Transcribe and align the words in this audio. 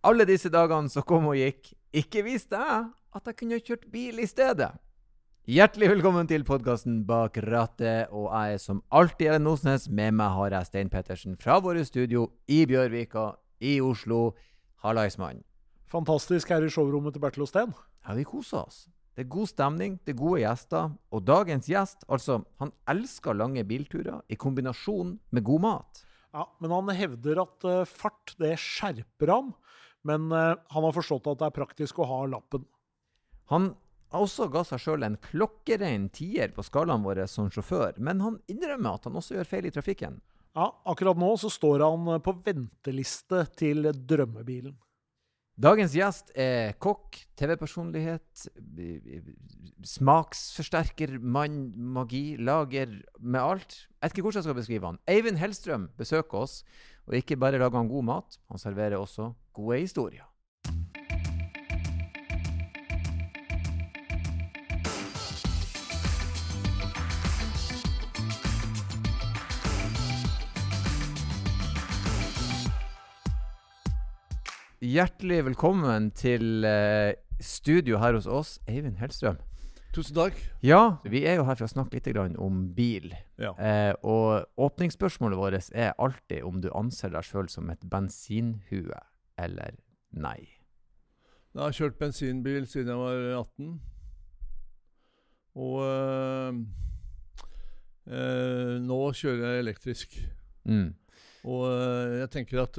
Alle 0.00 0.24
disse 0.24 0.48
dagene 0.48 0.88
som 0.88 1.04
kom 1.04 1.26
og 1.28 1.36
gikk, 1.36 1.74
ikke 1.92 2.22
visste 2.24 2.56
jeg 2.56 2.84
at 2.88 3.26
jeg 3.28 3.36
kunne 3.36 3.58
kjørt 3.60 3.82
bil 3.92 4.22
i 4.22 4.28
stedet. 4.28 4.70
Hjertelig 5.44 5.90
velkommen 5.90 6.30
til 6.30 6.46
podkasten 6.48 7.02
Bak 7.04 7.36
rattet, 7.44 8.08
og 8.08 8.30
jeg 8.30 8.56
er 8.56 8.62
som 8.62 8.80
alltid 8.88 9.28
Ellen 9.28 9.50
Osnes. 9.52 9.90
Med 9.92 10.16
meg 10.16 10.32
har 10.38 10.56
jeg 10.56 10.70
Stein 10.70 10.88
Pettersen 10.88 11.36
fra 11.36 11.58
våre 11.60 11.84
studio 11.84 12.30
i 12.48 12.62
Bjørvika 12.70 13.26
i 13.60 13.76
Oslo. 13.84 14.30
Hallaismann. 14.80 15.44
Fantastisk 15.92 16.48
her 16.48 16.64
i 16.64 16.72
showrommet 16.72 17.12
til 17.12 17.20
Bertil 17.20 17.44
Osten. 17.44 17.76
Ja, 18.06 18.16
vi 18.16 18.24
koser 18.24 18.62
oss. 18.62 18.86
Det 19.12 19.26
er 19.26 19.32
god 19.36 19.52
stemning, 19.52 20.00
det 20.06 20.14
er 20.14 20.22
gode 20.22 20.40
gjester. 20.40 20.94
Og 21.12 21.26
dagens 21.28 21.68
gjest, 21.68 22.08
altså, 22.08 22.40
han 22.56 22.72
elsker 22.88 23.36
lange 23.36 23.68
bilturer 23.68 24.24
i 24.32 24.40
kombinasjon 24.40 25.18
med 25.28 25.44
god 25.44 25.66
mat. 25.66 26.06
Ja, 26.32 26.46
Men 26.62 26.72
han 26.72 26.94
hevder 26.94 27.42
at 27.42 27.68
uh, 27.68 27.82
fart 27.84 28.32
det 28.40 28.54
skjerper 28.62 29.34
ham. 29.34 29.52
Men 30.08 30.30
uh, 30.32 30.56
han 30.72 30.86
har 30.86 30.96
forstått 30.96 31.28
at 31.30 31.42
det 31.42 31.48
er 31.50 31.56
praktisk 31.60 32.00
å 32.00 32.08
ha 32.08 32.24
lappen. 32.30 32.64
Han 33.52 33.72
også 34.16 34.48
ga 34.50 34.64
seg 34.66 34.82
sjøl 34.82 35.06
en 35.06 35.18
klokkerein 35.22 36.08
tier 36.14 36.50
på 36.54 36.64
skalaen 36.66 37.04
vår 37.04 37.22
som 37.30 37.50
sjåfør, 37.52 37.98
men 38.02 38.22
han 38.24 38.40
innrømmer 38.50 38.98
at 38.98 39.06
han 39.06 39.18
også 39.20 39.36
gjør 39.36 39.50
feil 39.52 39.68
i 39.68 39.74
trafikken. 39.74 40.18
Ja, 40.58 40.66
akkurat 40.90 41.18
nå 41.20 41.30
så 41.38 41.50
står 41.52 41.84
han 41.84 42.08
på 42.24 42.34
venteliste 42.42 43.44
til 43.58 43.86
drømmebilen. 43.94 44.74
Dagens 45.60 45.92
gjest 45.92 46.30
er 46.40 46.72
kokk, 46.80 47.18
TV-personlighet, 47.36 48.46
smaksforsterker, 49.84 51.18
mann, 51.20 51.58
magi, 51.76 52.38
lager 52.40 52.94
med 53.20 53.40
alt. 53.42 53.76
Jeg 54.00 54.06
vet 54.06 54.14
ikke 54.14 54.24
hvordan 54.24 54.40
jeg 54.40 54.46
skal 54.48 54.56
beskrive 54.56 54.88
han. 54.88 55.00
Eivind 55.10 55.40
Hellstrøm 55.42 55.90
besøker 56.00 56.46
oss, 56.46 56.54
og 57.06 57.16
ikke 57.16 57.38
bare 57.40 57.58
lager 57.58 57.78
han 57.78 57.88
god 57.90 58.04
mat, 58.04 58.40
han 58.50 58.58
serverer 58.58 58.98
også 58.98 59.32
gode 59.56 59.80
historier. 59.80 60.26
Hjertelig 74.80 75.42
velkommen 75.44 76.08
til 76.16 76.64
uh, 76.64 77.12
studio 77.36 77.98
her 78.00 78.16
hos 78.16 78.26
oss, 78.26 78.58
Eivind 78.66 78.96
Hellstrøm. 78.96 79.36
Tusen 79.90 80.14
takk. 80.14 80.36
Ja, 80.62 81.00
vi 81.02 81.24
er 81.26 81.40
jo 81.40 81.44
her 81.48 81.56
for 81.58 81.66
å 81.66 81.72
snakke 81.72 81.98
litt 81.98 82.38
om 82.38 82.60
bil. 82.76 83.10
Ja. 83.42 83.56
Eh, 83.58 83.90
og 84.06 84.46
åpningsspørsmålet 84.54 85.38
vårt 85.40 85.72
er 85.74 85.96
alltid 85.98 86.46
om 86.46 86.60
du 86.62 86.68
anser 86.78 87.10
deg 87.10 87.26
sjøl 87.26 87.50
som 87.50 87.72
et 87.74 87.82
bensinhue 87.90 89.00
eller 89.34 89.74
nei. 90.14 90.46
Jeg 91.50 91.62
har 91.64 91.74
kjørt 91.74 91.98
bensinbil 91.98 92.68
siden 92.70 92.92
jeg 92.92 93.02
var 93.02 93.18
18. 93.40 93.72
Og 95.58 95.82
øh, 95.82 96.60
øh, 98.06 98.76
nå 98.86 99.02
kjører 99.18 99.42
jeg 99.48 99.64
elektrisk. 99.64 100.18
Mm. 100.70 100.92
Og 101.50 101.66
øh, 101.66 102.18
jeg 102.20 102.30
tenker 102.30 102.62
at 102.62 102.78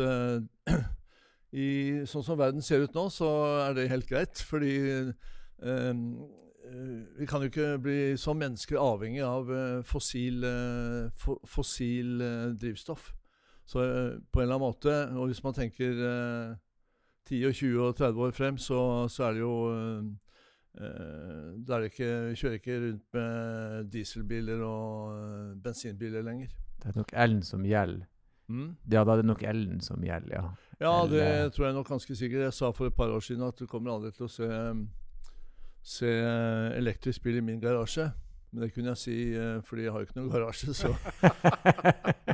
i, 1.66 1.68
sånn 2.08 2.24
som 2.24 2.40
verden 2.40 2.64
ser 2.64 2.88
ut 2.88 2.96
nå, 2.96 3.10
så 3.12 3.34
er 3.66 3.76
det 3.76 3.92
helt 3.92 4.08
greit. 4.08 4.46
Fordi 4.48 4.78
vi 7.18 7.26
kan 7.30 7.42
jo 7.44 7.50
ikke 7.52 7.70
bli 7.84 7.98
som 8.18 8.38
mennesker 8.40 8.80
avhengig 8.80 9.22
av 9.26 9.50
fossil, 9.88 10.46
fossil 11.46 12.22
drivstoff. 12.62 13.12
Så 13.66 13.80
på 14.32 14.42
en 14.42 14.44
eller 14.48 14.56
annen 14.58 14.66
måte, 14.66 14.94
og 15.16 15.28
hvis 15.32 15.44
man 15.44 15.54
tenker 15.56 15.94
10 17.30 17.44
og 17.48 17.54
20 17.56 17.86
og 17.86 17.96
30 18.00 18.26
år 18.28 18.32
frem, 18.36 18.58
så, 18.58 19.08
så 19.12 19.24
er 19.30 19.34
det 19.38 19.44
jo 19.46 19.54
da 20.72 21.76
er 21.78 21.90
ikke, 21.90 22.08
vi 22.32 22.36
kjører 22.40 22.58
ikke 22.60 22.78
rundt 22.86 23.06
med 23.18 23.90
dieselbiler 23.92 24.62
og 24.64 25.58
bensinbiler 25.64 26.24
lenger. 26.24 26.54
Det 26.82 26.90
er 26.94 26.98
nok 27.02 27.12
Ellen 27.14 27.42
som 27.44 27.66
gjelder. 27.68 28.08
Mm? 28.52 28.70
Ja, 28.92 29.04
da 29.04 29.14
er 29.14 29.22
det 29.22 29.28
nok 29.28 29.44
Ellen 29.48 29.82
som 29.84 30.04
gjelder, 30.04 30.32
ja. 30.38 30.46
Ja, 30.82 30.94
det 31.08 31.20
Eller- 31.22 31.50
tror 31.54 31.66
jeg 31.68 31.76
nok 31.76 31.88
ganske 31.92 32.16
sikkert. 32.16 32.42
Jeg 32.48 32.54
sa 32.54 32.72
for 32.72 32.88
et 32.88 32.96
par 32.96 33.12
år 33.12 33.20
siden 33.20 33.44
at 33.48 33.60
du 33.60 33.68
kommer 33.68 33.92
aldri 33.94 34.12
til 34.16 34.26
å 34.26 34.32
se, 34.32 34.48
se 35.84 36.10
elektrisk 36.78 37.24
bil 37.26 37.40
i 37.40 37.46
min 37.46 37.62
garasje. 37.62 38.10
Men 38.52 38.66
det 38.66 38.74
kunne 38.76 38.92
jeg 38.92 39.00
si 39.00 39.18
eh, 39.38 39.62
fordi 39.64 39.86
jeg 39.86 39.94
har 39.96 40.02
jo 40.02 40.08
ikke 40.10 40.20
noen 40.20 40.34
garasje, 40.34 40.74
så 40.76 40.92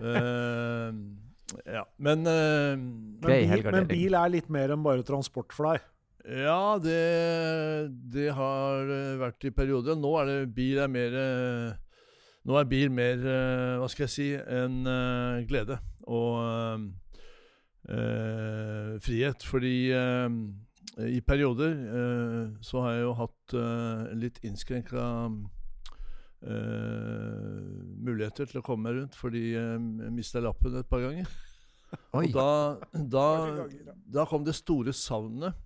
uh, 0.02 0.90
Ja. 1.78 1.84
Men 1.98 2.26
uh, 2.28 2.74
Men, 2.76 3.22
bil, 3.22 3.70
men 3.72 3.88
bil 3.88 4.18
er 4.18 4.34
litt 4.34 4.50
mer 4.52 4.74
enn 4.74 4.84
bare 4.84 5.06
transport 5.08 5.54
for 5.56 5.70
deg. 5.72 5.86
Ja, 6.28 6.76
det, 6.84 7.88
det 8.12 8.32
har 8.36 8.90
vært 9.22 9.46
i 9.48 9.52
perioder. 9.56 9.96
Nå 9.96 10.12
er 10.20 10.28
det 10.28 10.40
bil 10.58 10.82
er 10.84 10.90
mer 10.92 11.14
eh, 11.16 11.70
Nå 12.48 12.58
er 12.60 12.68
bil 12.68 12.92
mer 12.92 13.24
eh, 13.24 13.76
Hva 13.80 13.88
skal 13.92 14.06
jeg 14.08 14.12
si 14.12 14.26
en 14.36 14.82
eh, 14.92 15.46
glede 15.48 15.78
og 16.04 16.42
eh, 16.44 16.84
eh, 17.96 18.92
frihet. 19.04 19.48
Fordi 19.48 19.76
eh, 19.96 20.28
i 21.06 21.20
perioder 21.22 21.76
eh, 22.00 22.46
så 22.66 22.82
har 22.86 22.96
jeg 22.96 23.04
jo 23.04 23.14
hatt 23.20 23.56
uh, 23.58 24.08
litt 24.18 24.42
innskrenka 24.46 25.04
muligheter 26.38 28.46
til 28.46 28.60
å 28.60 28.62
komme 28.62 28.86
meg 28.86 29.00
rundt 29.00 29.16
fordi 29.18 29.56
jeg 29.56 29.80
mista 30.14 30.38
lappen 30.38 30.76
et 30.78 30.88
par 30.88 31.02
ganger. 31.02 31.26
Oi. 32.14 32.28
Og 32.28 32.36
da, 32.36 32.52
da, 32.94 33.24
da 34.20 34.26
kom 34.30 34.46
det 34.46 34.54
store 34.56 34.94
savnet 34.96 35.58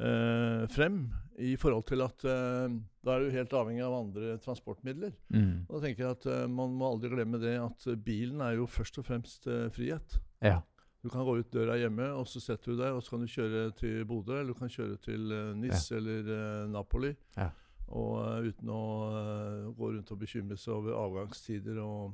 eh, 0.00 0.64
frem 0.74 1.04
i 1.40 1.54
forhold 1.60 1.86
til 1.88 2.04
at 2.04 2.24
eh, 2.28 2.76
da 3.04 3.14
er 3.14 3.24
du 3.24 3.34
helt 3.34 3.54
avhengig 3.56 3.84
av 3.84 3.96
andre 3.96 4.34
transportmidler. 4.44 5.14
Mm. 5.32 5.66
Og 5.68 5.76
da 5.76 5.82
tenker 5.86 6.04
jeg 6.04 6.18
at 6.18 6.26
eh, 6.28 6.46
man 6.52 6.74
må 6.76 6.90
aldri 6.90 7.12
glemme 7.14 7.40
det 7.42 7.56
at 7.60 7.88
eh, 7.88 8.00
bilen 8.00 8.42
er 8.44 8.58
jo 8.58 8.68
først 8.70 9.00
og 9.00 9.08
fremst 9.08 9.48
eh, 9.48 9.68
frihet. 9.74 10.18
Ja. 10.44 10.60
Du 11.02 11.08
kan 11.08 11.24
gå 11.24 11.38
ut 11.38 11.48
døra 11.52 11.78
hjemme, 11.80 12.10
og 12.12 12.26
så 12.28 12.40
setter 12.44 12.74
du 12.74 12.80
deg, 12.82 12.92
og 12.92 13.00
så 13.02 13.14
kan 13.14 13.22
du 13.24 13.30
kjøre 13.32 13.70
til 13.78 14.02
Bodø, 14.04 14.34
eller 14.40 14.52
du 14.52 14.58
kan 14.58 14.68
kjøre 14.68 14.98
til 15.00 15.30
uh, 15.32 15.54
Nis 15.56 15.86
eller 15.96 16.26
eh, 16.34 16.66
Napoli. 16.68 17.14
Ja. 17.38 17.46
Og 17.88 18.18
eh, 18.20 18.50
uten 18.50 18.68
å 18.70 18.80
eh, 19.08 19.70
gå 19.78 19.88
rundt 19.94 20.12
og 20.12 20.18
bekymre 20.20 20.58
seg 20.60 20.74
over 20.76 20.98
avgangstider 21.00 21.80
og, 21.82 22.12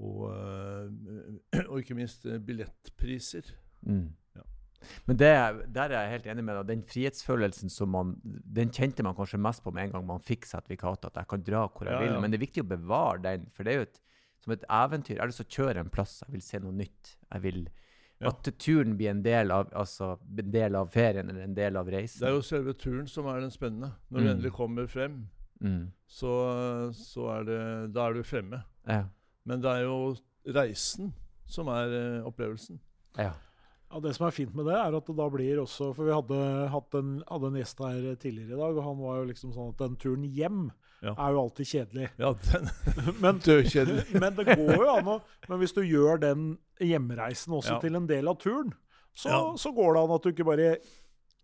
og, 0.00 0.24
eh, 0.32 1.60
og 1.70 1.76
ikke 1.82 1.94
minst 1.98 2.24
eh, 2.26 2.40
billettpriser. 2.42 3.52
Mm. 3.86 4.08
Ja. 4.38 4.46
Men 5.06 5.20
det, 5.20 5.28
der 5.76 5.92
er 5.92 6.06
jeg 6.06 6.14
helt 6.16 6.30
enig 6.32 6.44
med 6.48 6.56
deg. 6.62 6.70
Den 6.72 6.82
frihetsfølelsen 6.88 7.70
som 7.70 7.92
man, 7.94 8.14
den 8.24 8.72
kjente 8.74 9.04
man 9.06 9.14
kanskje 9.18 9.38
mest 9.44 9.62
på 9.62 9.74
med 9.76 9.90
en 9.90 9.98
gang 9.98 10.08
man 10.08 10.24
fikk 10.24 10.48
sertifikatet. 10.48 11.12
At 11.12 11.20
jeg 11.20 11.30
kan 11.34 11.44
dra 11.46 11.66
hvor 11.68 11.84
jeg 11.84 11.98
Ja, 11.98 12.00
vil. 12.06 12.14
ja. 12.16 12.22
Men 12.24 12.32
det 12.32 12.40
er 12.40 12.46
viktig 12.48 12.64
å 12.64 12.70
bevare 12.72 13.20
den. 13.28 13.44
For 13.54 13.68
det 13.68 13.74
er 13.76 13.82
jo 13.82 13.86
et, 13.90 14.00
som 14.40 14.56
et 14.56 14.64
eventyr. 14.72 15.18
Jeg 15.18 15.22
har 15.22 15.30
lyst 15.30 15.44
til 15.44 15.50
å 15.52 15.56
kjøre 15.60 15.84
en 15.84 15.92
plass. 15.92 16.16
Jeg 16.24 16.32
vil 16.38 16.46
se 16.48 16.62
noe 16.64 16.72
nytt. 16.80 17.14
Jeg 17.28 17.44
vil 17.44 17.62
Ja. 18.20 18.28
At 18.28 18.42
turen 18.60 18.96
blir 18.98 19.08
en 19.10 19.22
del 19.24 19.50
av, 19.50 19.70
altså, 19.72 20.18
en 20.38 20.50
del 20.52 20.74
av 20.76 20.90
ferien 20.92 21.30
eller 21.30 21.42
en 21.46 21.54
del 21.56 21.76
av 21.80 21.86
reisen. 21.88 22.20
Det 22.20 22.28
er 22.28 22.34
jo 22.36 22.42
selve 22.44 22.74
turen 22.76 23.06
som 23.08 23.26
er 23.32 23.40
den 23.40 23.50
spennende. 23.50 23.92
Når 24.10 24.18
du 24.18 24.24
Mm. 24.26 24.30
endelig 24.34 24.52
kommer 24.52 24.86
frem, 24.86 25.14
mm. 25.60 25.86
så, 26.06 26.92
så 26.92 27.28
er 27.38 27.44
det 27.44 27.94
Da 27.94 28.08
er 28.08 28.12
du 28.14 28.22
fremme. 28.22 28.62
ja. 28.86 29.04
Men 29.46 29.62
det 29.62 29.70
er 29.70 29.80
jo 29.86 30.16
reisen 30.46 31.14
som 31.46 31.66
er 31.68 31.88
eh, 31.96 32.26
opplevelsen. 32.26 32.78
ja. 33.18 33.32
Ja, 33.90 33.98
Det 34.00 34.12
som 34.14 34.26
er 34.28 34.30
fint 34.30 34.54
med 34.54 34.66
det, 34.66 34.74
er 34.78 34.94
at 34.96 35.06
det 35.06 35.16
da 35.18 35.26
blir 35.28 35.58
også 35.64 35.88
For 35.96 36.04
vi 36.06 36.12
hadde, 36.14 36.36
en, 37.00 37.08
hadde 37.26 37.46
en 37.50 37.56
gjest 37.58 37.80
her 37.82 38.14
tidligere 38.22 38.54
i 38.54 38.60
dag, 38.60 38.76
og 38.76 38.84
han 38.86 38.98
var 39.02 39.16
jo 39.18 39.24
liksom 39.32 39.52
sånn 39.56 39.72
at 39.74 39.78
den 39.82 39.96
turen 39.96 40.24
hjem 40.24 40.70
Ja. 41.02 41.14
er 41.16 41.32
jo 41.32 41.40
alltid 41.40 41.66
kjedelig. 41.66 42.08
Ja, 42.20 42.32
den 42.52 42.68
Men, 43.22 43.38
dødkjedelig. 43.40 44.04
men 44.20 44.34
det 44.36 44.46
går 44.46 44.74
jo 44.76 44.88
an 44.94 45.08
å 45.16 45.20
Men 45.48 45.58
hvis 45.58 45.72
du 45.74 45.80
gjør 45.82 46.20
den 46.20 46.58
hjemreisen 46.80 47.52
også 47.56 47.76
Ja. 47.76 47.80
til 47.80 47.96
en 47.96 48.06
del 48.06 48.28
av 48.28 48.38
turen, 48.38 48.72
så, 49.14 49.28
Ja. 49.28 49.40
så 49.56 49.72
går 49.74 49.94
det 49.94 50.02
an 50.04 50.14
at 50.14 50.22
du 50.22 50.30
ikke 50.30 50.44
bare 50.46 50.76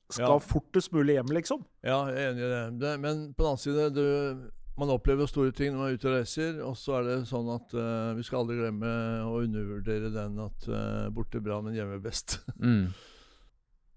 skal 0.08 0.38
fortest 0.38 0.92
mulig 0.94 1.16
hjem, 1.16 1.32
liksom. 1.34 1.64
Ja, 1.82 2.04
jeg 2.12 2.20
er 2.22 2.28
enig 2.30 2.44
i 2.44 2.50
det. 2.52 2.78
det. 2.78 2.92
Men 3.00 3.24
på 3.34 3.42
den 3.42 3.48
annen 3.50 3.58
side, 3.58 3.88
du, 3.90 4.50
man 4.76 4.92
opplever 4.92 5.28
store 5.30 5.52
ting 5.56 5.72
når 5.72 5.80
man 5.80 5.90
er 5.90 5.98
ute 5.98 6.08
og 6.10 6.16
reiser. 6.18 6.62
Og 6.66 6.76
så 6.78 6.98
er 6.98 7.06
det 7.08 7.18
sånn 7.30 7.48
at 7.54 7.74
uh, 7.76 8.14
vi 8.16 8.24
skal 8.26 8.42
aldri 8.42 8.58
glemme 8.60 8.94
å 9.24 9.40
undervurdere 9.42 10.12
den 10.14 10.40
at 10.44 10.66
uh, 10.70 11.06
borte 11.16 11.40
bra, 11.44 11.60
men 11.64 11.76
hjemme 11.78 12.00
best. 12.04 12.40
Mm. 12.56 12.88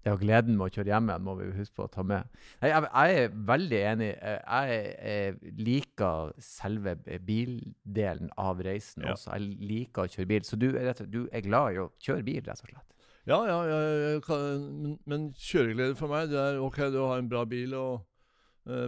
Ja, 0.00 0.14
gleden 0.16 0.54
med 0.56 0.70
å 0.70 0.72
kjøre 0.72 0.94
hjem 0.94 1.10
igjen 1.10 1.24
må 1.26 1.34
vi 1.36 1.46
huske 1.58 1.76
på 1.76 1.84
å 1.84 1.90
ta 1.92 2.00
med. 2.08 2.28
Nei, 2.62 2.70
jeg, 2.70 2.86
jeg 2.88 3.16
er 3.20 3.34
veldig 3.50 3.80
enig. 3.90 4.06
Jeg, 4.16 4.78
Jeg, 5.04 5.54
liker 5.60 6.30
selve 6.40 6.94
bildelen 7.28 8.30
av 8.40 8.62
reisen 8.64 9.04
Ja. 9.04 9.12
også. 9.12 9.34
Jeg 9.36 9.58
liker 9.68 10.06
å 10.06 10.12
kjøre 10.14 10.30
bil. 10.30 10.46
Så 10.48 10.56
du 10.56 10.70
er, 10.72 10.94
du 11.04 11.26
er 11.28 11.44
glad 11.44 11.76
i 11.76 11.82
å 11.82 11.90
kjøre 12.00 12.24
bil, 12.24 12.40
rett 12.46 12.64
og 12.64 12.70
slett? 12.72 12.86
Ja, 13.28 13.42
ja, 13.44 13.58
jeg, 13.68 14.22
kan, 14.24 14.64
men, 14.80 14.96
men 15.04 15.28
kjøreglede 15.36 15.98
for 16.00 16.08
meg, 16.08 16.30
det 16.32 16.40
er 16.40 16.62
ok, 16.64 16.80
du 16.94 17.02
har 17.02 17.20
en 17.20 17.28
bra 17.28 17.44
bil 17.44 17.76
og 17.76 18.00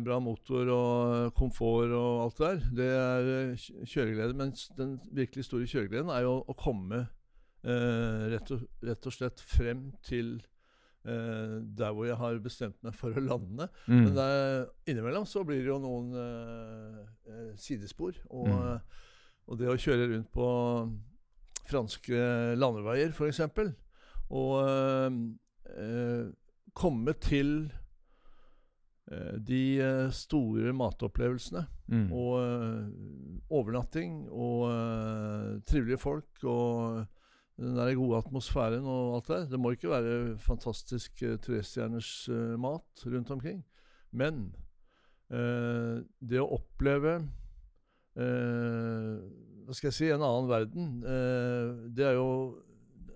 bra 0.05 0.19
motor 0.21 0.69
og 0.69 1.15
eh, 1.17 1.31
komfort 1.39 1.91
og 1.97 2.23
alt 2.27 2.39
det 2.39 2.47
der. 2.49 2.63
Det 2.79 2.89
er 2.93 3.29
eh, 3.53 3.67
kjøreglede. 3.89 4.35
Mens 4.37 4.69
den 4.79 4.99
virkelig 5.17 5.45
store 5.49 5.67
kjøregleden 5.71 6.11
er 6.13 6.27
jo 6.27 6.39
å 6.45 6.57
komme 6.61 7.03
eh, 7.65 8.25
rett, 8.35 8.51
og, 8.53 8.67
rett 8.85 9.07
og 9.09 9.15
slett 9.17 9.41
frem 9.41 9.87
til 10.05 10.35
eh, 11.07 11.57
der 11.79 11.95
hvor 11.97 12.07
jeg 12.07 12.19
har 12.21 12.39
bestemt 12.45 12.77
meg 12.85 12.95
for 12.99 13.17
å 13.17 13.25
lande. 13.25 13.69
Mm. 13.89 14.03
Men 14.05 14.13
der, 14.19 14.67
innimellom 14.93 15.25
så 15.27 15.43
blir 15.49 15.63
det 15.65 15.71
jo 15.73 15.81
noen 15.83 16.13
eh, 16.21 17.01
eh, 17.33 17.49
sidespor. 17.59 18.13
Og, 18.31 18.49
Mm. 18.53 18.69
eh, 18.75 19.09
og 19.51 19.59
det 19.59 19.67
å 19.73 19.75
kjøre 19.81 20.05
rundt 20.13 20.29
på 20.31 20.45
franske 21.67 22.19
landeveier, 22.59 23.11
f.eks., 23.15 23.41
og 24.33 24.53
eh, 24.63 25.17
eh, 25.77 26.29
komme 26.79 27.13
til 27.21 27.51
eh, 27.67 27.82
de 29.45 29.63
eh, 29.83 30.11
store 30.11 30.73
matopplevelsene 30.77 31.67
Mm. 31.93 32.07
og 32.17 32.39
eh, 32.41 32.85
overnatting 33.53 34.13
og 34.33 34.63
eh, 34.71 35.49
trivelige 35.69 35.99
folk 36.01 36.45
og 36.49 37.03
den 37.61 37.75
der 37.77 37.91
gode 37.99 38.17
atmosfæren 38.23 38.87
og 38.89 39.19
alt 39.19 39.29
det. 39.29 39.41
Det 39.51 39.61
må 39.61 39.75
ikke 39.75 39.91
være 39.93 40.39
fantastisk 40.41 41.21
uh, 41.27 41.35
trestjerners 41.37 42.29
eh, 42.33 42.55
mat 42.57 43.05
rundt 43.05 43.31
omkring. 43.35 43.61
Men 44.11 44.55
eh, 45.29 46.01
det 46.21 46.41
å 46.41 46.49
oppleve 46.57 47.19
eh, 48.17 49.21
Hva 49.67 49.77
skal 49.77 49.91
jeg 49.91 49.99
si 49.99 50.09
en 50.11 50.25
annen 50.25 50.49
verden, 50.51 50.89
eh, 51.05 51.69
det 51.93 52.09
er 52.09 52.17
jo 52.17 52.31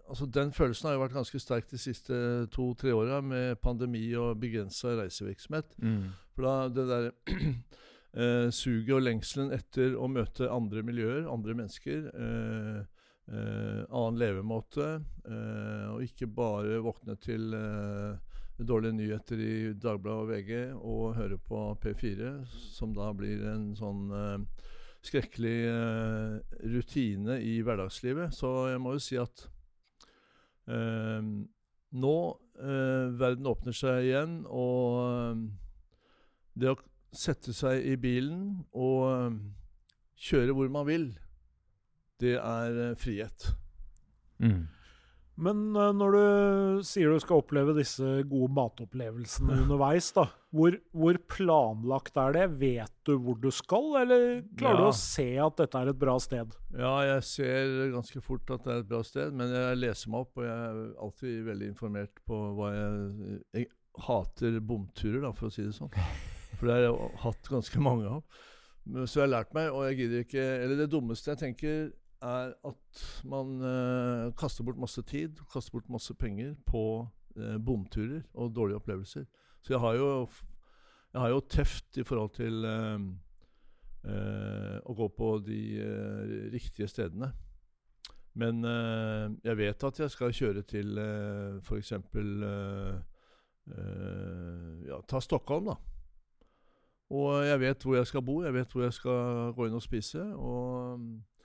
Altså 0.06 0.26
Den 0.26 0.52
følelsen 0.54 0.88
har 0.88 0.94
jo 0.94 1.02
vært 1.02 1.16
ganske 1.16 1.40
sterk 1.42 1.66
de 1.70 1.78
siste 1.80 2.16
to-tre 2.54 2.92
åra 2.94 3.18
med 3.24 3.58
pandemi 3.62 4.04
og 4.14 4.38
begrensa 4.40 4.94
reisevirksomhet. 5.00 5.74
Mm. 5.82 6.12
For 6.34 6.46
da 6.46 6.54
det 6.70 6.84
der 6.90 7.08
eh, 8.22 8.50
suget 8.54 8.92
og 8.94 9.02
lengselen 9.02 9.50
etter 9.56 9.96
å 9.98 10.06
møte 10.10 10.50
andre 10.52 10.84
miljøer, 10.86 11.26
andre 11.30 11.56
mennesker, 11.58 12.06
eh, 12.12 12.78
eh, 13.32 13.82
annen 13.88 14.20
levemåte, 14.20 14.92
eh, 15.26 15.88
og 15.90 16.06
ikke 16.06 16.30
bare 16.30 16.78
våkne 16.84 17.18
til 17.22 17.56
eh, 17.56 18.38
dårlige 18.62 18.96
nyheter 19.00 19.42
i 19.42 19.56
Dagbladet 19.74 20.22
og 20.22 20.30
VG 20.30 20.54
og 20.76 21.18
høre 21.18 21.40
på 21.42 21.66
P4, 21.82 22.38
som 22.76 22.94
da 22.96 23.10
blir 23.16 23.42
en 23.50 23.72
sånn 23.76 24.06
eh, 24.14 24.70
skrekkelig 25.06 25.58
rutine 26.72 27.36
i 27.38 27.60
hverdagslivet. 27.62 28.32
Så 28.34 28.48
jeg 28.72 28.80
må 28.82 28.96
jo 28.96 29.02
si 29.04 29.18
at 29.20 29.44
nå 30.66 32.16
eh, 32.58 33.18
verden 33.20 33.46
åpner 33.46 33.76
seg 33.76 34.08
igjen, 34.08 34.38
og 34.46 35.00
eh, 35.04 35.44
det 36.56 36.72
å 36.72 36.78
sette 37.16 37.54
seg 37.56 37.84
i 37.86 37.96
bilen 38.00 38.64
og 38.76 39.02
eh, 39.10 39.38
kjøre 40.28 40.56
hvor 40.56 40.72
man 40.72 40.88
vil, 40.88 41.10
det 42.20 42.38
er 42.40 42.96
frihet. 42.96 43.50
Mm. 44.40 44.66
Men 45.36 45.76
eh, 45.76 45.92
når 45.96 46.16
du 46.16 46.84
sier 46.88 47.12
du 47.12 47.20
skal 47.20 47.42
oppleve 47.42 47.74
disse 47.76 48.04
gode 48.28 48.48
matopplevelsene 48.56 49.60
underveis, 49.64 50.08
da, 50.16 50.26
hvor, 50.56 50.78
hvor 50.96 51.18
planlagt 51.28 52.16
er 52.20 52.36
det? 52.36 52.46
Vet 52.62 52.94
du 53.08 53.16
hvor 53.20 53.36
du 53.40 53.50
skal, 53.54 53.90
eller 54.02 54.26
klarer 54.56 54.86
du 54.86 54.88
å 54.88 54.96
se 54.96 55.28
at 55.42 55.60
dette 55.60 55.82
er 55.82 55.92
et 55.92 56.00
bra 56.00 56.16
sted? 56.22 56.56
Ja, 56.72 56.94
jeg 57.04 57.26
ser 57.28 57.74
ganske 57.92 58.22
fort 58.24 58.54
at 58.56 58.64
det 58.64 58.72
er 58.72 58.84
et 58.84 58.90
bra 58.90 59.02
sted, 59.06 59.36
men 59.36 59.52
jeg 59.52 59.82
leser 59.82 60.12
meg 60.14 60.24
opp, 60.24 60.40
og 60.40 60.48
jeg 60.48 60.70
er 60.70 60.80
alltid 61.06 61.36
veldig 61.50 61.70
informert 61.74 62.24
på 62.28 62.40
hva 62.56 62.72
jeg 62.72 63.36
Jeg 63.60 63.70
hater 64.06 64.58
bomturer, 64.60 65.22
da, 65.24 65.32
for 65.36 65.48
å 65.48 65.52
si 65.52 65.64
det 65.66 65.76
sånn. 65.76 65.92
For 66.56 66.70
det 66.70 66.78
har 66.78 66.86
jeg 66.86 67.08
hatt 67.20 67.48
ganske 67.52 67.80
mange 67.84 68.08
av. 68.08 68.44
Så 69.04 69.18
jeg 69.18 69.26
har 69.26 69.32
lært 69.34 69.50
meg, 69.52 69.66
og 69.74 69.82
jeg 69.88 69.96
gidder 69.98 70.22
ikke 70.22 70.42
Eller 70.62 70.78
det 70.78 70.86
dummeste 70.92 71.32
jeg 71.32 71.40
tenker, 71.40 71.88
er 72.26 72.52
at 72.66 73.04
man 73.24 73.56
eh, 73.62 74.32
kaster 74.38 74.66
bort 74.66 74.78
masse 74.80 75.02
tid, 75.06 75.40
kaster 75.52 75.76
bort 75.76 75.88
masse 75.92 76.14
penger 76.18 76.54
på 76.66 76.82
eh, 77.36 77.56
bomturer 77.62 78.22
og 78.34 78.54
dårlige 78.54 78.80
opplevelser. 78.80 79.24
Så 79.62 79.74
jeg 79.74 79.80
har 79.82 79.96
jo 79.98 80.10
jeg 81.12 81.20
har 81.22 81.32
jo 81.32 81.40
teft 81.48 81.96
i 81.96 82.04
forhold 82.04 82.34
til 82.36 82.64
eh, 82.68 83.04
eh, 84.10 84.78
å 84.84 84.96
gå 84.98 85.08
på 85.16 85.32
de 85.46 85.60
eh, 85.80 86.36
riktige 86.52 86.90
stedene. 86.92 87.32
Men 88.36 88.60
eh, 88.68 89.26
jeg 89.48 89.58
vet 89.62 89.86
at 89.88 90.00
jeg 90.02 90.12
skal 90.12 90.34
kjøre 90.36 90.62
til 90.68 90.98
uh, 91.00 91.56
f.eks. 91.64 91.94
Ja, 94.86 94.98
ta 95.08 95.20
Stockholm, 95.24 95.72
da. 95.72 95.78
Og 97.14 97.46
jeg 97.46 97.60
vet 97.60 97.84
hvor 97.86 97.96
jeg 97.96 98.06
skal 98.10 98.22
bo, 98.26 98.40
jeg 98.42 98.54
vet 98.54 98.72
hvor 98.72 98.82
jeg 98.82 98.94
skal 98.94 99.52
gå 99.54 99.68
inn 99.68 99.78
og 99.78 99.84
spise. 99.84 100.22
Og 100.34 100.98
eh, 100.98 101.35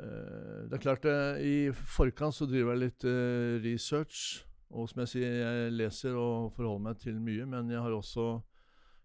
det 0.00 0.72
er 0.78 0.82
klart, 0.82 1.04
eh, 1.04 1.42
i 1.44 1.56
forkant 1.72 2.34
så 2.34 2.46
driver 2.48 2.72
jeg 2.74 2.82
litt 2.86 3.04
eh, 3.04 3.58
research. 3.64 4.44
Og 4.72 4.88
som 4.88 5.02
jeg 5.02 5.08
sier, 5.12 5.34
jeg 5.42 5.72
leser 5.76 6.14
og 6.16 6.54
forholder 6.56 6.86
meg 6.86 6.98
til 7.02 7.18
mye, 7.20 7.44
men 7.46 7.68
jeg 7.70 7.82
har 7.84 7.92
også 7.92 8.40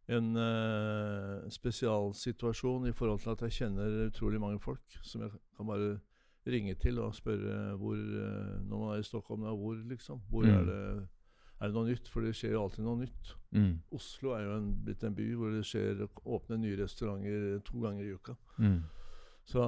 en 0.07 0.30
uh, 0.39 1.44
spesialsituasjon 1.51 2.86
i 2.88 2.94
forhold 2.95 3.19
til 3.19 3.34
at 3.34 3.42
jeg 3.44 3.51
kjenner 3.57 4.06
utrolig 4.06 4.39
mange 4.39 4.62
folk 4.63 4.95
som 5.04 5.25
jeg 5.25 5.34
kan 5.57 5.68
bare 5.68 5.98
ringe 6.48 6.78
til 6.80 7.01
og 7.04 7.12
spørre 7.16 7.75
hvor 7.75 8.00
uh, 8.00 8.63
Når 8.63 8.80
man 8.80 8.94
er 8.95 9.01
i 9.01 9.04
Stockholm, 9.04 9.44
da, 9.44 9.51
hvor, 9.51 9.75
liksom? 9.89 10.22
Hvor 10.30 10.44
Mm. 10.48 10.54
er 10.56 10.63
det 10.66 11.07
er 11.60 11.68
det 11.68 11.74
noe 11.74 11.88
nytt? 11.89 12.07
For 12.13 12.22
det 12.22 12.36
skjer 12.38 12.51
jo 12.54 12.63
alltid 12.63 12.84
noe 12.86 13.00
nytt. 13.01 13.36
Mm. 13.51 13.80
Oslo 13.92 14.31
er 14.38 14.44
jo 14.45 14.56
en, 14.57 14.84
blitt 14.86 15.04
en 15.04 15.16
by 15.18 15.34
hvor 15.36 15.50
det 15.51 15.66
skjer 15.66 16.04
åpne 16.24 16.57
nye 16.62 16.78
restauranter 16.84 17.60
to 17.66 17.80
ganger 17.81 18.04
i 18.06 18.13
uka. 18.13 18.36
Mm. 18.62 18.84
Så 19.44 19.63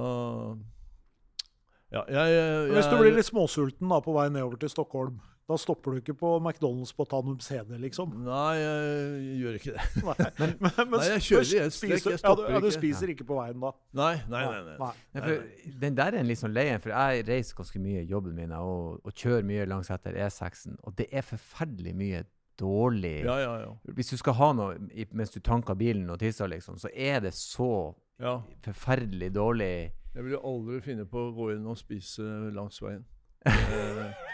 Ja, 1.90 2.04
jeg, 2.06 2.36
jeg 2.36 2.70
Hvis 2.76 2.86
du 2.86 2.96
blir 3.00 3.16
litt 3.16 3.26
småsulten 3.26 3.90
da 3.90 3.98
på 4.04 4.14
vei 4.14 4.28
nedover 4.30 4.60
til 4.62 4.70
Stockholm, 4.70 5.18
da 5.50 5.56
stopper 5.58 5.96
du 5.96 5.98
ikke 5.98 6.14
på 6.14 6.28
McDonald's 6.38 6.92
på 6.94 7.04
Tanum 7.10 7.40
CD, 7.42 7.74
liksom? 7.82 8.12
Nei, 8.22 8.52
jeg 8.60 9.38
gjør 9.40 9.56
ikke 9.58 9.72
det. 9.74 9.86
Nei, 10.06 10.14
men, 10.38 10.52
men, 10.62 10.94
Nei, 10.94 11.06
jeg 11.16 11.24
kjører 11.26 11.50
i 11.50 11.60
ett 11.64 11.74
strekk, 11.74 12.06
jeg 12.06 12.20
ja, 12.22 12.34
du, 12.38 12.42
ja, 12.54 12.60
du 12.62 12.68
spiser 12.74 13.10
ikke 13.10 13.26
på 13.26 13.38
veien 13.40 13.58
da? 13.64 13.72
Nei, 13.98 14.12
nei, 14.30 14.44
nei. 14.46 14.60
nei. 14.68 14.76
Nei. 14.78 14.92
Ja, 15.16 15.24
for 15.24 15.80
den 15.82 15.98
der 15.98 16.14
er 16.14 16.22
en 16.22 16.30
litt 16.30 16.42
sånn 16.42 16.54
lei 16.54 16.68
en, 16.70 16.82
for 16.84 16.94
jeg 16.94 17.26
reiser 17.26 17.58
ganske 17.58 17.82
mye 17.82 18.04
i 18.04 18.10
jobben 18.12 18.38
min 18.38 18.54
og, 18.54 19.00
og 19.02 19.16
kjører 19.16 19.48
mye 19.50 19.66
langs 19.72 19.90
etter 19.90 20.18
E6-en, 20.28 20.78
og 20.86 20.94
det 21.00 21.10
er 21.10 21.26
forferdelig 21.26 21.96
mye 21.98 22.22
dårlig 22.60 23.16
Ja, 23.24 23.40
ja, 23.40 23.52
ja. 23.64 23.94
Hvis 23.96 24.12
du 24.12 24.18
skal 24.20 24.36
ha 24.38 24.52
noe 24.54 25.06
mens 25.16 25.34
du 25.34 25.40
tanker 25.42 25.74
bilen 25.80 26.06
og 26.12 26.20
tisser, 26.22 26.46
liksom, 26.52 26.78
så 26.78 26.92
er 26.94 27.24
det 27.24 27.34
så 27.34 27.90
ja. 28.22 28.38
forferdelig 28.62 29.32
dårlig 29.34 29.74
Jeg 30.14 30.24
vil 30.26 30.38
aldri 30.42 30.80
finne 30.82 31.04
på 31.06 31.20
å 31.28 31.32
gå 31.36 31.50
inn 31.54 31.66
og 31.70 31.78
spise 31.78 32.24
langs 32.56 32.80
veien. 32.82 33.04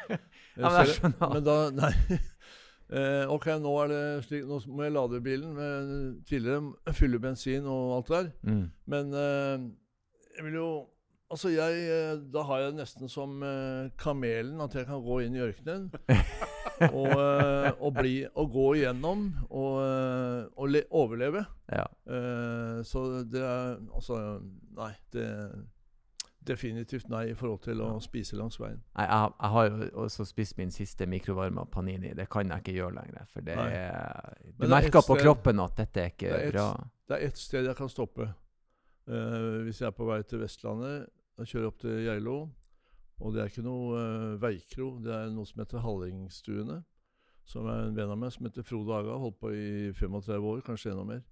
Eh, 0.06 0.62
Ja, 0.62 0.70
men 0.72 0.86
jeg. 0.88 1.12
Men 1.20 1.44
da 1.44 1.56
Nei. 1.74 1.92
Eh, 2.86 3.24
ok, 3.34 3.48
nå 3.58 3.70
er 3.82 3.88
det 3.90 4.00
slik 4.28 4.44
Nå 4.46 4.60
må 4.70 4.84
jeg 4.86 4.92
lade 4.94 5.18
bilen. 5.20 5.56
Men 5.56 5.88
tidligere 6.28 6.94
fylle 6.94 7.18
bensin 7.18 7.66
og 7.66 7.96
alt 7.96 8.08
det 8.12 8.20
der. 8.20 8.28
mm. 8.46 8.60
Men 8.86 9.10
eh, 9.12 9.64
jeg 10.38 10.44
vil 10.46 10.54
jo 10.60 10.68
Altså, 11.28 11.50
jeg 11.50 11.80
eh, 11.90 12.12
Da 12.32 12.44
har 12.46 12.60
jeg 12.62 12.76
nesten 12.78 13.10
som 13.10 13.42
eh, 13.42 13.88
kamelen, 13.98 14.60
at 14.62 14.74
jeg 14.78 14.86
kan 14.86 15.02
gå 15.02 15.18
inn 15.26 15.34
i 15.34 15.42
ørkenen. 15.42 15.88
og, 16.80 17.12
eh, 17.12 17.70
og 17.80 17.94
bli 17.96 18.16
Og 18.34 18.50
gå 18.52 18.66
igjennom 18.80 19.28
og, 19.50 19.78
eh, 19.84 20.42
og 20.56 20.68
le, 20.70 20.82
overleve. 20.90 21.44
Ja. 21.72 21.86
Uh, 22.06 22.82
så 22.86 23.24
det 23.26 23.42
er 23.42 23.78
Altså, 23.94 24.40
nei. 24.76 24.92
Det 25.12 25.26
Definitivt 26.46 27.08
nei 27.10 27.32
i 27.32 27.34
forhold 27.34 27.64
til 27.64 27.80
å 27.82 27.88
spise 27.98 28.36
langs 28.38 28.60
veien. 28.60 28.78
Nei, 28.94 29.06
jeg, 29.08 29.30
jeg 29.40 29.50
har 29.50 29.64
jo 29.66 29.86
også 30.04 30.26
spist 30.28 30.54
min 30.60 30.70
siste 30.70 31.08
mikrovarma 31.10 31.64
panini. 31.66 32.12
Det 32.14 32.28
kan 32.30 32.52
jeg 32.52 32.62
ikke 32.62 32.74
gjøre 32.76 32.94
lenger. 33.00 33.24
For 33.32 33.42
det 33.42 33.56
er 33.58 34.36
Du 34.44 34.62
det 34.62 34.68
er 34.68 34.74
merker 34.76 35.00
er 35.00 35.08
på 35.08 35.16
kroppen 35.24 35.64
at 35.64 35.74
dette 35.80 36.04
er 36.04 36.12
ikke 36.12 36.28
det 36.28 36.36
er 36.36 36.46
et 36.46 36.54
bra. 36.54 36.68
Det 37.08 37.16
er 37.16 37.26
ett 37.26 37.40
sted 37.40 37.66
jeg 37.66 37.78
kan 37.80 37.90
stoppe. 37.90 38.28
Uh, 39.10 39.66
hvis 39.66 39.82
jeg 39.82 39.88
er 39.90 39.96
på 39.98 40.06
vei 40.06 40.20
til 40.22 40.44
Vestlandet 40.44 41.08
og 41.36 41.50
kjører 41.50 41.68
opp 41.72 41.82
til 41.82 41.98
Geilo. 42.06 42.36
Og 43.20 43.32
det 43.32 43.40
er 43.42 43.48
ikke 43.50 43.64
noe 43.64 43.96
uh, 43.96 44.34
veikro, 44.42 44.90
det 45.04 45.12
er 45.16 45.30
noe 45.32 45.46
som 45.48 45.62
heter 45.62 45.80
Hallingstuene. 45.84 46.82
Som 47.46 47.68
er 47.70 47.86
en 47.86 47.94
venn 47.96 48.10
av 48.12 48.18
meg 48.18 48.32
som 48.34 48.44
heter 48.48 48.64
Frode 48.66 48.92
Aga. 48.98 49.16
Holdt 49.22 49.38
på 49.40 49.52
i 49.54 49.92
35 49.96 50.48
år, 50.50 50.60
kanskje 50.66 50.90
enda 50.92 51.04
mer. 51.08 51.22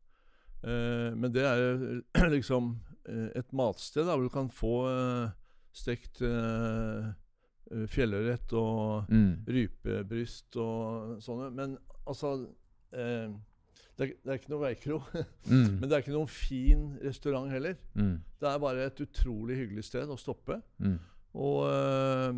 Uh, 0.64 1.10
men 1.18 1.32
det 1.34 1.42
er 1.44 1.74
liksom 2.36 2.70
eh, 3.10 3.26
et 3.36 3.50
matsted 3.52 4.06
da, 4.08 4.14
hvor 4.16 4.24
du 4.24 4.32
kan 4.32 4.48
få 4.48 4.70
stekt 5.74 6.22
fjellørret 7.90 8.52
og 8.56 9.10
Mm. 9.10 9.44
rypebryst 9.48 10.56
og 10.60 11.18
sånne. 11.24 11.50
Men 11.56 11.76
altså 12.06 12.34
eh, 12.92 13.32
det, 13.98 14.06
er, 14.06 14.12
det 14.22 14.30
er 14.30 14.38
ikke 14.38 14.52
noe 14.54 14.64
veikro. 14.68 15.00
Mm. 15.44 15.76
Men 15.80 15.82
det 15.88 15.92
er 15.92 16.02
ikke 16.04 16.14
noen 16.14 16.30
fin 16.32 16.84
restaurant 17.04 17.50
heller. 17.52 17.74
Mm. 17.94 18.14
Det 18.40 18.48
er 18.48 18.62
bare 18.62 18.86
et 18.88 19.00
utrolig 19.04 19.58
hyggelig 19.60 19.84
sted 19.90 20.08
å 20.08 20.16
stoppe. 20.16 20.60
Og 21.34 21.64
eh, 21.68 22.36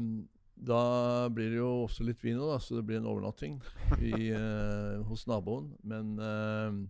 da 0.66 0.80
blir 1.28 1.50
det 1.52 1.58
jo 1.60 1.70
også 1.84 2.06
litt 2.08 2.22
vin 2.24 2.40
òg, 2.40 2.56
så 2.64 2.78
det 2.78 2.86
blir 2.88 3.00
en 3.02 3.10
overnatting 3.10 3.58
i, 4.00 4.30
eh, 4.38 4.96
hos 5.08 5.26
naboen. 5.28 5.68
Men 5.84 6.16
eh, 6.16 6.80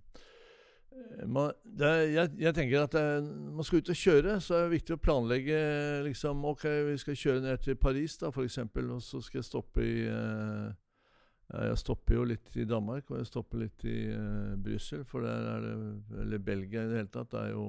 man, 1.26 1.52
det 1.66 1.90
er, 1.90 2.02
jeg, 2.14 2.32
jeg 2.46 2.54
tenker 2.56 2.86
at 2.86 2.94
er- 2.94 3.20
når 3.26 3.58
man 3.58 3.66
skal 3.66 3.82
ut 3.82 3.92
og 3.92 4.00
kjøre, 4.00 4.38
så 4.40 4.54
er 4.54 4.64
det 4.66 4.76
viktig 4.78 4.96
å 4.96 5.02
planlegge 5.02 5.60
liksom, 6.06 6.44
Ok, 6.52 6.64
vi 6.92 6.96
skal 7.02 7.18
kjøre 7.26 7.44
ned 7.44 7.62
til 7.66 7.78
Paris, 7.80 8.16
da, 8.22 8.30
f.eks., 8.30 8.58
og 8.62 9.02
så 9.02 9.20
skal 9.26 9.42
jeg 9.42 9.50
stoppe 9.50 9.84
i 9.84 9.96
eh, 10.06 10.75
jeg 11.46 11.78
stopper 11.78 12.16
jo 12.16 12.25
litt 12.26 12.56
i 12.58 12.64
Danmark, 12.66 13.10
og 13.10 13.20
jeg 13.20 13.28
stopper 13.28 13.60
litt 13.60 13.84
i 13.86 14.08
uh, 14.10 14.56
Brussel. 14.58 15.04
For 15.06 15.22
der 15.22 15.44
er 15.46 15.60
det 15.62 16.22
Eller 16.25 16.40
Belgia 16.42 16.82
i 16.82 16.88
det 16.90 16.96
hele 16.98 17.12
tatt. 17.14 17.30
Det 17.30 17.38
er 17.38 17.52
jo 17.52 17.66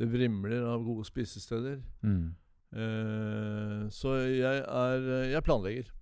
Det 0.00 0.08
vrimler 0.10 0.64
av 0.66 0.80
gode 0.82 1.04
spisesteder. 1.04 1.76
Mm. 2.02 2.32
Eh, 2.74 3.84
så 3.94 4.16
jeg 4.26 4.64
er 4.66 5.04
Jeg 5.30 5.46
planlegger. 5.46 5.92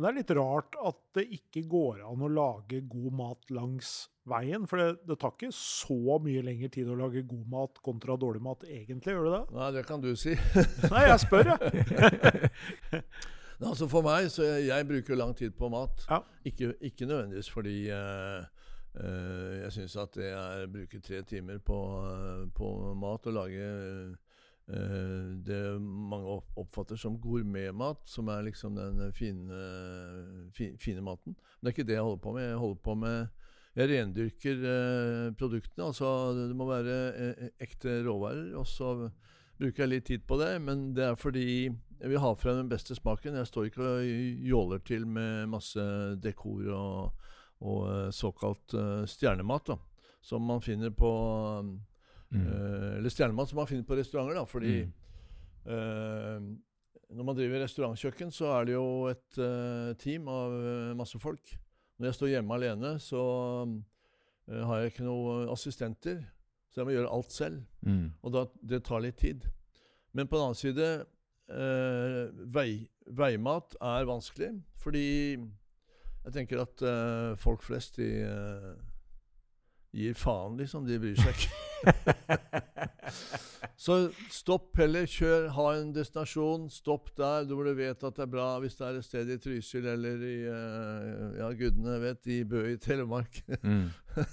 Men 0.00 0.04
det 0.04 0.08
er 0.08 0.16
litt 0.16 0.30
rart 0.38 0.76
at 0.86 0.98
det 1.18 1.26
ikke 1.34 1.64
går 1.68 1.98
an 2.08 2.22
å 2.24 2.28
lage 2.32 2.78
god 2.88 3.16
mat 3.18 3.50
langs 3.52 3.90
veien. 4.30 4.62
For 4.70 4.80
det, 4.80 5.02
det 5.08 5.18
tar 5.20 5.34
ikke 5.34 5.50
så 5.52 6.16
mye 6.22 6.44
lengre 6.46 6.70
tid 6.72 6.88
å 6.88 6.96
lage 6.96 7.24
god 7.28 7.50
mat 7.50 7.82
kontra 7.84 8.16
dårlig 8.20 8.42
mat, 8.44 8.64
egentlig. 8.64 9.16
Gjør 9.16 9.26
det 9.26 9.34
det? 9.34 9.42
Nei, 9.58 9.68
det 9.76 9.82
kan 9.88 10.00
du 10.04 10.08
si. 10.16 10.36
Nei, 10.94 11.02
jeg 11.04 11.20
spør, 11.24 11.52
jeg. 11.52 13.02
altså 13.72 13.90
For 13.90 14.06
meg, 14.06 14.30
så 14.32 14.46
jeg, 14.46 14.70
jeg 14.70 14.88
bruker 14.88 15.20
lang 15.20 15.36
tid 15.36 15.58
på 15.58 15.68
mat. 15.74 16.06
Ja. 16.08 16.22
Ikke, 16.48 16.72
ikke 16.80 17.10
nødvendigvis 17.10 17.52
fordi 17.52 17.76
uh, 17.92 18.40
uh, 18.94 19.52
jeg 19.66 19.74
syns 19.76 19.98
at 20.00 20.16
det 20.16 20.32
er 20.32 20.64
å 20.64 20.72
bruke 20.78 21.02
tre 21.04 21.20
timer 21.28 21.60
på, 21.60 21.80
uh, 22.06 22.46
på 22.56 22.72
mat 23.04 23.28
og 23.28 23.36
lage 23.42 23.68
det 24.70 25.60
mange 25.82 26.36
oppfatter 26.60 26.98
som 27.00 27.16
gourmetmat, 27.18 28.04
som 28.06 28.28
er 28.30 28.44
liksom 28.46 28.76
den 28.78 29.12
fine, 29.16 29.60
fi, 30.54 30.70
fine 30.78 31.02
maten. 31.02 31.34
Men 31.34 31.66
det 31.66 31.70
er 31.70 31.76
ikke 31.76 31.88
det 31.88 31.96
jeg 31.96 32.06
holder 32.06 32.22
på 32.24 32.34
med. 32.36 32.44
Jeg 32.46 32.60
holder 32.62 32.82
på 32.84 32.94
med 33.00 33.16
jeg 33.78 33.90
rendyrker 33.90 34.64
eh, 34.66 35.26
produktene. 35.38 35.86
altså 35.86 36.32
Det 36.34 36.56
må 36.56 36.66
være 36.66 36.96
eh, 37.14 37.50
ekte 37.62 38.00
råvarer. 38.06 38.54
Og 38.58 38.66
så 38.66 39.10
bruker 39.60 39.84
jeg 39.84 39.92
litt 39.92 40.08
tid 40.08 40.26
på 40.26 40.38
det, 40.40 40.56
men 40.64 40.90
det 40.96 41.06
er 41.06 41.20
fordi 41.20 41.68
jeg 42.00 42.08
vil 42.08 42.22
ha 42.22 42.32
frem 42.34 42.62
den 42.62 42.70
beste 42.70 42.96
smaken. 42.96 43.38
Jeg 43.38 43.50
står 43.50 43.68
ikke 43.68 43.84
og 43.84 44.48
jåler 44.50 44.82
til 44.88 45.06
med 45.06 45.50
masse 45.52 45.84
dekor 46.22 46.66
og, 46.74 47.28
og 47.60 47.86
eh, 47.92 48.10
såkalt 48.16 48.74
eh, 48.74 49.04
stjernemat, 49.06 49.70
da. 49.70 49.78
Som 50.20 50.44
man 50.44 50.60
finner 50.60 50.90
på 50.92 51.10
Mm. 52.30 52.46
eh, 52.46 52.96
Eller 52.98 53.10
stjernemann, 53.10 53.46
som 53.50 53.56
man 53.58 53.66
finner 53.66 53.86
på 53.88 53.96
restauranter, 53.98 54.34
da. 54.38 54.44
Fordi 54.46 54.74
Mm. 54.84 54.92
uh, 55.66 56.56
når 57.16 57.24
man 57.26 57.36
driver 57.36 57.60
restaurantkjøkken, 57.64 58.30
så 58.30 58.46
er 58.60 58.64
det 58.68 58.74
jo 58.74 59.06
et 59.10 59.38
uh, 59.38 59.92
team 59.98 60.28
av 60.30 60.52
masse 60.96 61.18
folk. 61.18 61.56
Når 61.98 62.06
jeg 62.06 62.14
står 62.14 62.28
hjemme 62.32 62.54
alene, 62.54 62.92
så 63.02 63.20
har 64.48 64.78
jeg 64.80 64.92
ikke 64.92 65.04
noen 65.04 65.48
assistenter. 65.52 66.22
Så 66.70 66.80
jeg 66.80 66.86
må 66.86 66.94
gjøre 66.94 67.10
alt 67.12 67.32
selv. 67.34 67.64
Mm. 67.82 68.12
Og 68.22 68.32
da, 68.32 68.44
det 68.62 68.84
tar 68.86 69.02
litt 69.02 69.18
tid. 69.18 69.44
Men 70.14 70.26
på 70.30 70.38
den 70.38 70.46
annen 70.46 70.58
side 70.58 70.86
vei, 72.54 72.88
Veimat 73.10 73.74
er 73.82 74.06
vanskelig, 74.06 74.52
fordi 74.78 75.36
jeg 75.36 76.32
tenker 76.32 76.62
at 76.62 76.82
folk 77.42 77.62
flest 77.66 77.98
i 77.98 78.08
gir 79.92 80.14
faen, 80.18 80.56
liksom. 80.60 80.86
De 80.86 80.98
bryr 81.02 81.18
seg 81.18 81.34
ikke. 81.34 81.50
Så 83.80 83.96
stopp 84.32 84.76
heller. 84.78 85.06
Kjør. 85.08 85.48
Ha 85.56 85.66
en 85.78 85.92
destinasjon. 85.96 86.68
Stopp 86.72 87.10
der 87.18 87.48
hvor 87.48 87.66
du 87.66 87.72
vet 87.78 88.04
at 88.04 88.18
det 88.18 88.26
er 88.26 88.32
bra. 88.34 88.48
Hvis 88.62 88.76
det 88.78 88.86
er 88.86 88.98
et 88.98 89.06
sted 89.06 89.32
i 89.32 89.38
Trysil 89.40 89.88
eller 89.94 90.26
i 90.26 90.36
uh, 90.44 91.38
ja, 91.38 91.48
gudene 91.56 91.96
vet, 92.02 92.28
i 92.28 92.42
Bø 92.44 92.66
i 92.74 92.76
Telemark. 92.80 93.40
Mm. 93.62 93.88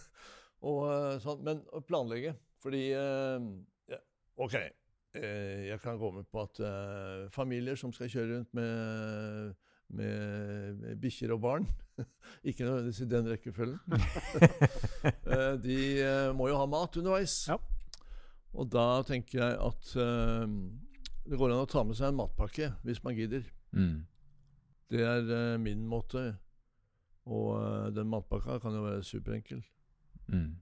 Og, 0.67 0.83
eh, 0.89 1.15
sånn, 1.21 1.43
men 1.45 1.61
å 1.71 1.83
planlegge. 1.85 2.33
Fordi 2.63 2.83
uh, 2.97 3.39
ja, 3.93 4.01
OK. 4.43 4.57
Uh, 5.17 5.69
jeg 5.69 5.79
kan 5.83 5.99
gå 6.01 6.11
med 6.17 6.27
på 6.29 6.43
at 6.43 6.61
familier 7.33 7.79
som 7.79 7.93
skal 7.95 8.11
kjøre 8.11 8.33
rundt 8.33 8.57
med, 8.57 9.55
med, 9.95 10.81
bikkjer 11.01 11.31
og 11.35 11.41
barn 11.43 11.67
Ikke 12.47 12.65
nødvendigvis 12.65 12.99
i 13.01 13.09
den 13.09 13.29
rekkefølgen. 13.31 13.79
eh, 15.31 15.53
de 15.63 15.77
eh, 16.03 16.35
må 16.35 16.49
jo 16.51 16.59
ha 16.59 16.67
mat 16.69 16.99
underveis. 16.99 17.39
Ja. 17.49 17.57
Og 18.53 18.69
da 18.69 19.01
tenker 19.07 19.41
jeg 19.41 19.55
at 19.57 19.95
eh, 20.03 20.43
det 21.27 21.39
går 21.39 21.55
an 21.55 21.63
å 21.63 21.71
ta 21.71 21.81
med 21.87 21.97
seg 21.97 22.11
en 22.11 22.19
matpakke 22.19 22.69
hvis 22.85 23.01
man 23.05 23.17
gidder. 23.17 23.47
Mm. 23.73 24.05
Det 24.93 25.01
er 25.03 25.57
min 25.59 25.81
måte. 25.89 26.29
Og 27.27 27.91
den 27.95 28.07
matpakka 28.07 28.59
kan 28.63 28.77
jo 28.77 28.85
være 28.85 29.03
superenkel. 29.03 29.65
Mm. 30.31 30.55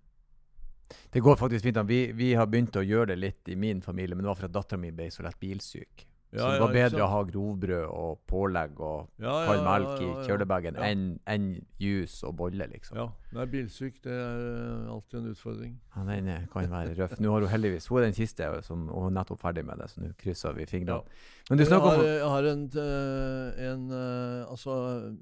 Det 1.14 1.20
går 1.20 1.36
faktisk 1.36 1.64
fint. 1.68 1.78
an. 1.78 1.88
Vi, 1.88 2.12
vi 2.16 2.34
har 2.34 2.48
begynt 2.50 2.78
å 2.78 2.86
gjøre 2.86 3.14
det 3.14 3.20
litt 3.20 3.50
i 3.50 3.60
min 3.60 3.82
familie, 3.82 4.16
men 4.16 4.26
det 4.26 4.32
var 4.32 4.40
for 4.40 4.50
at 4.50 4.56
dattera 4.56 4.82
mi 4.82 4.94
ble 4.96 5.12
så 5.14 5.26
lett 5.26 5.40
bilsyk. 5.42 6.06
Så 6.40 6.50
det 6.52 6.62
var 6.62 6.74
bedre 6.74 7.04
å 7.04 7.10
ha 7.12 7.20
grovbrød 7.28 7.86
og 7.90 8.20
pålegg 8.30 8.80
og 8.84 9.12
kald 9.22 9.64
melk 9.66 10.02
i 10.04 10.08
kjølebagen 10.28 10.78
enn 10.82 11.04
en 11.32 11.46
juice 11.82 12.24
og 12.28 12.36
bolle, 12.40 12.68
liksom. 12.72 12.98
Ja, 13.00 13.08
Nei, 13.36 13.46
bilsyk 13.52 13.98
det 14.06 14.14
er 14.16 14.42
eh, 14.48 14.92
alltid 14.94 15.20
en 15.20 15.30
utfordring. 15.34 15.74
Ja, 15.96 16.04
den 16.08 16.30
eh, 16.32 16.46
kan 16.54 16.70
være 16.72 16.96
røff. 17.00 17.18
Nå 17.20 17.34
har 17.34 17.44
hun 17.44 17.52
heldigvis 17.52 17.88
Hun 17.92 18.00
er 18.00 18.06
den 18.08 18.18
siste, 18.18 18.48
som, 18.64 18.88
og 18.90 19.08
hun 19.08 19.12
er 19.12 19.18
nettopp 19.20 19.42
ferdig 19.42 19.66
med 19.68 19.82
det, 19.84 19.90
så 19.92 20.04
nå 20.04 20.12
krysser 20.22 20.56
vi 20.56 20.66
fingrene. 20.70 21.04
Men 21.50 21.60
du 21.60 21.64
jeg 21.66 21.72
snakker 21.72 21.90
har, 21.90 22.00
om 22.00 22.08
jeg 22.08 22.32
har 22.36 22.50
en, 22.54 22.66
eh, 22.86 23.64
en 23.70 23.86
eh, 23.92 24.50
Altså, 24.50 24.76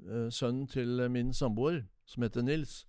eh, 0.08 0.28
sønnen 0.30 0.66
til 0.70 1.06
min 1.10 1.32
samboer, 1.34 1.82
som 2.06 2.22
heter 2.22 2.42
Nils, 2.46 2.84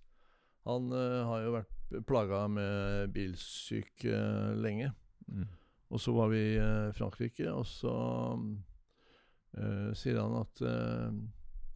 han 0.66 0.90
eh, 0.92 1.20
har 1.26 1.44
jo 1.44 1.54
vært 1.58 2.02
plaga 2.06 2.46
med 2.50 3.12
bilsyk 3.14 4.04
eh, 4.04 4.54
lenge. 4.58 4.92
mm. 5.28 5.46
Og 5.90 6.00
så 6.02 6.12
var 6.16 6.28
vi 6.32 6.40
i 6.52 6.56
eh, 6.58 6.92
Frankrike, 6.96 7.46
og 7.54 7.66
så 7.68 7.92
eh, 9.56 9.90
sier 9.96 10.18
han 10.20 10.34
at 10.40 10.62
eh, 10.66 11.12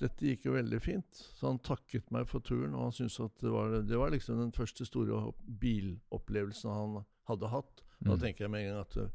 dette 0.01 0.27
gikk 0.33 0.47
jo 0.49 0.55
veldig 0.57 0.81
fint. 0.83 1.21
Så 1.37 1.47
han 1.51 1.61
takket 1.65 2.11
meg 2.15 2.27
for 2.31 2.43
turen, 2.45 2.75
og 2.75 2.89
han 2.89 2.97
syntes 2.97 3.21
at 3.23 3.37
det 3.45 3.53
var, 3.55 3.77
det 3.87 3.99
var 4.01 4.11
liksom 4.15 4.41
den 4.41 4.53
første 4.57 4.87
store 4.89 5.33
bilopplevelsen 5.63 6.73
han 6.75 7.01
hadde 7.31 7.53
hatt. 7.55 7.85
Da 8.01 8.15
Mm. 8.17 8.21
tenker 8.23 8.45
jeg 8.47 8.51
med 8.51 8.63
en 8.65 8.71
gang 8.73 8.81
at 8.87 8.97
eh, 8.97 9.11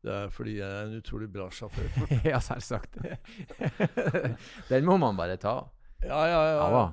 det 0.00 0.12
er 0.16 0.30
fordi 0.32 0.54
jeg 0.56 0.64
er 0.78 0.86
en 0.86 0.96
utrolig 0.96 1.26
bra 1.32 1.50
sjåfør. 1.52 1.90
ja, 2.32 2.38
selvsagt. 2.40 2.96
den 4.70 4.86
må 4.88 4.96
man 4.96 5.18
bare 5.18 5.36
ta. 5.36 5.58
Ja, 6.02 6.22
ja, 6.24 6.40
ja. 6.48 6.66
Ja 6.72 6.84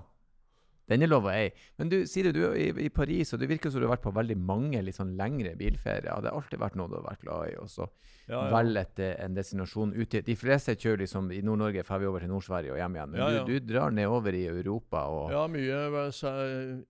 da. 0.87 0.93
Den 0.93 1.03
er 1.03 1.11
lov 1.11 1.27
å 1.27 1.33
eie. 1.33 1.51
Men 1.77 1.91
du, 1.91 1.97
Siri, 2.07 2.31
du 2.31 2.43
i, 2.55 2.69
i 2.85 2.89
Paris, 2.89 3.33
og 3.33 3.41
det 3.41 3.49
virker 3.51 3.71
som 3.71 3.83
du 3.83 3.87
har 3.87 3.97
vært 3.97 4.05
på 4.07 4.15
veldig 4.15 4.37
mange 4.39 4.81
litt 4.85 4.95
sånn 4.97 5.15
lengre 5.19 5.55
bilferier. 5.59 6.07
Det 6.07 6.31
har 6.31 6.37
alltid 6.37 6.61
vært 6.61 6.77
noe 6.79 6.91
du 6.91 6.97
har 6.99 7.07
vært 7.09 7.25
glad 7.25 7.51
i. 7.51 7.57
Og 7.61 7.71
så 7.71 7.87
ja, 8.27 8.37
ja. 8.37 8.45
velge 8.51 8.83
et, 8.83 9.01
eh, 9.03 9.13
en 9.25 9.35
destinasjon 9.35 9.93
ute. 9.95 10.21
De 10.25 10.35
fleste 10.39 10.75
kjører 10.75 11.03
liksom 11.05 11.29
i 11.35 11.41
Nord-Norge, 11.45 11.83
drar 11.87 12.01
vi 12.03 12.09
over 12.09 12.23
til 12.23 12.31
Nord-Sverige 12.31 12.75
og 12.75 12.81
hjem 12.81 12.97
igjen. 12.97 13.13
Men 13.13 13.21
Ja. 13.21 13.43
Du, 13.43 13.53
du 13.53 13.73
drar 13.73 13.91
nedover 13.91 14.35
i 14.35 14.45
Europa 14.47 15.03
og 15.11 15.31
Ja, 15.31 15.45
mye. 15.51 15.83
hva 15.93 16.07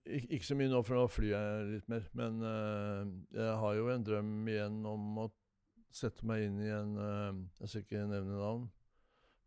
Ik 0.06 0.30
ikke 0.30 0.46
så 0.46 0.56
mye 0.58 0.70
nå, 0.70 0.82
for 0.86 0.98
nå 0.98 1.06
flyr 1.10 1.34
jeg 1.34 1.68
litt 1.74 1.88
mer. 1.88 2.08
Men 2.14 2.40
uh, 2.42 3.04
jeg 3.34 3.58
har 3.62 3.74
jo 3.78 3.88
en 3.92 4.04
drøm 4.04 4.48
igjen 4.48 4.80
om 4.86 5.22
å 5.24 5.28
sette 5.90 6.26
meg 6.26 6.44
inn 6.46 6.58
i 6.60 6.70
en 6.74 6.96
uh, 6.98 7.32
Jeg 7.60 7.68
skal 7.68 7.84
ikke 7.86 8.06
nevne 8.10 8.38
navn, 8.38 8.68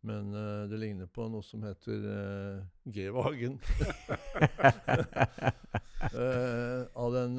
men 0.02 0.34
uh, 0.34 0.68
det 0.70 0.78
ligner 0.82 1.06
på 1.06 1.28
noe 1.30 1.44
som 1.46 1.62
heter 1.62 2.02
uh, 2.02 2.62
G-Wagen. 2.90 3.58
uh, 6.10 6.82
av 7.04 7.12
den 7.14 7.36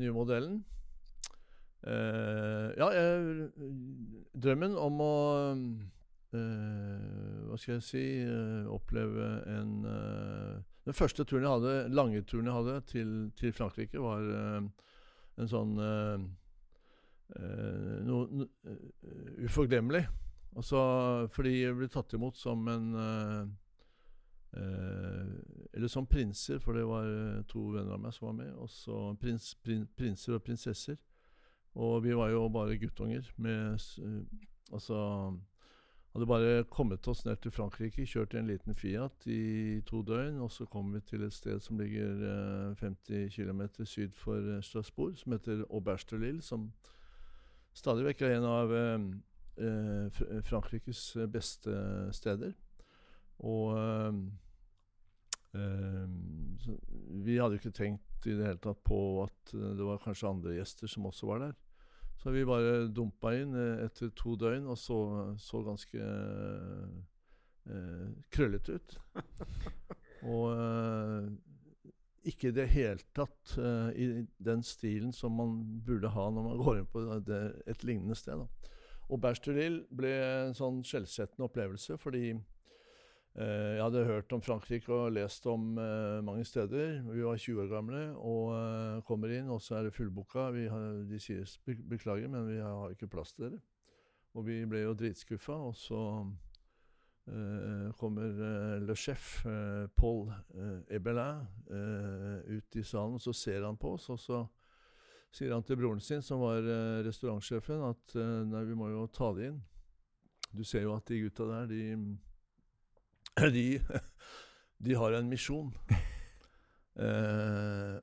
nye 0.00 0.14
modellen. 0.14 0.64
Ja, 1.84 2.86
jeg, 2.96 3.50
drømmen 4.40 4.72
om 4.80 5.00
å 5.04 5.16
Hva 6.32 7.58
skal 7.60 7.74
jeg 7.74 7.84
si 7.84 8.04
Oppleve 8.72 9.26
en 9.52 9.84
Den 9.84 10.96
første 10.96 11.26
turen 11.28 11.44
jeg 11.44 11.52
hadde, 11.58 11.74
lange 11.92 12.24
turen 12.24 12.48
jeg 12.48 12.56
hadde 12.56 12.78
til, 12.88 13.12
til 13.36 13.52
Frankrike, 13.52 14.00
var 14.00 14.24
en 14.64 15.52
sånn 15.52 15.76
noe 17.36 18.24
no, 18.32 18.48
uforglemmelig. 19.44 20.06
Altså 20.54 20.80
fordi 21.34 21.56
jeg 21.64 21.74
ble 21.74 21.88
tatt 21.90 22.14
imot 22.14 22.38
som 22.38 22.68
en 22.70 22.90
eh, 22.94 23.46
eh, 24.60 25.32
Eller 25.74 25.90
som 25.90 26.06
prinser, 26.06 26.60
for 26.62 26.78
det 26.78 26.84
var 26.86 27.08
eh, 27.10 27.42
to 27.50 27.70
venner 27.74 27.96
av 27.96 28.04
meg 28.04 28.14
som 28.14 28.28
var 28.30 28.36
med. 28.38 28.52
Og 28.54 28.70
så 28.70 28.98
prins, 29.20 29.54
prin, 29.64 29.88
prinser 29.98 30.38
og 30.38 30.44
prinsesser. 30.46 31.00
Og 31.74 32.04
vi 32.04 32.14
var 32.14 32.30
jo 32.30 32.46
bare 32.54 32.78
guttunger 32.78 33.26
med 33.36 33.80
Altså 34.72 34.96
hadde 36.14 36.26
bare 36.30 36.64
kommet 36.70 37.08
oss 37.10 37.24
ned 37.26 37.36
til 37.42 37.52
Frankrike, 37.52 38.06
kjørt 38.06 38.34
i 38.34 38.38
en 38.38 38.46
liten 38.46 38.74
Fiat 38.74 39.26
i 39.26 39.80
to 39.86 40.00
døgn, 40.06 40.38
og 40.40 40.52
så 40.54 40.64
kom 40.70 40.92
vi 40.94 41.00
til 41.02 41.26
et 41.26 41.34
sted 41.34 41.58
som 41.60 41.78
ligger 41.78 42.22
eh, 42.30 42.78
50 42.78 43.34
km 43.34 43.66
syd 43.82 44.14
for 44.14 44.62
Strasbourg, 44.62 45.18
som 45.18 45.34
heter 45.34 45.66
Auberge 45.68 46.20
de 46.22 46.38
som 46.42 46.70
stadig 47.74 48.06
vekk 48.06 48.22
er 48.22 48.36
en 48.36 48.46
av 48.46 48.74
eh, 49.58 50.06
eh, 50.06 50.40
Frankrikes 50.46 51.16
eh, 51.16 51.28
beste 51.30 51.74
steder. 52.12 52.54
Og 53.44 53.76
eh, 53.78 54.12
så 55.54 56.72
vi 57.24 57.36
hadde 57.38 57.54
jo 57.54 57.60
ikke 57.62 57.76
tenkt 57.76 58.26
i 58.26 58.34
det 58.34 58.48
hele 58.48 58.58
tatt 58.58 58.80
på 58.82 58.96
at 59.22 59.52
det 59.54 59.84
var 59.86 60.00
kanskje 60.02 60.32
andre 60.32 60.56
gjester 60.56 60.90
som 60.90 61.06
også 61.06 61.28
var 61.28 61.44
der. 61.44 61.52
Så 62.18 62.32
vi 62.34 62.46
bare 62.48 62.88
dumpa 62.90 63.34
inn 63.36 63.54
etter 63.84 64.10
to 64.16 64.34
døgn 64.40 64.66
og 64.72 64.78
så, 64.80 64.98
så 65.38 65.60
ganske 65.66 66.00
eh, 67.70 68.08
krøllete 68.34 68.78
ut. 68.78 68.96
Og 70.34 70.46
eh, 70.56 71.26
ikke 72.30 72.48
i 72.48 72.56
det 72.56 72.68
hele 72.72 73.04
tatt 73.16 73.56
eh, 73.60 73.90
i 74.00 74.06
den 74.40 74.62
stilen 74.64 75.12
som 75.12 75.36
man 75.36 75.58
burde 75.84 76.12
ha 76.14 76.28
når 76.32 76.46
man 76.48 76.62
går 76.62 76.80
inn 76.80 76.88
på 76.88 77.04
det, 77.26 77.42
et 77.68 77.84
lignende 77.84 78.16
sted. 78.16 78.40
Da. 78.40 78.72
Og 79.12 79.20
Bersteril 79.20 79.82
ble 79.92 80.10
en 80.48 80.54
sånn 80.56 80.80
skjellsettende 80.86 81.44
opplevelse 81.48 81.98
fordi 82.00 82.30
eh, 82.32 83.74
jeg 83.76 83.82
hadde 83.82 84.04
hørt 84.08 84.32
om 84.32 84.42
Frankrike 84.44 84.88
og 84.94 85.12
lest 85.16 85.44
om 85.50 85.74
eh, 85.78 86.20
mange 86.24 86.44
steder. 86.48 87.02
Vi 87.10 87.24
var 87.26 87.36
20 87.36 87.60
år 87.66 87.70
gamle 87.72 88.02
og 88.16 88.54
eh, 88.56 89.02
kommer 89.08 89.34
inn, 89.36 89.50
og 89.52 89.60
så 89.62 89.78
er 89.78 89.88
det 89.88 89.94
fullboka. 89.96 90.48
De 91.10 91.20
sier 91.20 91.44
"Be- 91.66 91.82
beklager, 91.96 92.28
men 92.32 92.48
vi 92.48 92.58
har 92.62 92.90
ikke 92.96 93.10
plass 93.12 93.34
til 93.36 93.50
dere. 93.50 93.60
Og 94.34 94.46
vi 94.48 94.64
ble 94.66 94.80
jo 94.86 94.96
dritskuffa, 94.98 95.54
og 95.68 95.76
så 95.78 96.00
eh, 97.28 97.92
kommer 98.00 98.32
eh, 98.48 98.80
le 98.82 98.96
chef, 98.98 99.44
eh, 99.46 99.86
Paul 99.94 100.32
Ebelin, 100.90 101.44
ut 102.48 102.76
i 102.76 102.82
salen, 102.82 103.14
og 103.14 103.20
så 103.22 103.32
ser 103.32 103.62
han 103.68 103.76
på 103.76 103.92
oss, 103.94 104.08
og 104.10 104.18
så 104.18 104.40
sier 105.34 105.54
han 105.54 105.64
til 105.66 105.78
broren 105.80 106.02
sin, 106.02 106.22
som 106.22 106.42
var 106.44 106.62
eh, 106.62 107.02
restaurantsjefen, 107.06 107.82
at 107.90 108.16
eh, 108.18 108.40
nei, 108.50 108.62
vi 108.68 108.78
må 108.78 108.90
jo 108.92 109.06
ta 109.10 109.32
det 109.34 109.50
inn. 109.50 109.60
Du 110.54 110.62
ser 110.66 110.86
jo 110.86 110.94
at 110.94 111.08
de 111.10 111.24
gutta 111.24 111.48
der, 111.50 111.70
de 111.70 111.82
De, 113.56 113.68
de 114.86 114.98
har 115.00 115.18
en 115.18 115.30
misjon. 115.30 115.72
Eh, 116.94 117.96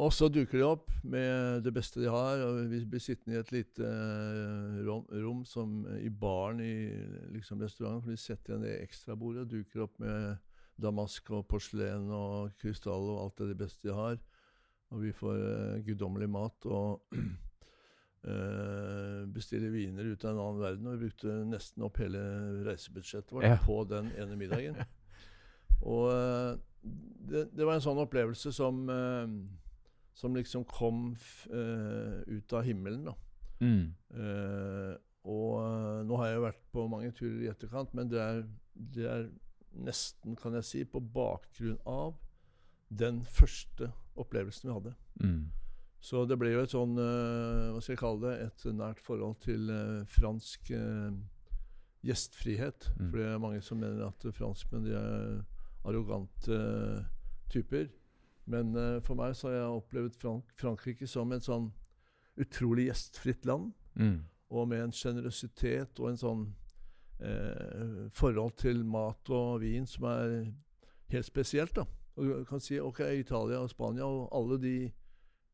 og 0.00 0.12
så 0.16 0.30
dukker 0.32 0.56
de 0.56 0.64
opp 0.64 0.86
med 1.04 1.66
det 1.66 1.72
beste 1.76 2.00
de 2.00 2.06
har. 2.08 2.40
og 2.40 2.70
Vi 2.70 2.78
blir 2.88 3.02
sittende 3.02 3.36
i 3.36 3.40
et 3.42 3.50
lite 3.52 3.84
eh, 3.84 4.78
rom, 4.86 5.02
rom 5.10 5.42
som 5.44 5.82
i 5.98 6.08
baren 6.08 6.62
i 6.64 6.72
liksom 7.34 7.60
restauranten. 7.60 8.06
For 8.06 8.14
de 8.14 8.22
setter 8.22 8.54
igjen 8.54 8.64
det 8.64 8.78
ekstrabordet 8.86 9.44
og 9.44 9.52
duker 9.52 9.84
opp 9.84 10.00
med 10.00 10.38
damask 10.80 11.28
og 11.36 11.44
porselen 11.50 12.08
og 12.14 12.54
krystall 12.62 13.10
og 13.10 13.20
alt 13.26 13.42
det, 13.42 13.50
det 13.52 13.58
beste 13.66 13.90
de 13.90 13.98
har. 13.98 14.16
Og 14.94 15.02
vi 15.04 15.12
får 15.12 15.36
uh, 15.36 15.80
guddommelig 15.84 16.28
mat 16.32 16.66
og 16.70 17.02
uh, 18.24 19.24
bestiller 19.36 19.72
viner 19.74 20.08
ut 20.08 20.24
av 20.24 20.32
en 20.32 20.42
annen 20.44 20.62
verden. 20.62 20.88
Og 20.88 20.96
vi 20.96 21.08
brukte 21.08 21.34
nesten 21.48 21.84
opp 21.86 22.00
hele 22.02 22.22
reisebudsjettet 22.68 23.34
vårt 23.36 23.48
Ja. 23.48 23.58
på 23.64 23.82
den 23.90 24.10
ene 24.16 24.38
middagen. 24.40 24.78
og 25.94 26.06
uh, 26.12 26.56
det, 26.82 27.48
det 27.52 27.66
var 27.66 27.76
en 27.76 27.84
sånn 27.84 28.00
opplevelse 28.00 28.52
som 28.54 28.86
som 30.18 30.34
liksom 30.34 30.64
kom 30.66 31.12
ut 31.46 32.52
av 32.56 32.64
himmelen. 32.66 33.04
da. 33.06 33.12
Mm. 33.62 33.92
Og 35.30 36.06
nå 36.08 36.16
har 36.18 36.26
jeg 36.26 36.38
jo 36.38 36.42
vært 36.42 36.64
på 36.74 36.86
mange 36.90 37.12
turer 37.14 37.44
i 37.44 37.50
etterkant, 37.52 37.92
men 37.94 38.10
det 38.10 38.18
er, 38.18 38.40
det 38.74 39.06
er 39.06 39.28
nesten, 39.84 40.34
kan 40.38 40.56
jeg 40.58 40.66
si, 40.66 40.82
på 40.88 40.98
bakgrunn 40.98 41.78
av 41.86 42.16
den 42.88 43.20
første 43.22 43.92
opplevelsen 44.18 44.68
vi 44.68 44.74
hadde. 44.74 44.94
Mm. 45.22 45.50
Så 46.00 46.22
det 46.30 46.38
ble 46.38 46.52
jo 46.52 46.62
et 46.62 46.70
sånn 46.70 46.94
eh, 47.02 47.70
Hva 47.74 47.80
skal 47.82 47.96
jeg 47.96 48.00
kalle 48.00 48.22
det? 48.22 48.34
Et 48.46 48.66
nært 48.78 49.00
forhold 49.02 49.40
til 49.42 49.70
eh, 49.74 50.04
fransk 50.14 50.70
eh, 50.76 51.16
gjestfrihet. 52.06 52.90
Mm. 52.94 53.08
For 53.08 53.18
det 53.18 53.26
er 53.26 53.42
mange 53.42 53.62
som 53.66 53.80
mener 53.82 54.06
at 54.06 54.28
franskmenn 54.36 54.86
de 54.86 54.94
er 54.94 55.40
arrogante 55.88 56.60
typer. 57.50 57.88
Men 58.48 58.72
for 59.04 59.18
meg 59.18 59.34
så 59.36 59.50
har 59.50 59.58
jeg 59.58 59.80
opplevd 59.80 60.14
Frank 60.16 60.52
Frankrike 60.56 61.08
som 61.10 61.34
et 61.36 61.44
sånn 61.44 61.66
utrolig 62.40 62.86
gjestfritt 62.88 63.44
land. 63.48 63.72
Mm. 63.98 64.22
Og 64.54 64.68
med 64.70 64.86
en 64.86 64.94
sjenerøsitet 64.94 66.00
og 66.00 66.12
en 66.12 66.20
sånn 66.22 66.44
eh, 67.20 68.08
forhold 68.14 68.56
til 68.62 68.84
mat 68.88 69.30
og 69.34 69.60
vin 69.64 69.86
som 69.88 70.06
er 70.08 70.34
helt 71.12 71.28
spesielt. 71.28 71.74
da. 71.76 71.84
Og 72.18 72.26
du 72.26 72.46
kan 72.48 72.60
si 72.62 72.80
ok, 72.82 73.04
Italia 73.20 73.62
og 73.62 73.70
Spania 73.70 74.06
og 74.06 74.28
alle 74.34 74.58
de 74.62 74.76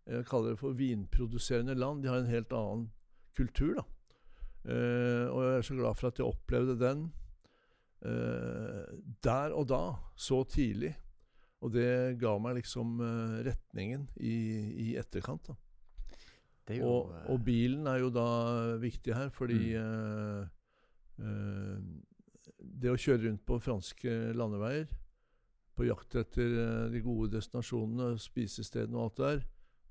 jeg 0.04 0.26
kaller 0.28 0.52
det 0.52 0.60
for 0.60 0.76
vinproduserende 0.76 1.74
land, 1.78 2.02
de 2.02 2.10
har 2.12 2.20
en 2.20 2.28
helt 2.28 2.52
annen 2.52 2.88
kultur. 3.36 3.78
da. 3.78 3.84
Eh, 4.64 5.26
og 5.28 5.38
jeg 5.44 5.56
er 5.56 5.62
så 5.64 5.76
glad 5.78 5.96
for 5.96 6.08
at 6.08 6.18
jeg 6.20 6.26
opplevde 6.28 6.76
den 6.80 7.06
eh, 8.04 8.84
der 9.24 9.56
og 9.56 9.68
da, 9.68 9.82
så 10.16 10.42
tidlig. 10.44 10.94
Og 11.64 11.72
det 11.72 12.18
ga 12.20 12.34
meg 12.38 12.58
liksom 12.58 12.98
eh, 13.00 13.38
retningen 13.48 14.08
i, 14.20 14.36
i 14.90 14.96
etterkant. 15.00 15.48
da. 15.48 15.56
Det 16.68 16.80
jo 16.80 16.88
Og, 16.88 17.14
eh, 17.14 17.30
og 17.32 17.44
bilen 17.44 17.86
er 17.88 18.02
jo 18.04 18.10
da 18.12 18.26
viktig 18.80 19.16
her, 19.16 19.30
fordi 19.32 19.74
eh, 19.80 20.44
eh, 21.20 21.80
Det 22.58 22.92
å 22.92 23.00
kjøre 23.00 23.26
rundt 23.28 23.44
på 23.46 23.58
franske 23.60 24.12
landeveier, 24.36 24.86
på 25.74 25.88
jakt 25.88 26.14
etter 26.14 26.54
eh, 26.60 26.92
de 26.92 27.02
gode 27.04 27.32
destinasjonene, 27.34 28.14
spisestedene 28.22 28.98
og 28.98 29.04
alt 29.08 29.16
det 29.18 29.26
der 29.32 29.44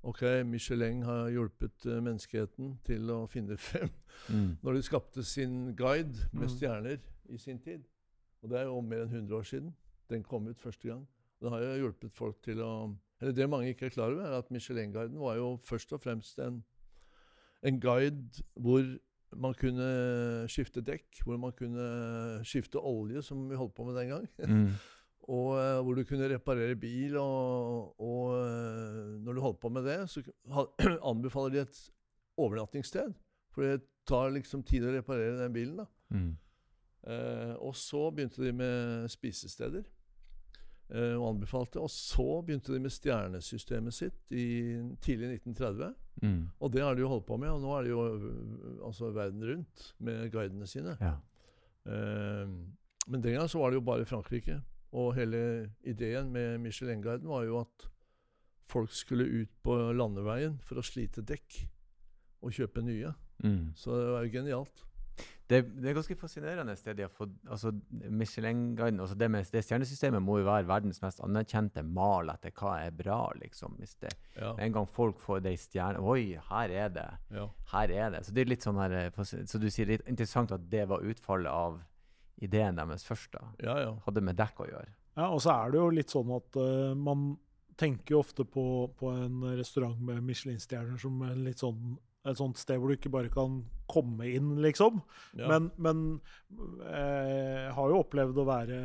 Ok, 0.04 0.20
Michelin 0.44 1.02
har 1.02 1.30
hjulpet 1.32 1.86
eh, 1.88 2.00
menneskeheten 2.04 2.74
til 2.84 3.08
å 3.08 3.22
finne 3.30 3.56
frem 3.56 3.88
mm. 4.28 4.58
når 4.60 4.76
de 4.76 4.82
skapte 4.84 5.24
sin 5.24 5.72
guide 5.76 6.28
med 6.32 6.44
Mm. 6.44 6.52
stjerner 6.56 6.98
i 7.32 7.38
sin 7.38 7.58
tid. 7.58 7.86
Og 8.42 8.50
det 8.50 8.58
er 8.60 8.66
jo 8.68 8.80
mer 8.84 9.06
enn 9.06 9.14
100 9.14 9.36
år 9.38 9.46
siden 9.48 9.72
den 10.10 10.22
kom 10.22 10.46
ut 10.46 10.60
første 10.60 10.88
gang. 10.88 11.06
Det 11.40 11.50
har 11.50 11.62
jo 11.62 11.86
hjulpet 11.86 12.12
folk 12.12 12.42
til 12.44 12.60
å 12.60 12.94
Eller 13.20 13.32
det 13.32 13.48
mange 13.48 13.68
ikke 13.72 13.86
er 13.86 13.94
klar 13.94 14.12
over, 14.12 14.26
er 14.26 14.38
at 14.38 14.50
Michelin-guiden 14.50 15.18
var 15.18 15.36
jo 15.36 15.56
først 15.56 15.92
og 15.92 16.00
fremst 16.00 16.38
en, 16.38 16.64
en 17.62 17.80
guide 17.80 18.42
hvor 18.60 18.82
man 19.36 19.54
kunne 19.54 20.48
skifte 20.50 20.82
dekk, 20.84 21.22
hvor 21.24 21.38
man 21.40 21.52
kunne 21.56 22.44
skifte 22.44 22.78
olje, 22.78 23.22
som 23.22 23.48
vi 23.48 23.56
holdt 23.56 23.74
på 23.74 23.84
med 23.84 23.96
den 23.96 24.08
gang. 24.08 24.28
Mm. 24.38 24.68
Og 25.24 25.54
eh, 25.56 25.80
hvor 25.80 25.96
du 25.96 26.04
kunne 26.04 26.28
reparere 26.28 26.76
bil. 26.76 27.16
Og, 27.20 28.00
og 28.00 28.34
eh, 28.38 29.14
når 29.24 29.32
du 29.32 29.44
holdt 29.44 29.60
på 29.62 29.72
med 29.72 29.86
det, 29.88 29.98
så 30.10 30.22
anbefaler 31.10 31.54
de 31.54 31.64
et 31.64 31.82
overnattingssted. 32.36 33.14
For 33.54 33.64
det 33.64 33.84
tar 34.08 34.34
liksom 34.34 34.64
tid 34.66 34.84
å 34.84 34.92
reparere 34.92 35.38
den 35.40 35.54
bilen. 35.54 35.80
da. 35.80 35.88
Mm. 36.14 36.32
Eh, 37.04 37.54
og 37.60 37.76
så 37.76 38.08
begynte 38.10 38.44
de 38.44 38.52
med 38.52 39.08
spisesteder. 39.12 39.84
Eh, 40.92 41.14
og 41.16 41.30
anbefalte. 41.30 41.80
Og 41.80 41.90
så 41.90 42.42
begynte 42.44 42.74
de 42.74 42.82
med 42.84 42.92
stjernesystemet 42.92 43.96
sitt 43.96 44.32
i 44.36 44.46
tidlig 45.02 45.38
1930. 45.40 45.94
Mm. 46.22 46.40
Og 46.60 46.72
det 46.72 46.82
har 46.84 46.94
de 46.94 47.04
jo 47.04 47.10
holdt 47.10 47.26
på 47.26 47.38
med, 47.40 47.50
og 47.50 47.62
nå 47.64 47.72
er 47.74 47.86
de 47.86 47.94
jo 47.94 48.04
øh, 48.04 48.84
altså 48.86 49.10
verden 49.10 49.44
rundt 49.48 49.88
med 49.98 50.28
guidene 50.32 50.68
sine. 50.68 50.96
Ja. 51.00 51.16
Eh, 51.88 52.52
men 53.06 53.24
den 53.24 53.36
gang 53.38 53.48
så 53.48 53.58
var 53.58 53.72
det 53.72 53.80
jo 53.80 53.86
bare 53.88 54.06
Frankrike. 54.08 54.60
Og 54.94 55.12
hele 55.18 55.40
ideen 55.82 56.30
med 56.34 56.60
Michelin-guiden 56.62 57.26
var 57.28 57.44
jo 57.48 57.60
at 57.64 57.88
folk 58.70 58.92
skulle 58.94 59.26
ut 59.42 59.50
på 59.66 59.74
landeveien 59.92 60.56
for 60.64 60.78
å 60.80 60.86
slite 60.86 61.24
dekk 61.26 61.60
og 62.44 62.54
kjøpe 62.54 62.82
nye. 62.86 63.10
Mm. 63.44 63.72
Så 63.76 63.90
det 63.98 64.10
var 64.14 64.26
jo 64.26 64.34
genialt. 64.38 64.84
Det, 65.50 65.58
det 65.76 65.90
er 65.90 65.96
ganske 65.98 66.16
fascinerende 66.16 66.72
det 66.86 66.94
de 66.96 67.04
har 67.04 67.10
fått 67.12 67.34
altså 67.52 67.68
Michelin-guiden 68.08 69.00
altså 69.04 69.14
det, 69.20 69.28
med, 69.30 69.44
det 69.52 69.60
stjernesystemet 69.66 70.22
må 70.24 70.38
jo 70.40 70.46
være 70.48 70.64
verdens 70.70 71.02
mest 71.04 71.20
anerkjente 71.22 71.82
mal 71.84 72.32
etter 72.32 72.54
hva 72.56 72.78
er 72.86 72.94
bra, 72.96 73.18
liksom. 73.42 73.76
Hvis 73.78 73.92
det 74.00 74.14
Ja. 74.40 74.54
en 74.58 74.72
gang 74.72 74.86
folk 74.88 75.20
får 75.20 75.42
de 75.44 75.52
stjerne 75.60 76.00
Oi, 76.00 76.38
her 76.48 76.70
er 76.70 76.88
det. 76.88 77.08
ja. 77.30 77.48
Her 77.74 77.90
er 77.92 78.10
det. 78.16 78.24
Så 78.26 78.32
det 78.32 78.40
er 78.46 78.50
litt 78.54 78.64
sånn 78.64 78.80
her 78.80 78.92
eh, 78.92 79.10
Så 79.44 79.60
du 79.60 79.68
sier 79.70 79.86
litt 79.86 80.08
interessant 80.08 80.52
at 80.52 80.64
det 80.70 80.86
var 80.88 81.04
utfallet 81.04 81.52
av 81.52 81.82
ideen 82.42 82.76
deres 82.76 83.04
først, 83.06 83.32
da. 83.32 83.44
ja, 83.62 83.78
ja. 83.84 83.92
Hadde 84.06 84.22
med 84.24 84.36
dekk 84.36 84.64
å 84.64 84.68
gjøre. 84.70 84.90
Ja, 85.16 85.28
og 85.30 85.40
så 85.44 85.52
er 85.54 85.70
det 85.70 85.78
jo 85.78 85.90
litt 85.94 86.10
sånn 86.10 86.32
at 86.34 86.56
uh, 86.58 86.94
man 86.98 87.36
tenker 87.78 88.16
jo 88.16 88.22
ofte 88.22 88.44
på, 88.46 88.64
på 88.98 89.10
en 89.14 89.40
restaurant 89.58 89.98
med 90.02 90.22
Michelin-stjerner 90.26 90.98
som 90.98 91.22
en 91.26 91.44
litt 91.46 91.58
sånn, 91.62 91.96
et 92.24 92.38
sånt 92.38 92.56
sted 92.58 92.78
hvor 92.80 92.88
du 92.90 92.94
ikke 92.96 93.10
bare 93.12 93.30
kan 93.30 93.60
komme 93.90 94.26
inn, 94.30 94.54
liksom. 94.62 95.00
ja. 95.36 95.48
Men, 95.50 95.66
men 95.76 96.04
eh, 96.86 97.66
jeg 97.66 97.72
har 97.76 97.90
jo 97.92 97.98
opplevd 98.00 98.38
å 98.40 98.46
være 98.48 98.78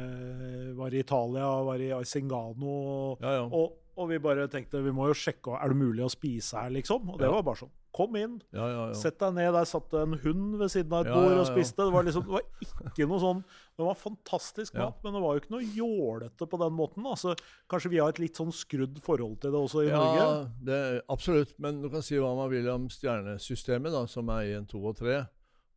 Var 0.75 0.95
i 0.97 0.99
Italia, 1.05 1.47
var 1.63 1.79
i 1.85 1.91
Aisingano, 1.95 2.73
ja, 3.21 3.35
ja. 3.39 3.45
og, 3.45 3.77
og 3.95 4.09
vi 4.11 4.19
bare 4.23 4.49
tenkte 4.51 4.81
vi 4.83 4.91
må 4.95 5.07
jo 5.11 5.15
sjekke 5.17 5.55
er 5.59 5.71
det 5.71 5.79
mulig 5.79 6.03
å 6.05 6.11
spise 6.11 6.59
her, 6.65 6.73
liksom. 6.75 7.09
Og 7.13 7.19
det 7.21 7.29
Ja. 7.29 7.35
var 7.37 7.45
bare 7.47 7.61
sånn. 7.63 7.71
Kom 7.99 8.15
inn, 8.15 8.37
ja, 8.55 8.63
ja, 8.63 8.83
ja. 8.87 8.95
sett 8.95 9.17
deg 9.19 9.33
ned. 9.35 9.49
Der 9.51 9.65
satt 9.67 9.89
det 9.91 9.99
en 10.05 10.15
hund 10.23 10.53
ved 10.61 10.71
siden 10.71 10.93
av 10.95 11.03
et 11.03 11.11
bord 11.11 11.41
og 11.41 11.47
spiste. 11.49 11.83
Det 11.83 11.91
var 11.91 12.05
liksom, 12.07 12.23
det 12.29 12.35
var 12.37 12.45
ikke 12.87 13.07
noe 13.09 13.19
sånn 13.19 13.41
Det 13.43 13.87
var 13.87 13.97
fantastisk 13.99 14.77
mat, 14.79 15.01
men 15.03 15.17
det 15.17 15.23
var 15.23 15.35
jo 15.35 15.41
ikke 15.43 15.53
noe 15.55 15.67
jålete 15.75 16.47
på 16.47 16.59
den 16.61 16.77
måten. 16.77 17.09
Altså, 17.11 17.33
kanskje 17.71 17.91
vi 17.91 17.99
har 17.99 18.13
et 18.13 18.21
litt 18.23 18.39
sånn 18.39 18.53
skrudd 18.55 19.01
forhold 19.03 19.41
til 19.43 19.51
det 19.51 19.63
også 19.65 19.83
i 19.83 19.91
Norge? 19.91 20.21
Ja, 20.21 20.29
det 20.69 20.79
absolutt. 21.11 21.51
Men 21.59 21.81
du 21.83 21.89
kan 21.91 22.05
si 22.05 22.15
hva 22.19 22.31
man 22.37 22.51
vil 22.53 22.71
om 22.71 22.87
stjernesystemet, 22.93 23.91
da, 23.95 24.05
som 24.07 24.31
er 24.35 24.53
1, 24.61 24.69
2 24.71 24.85
og 24.93 24.95
3. 25.01 25.19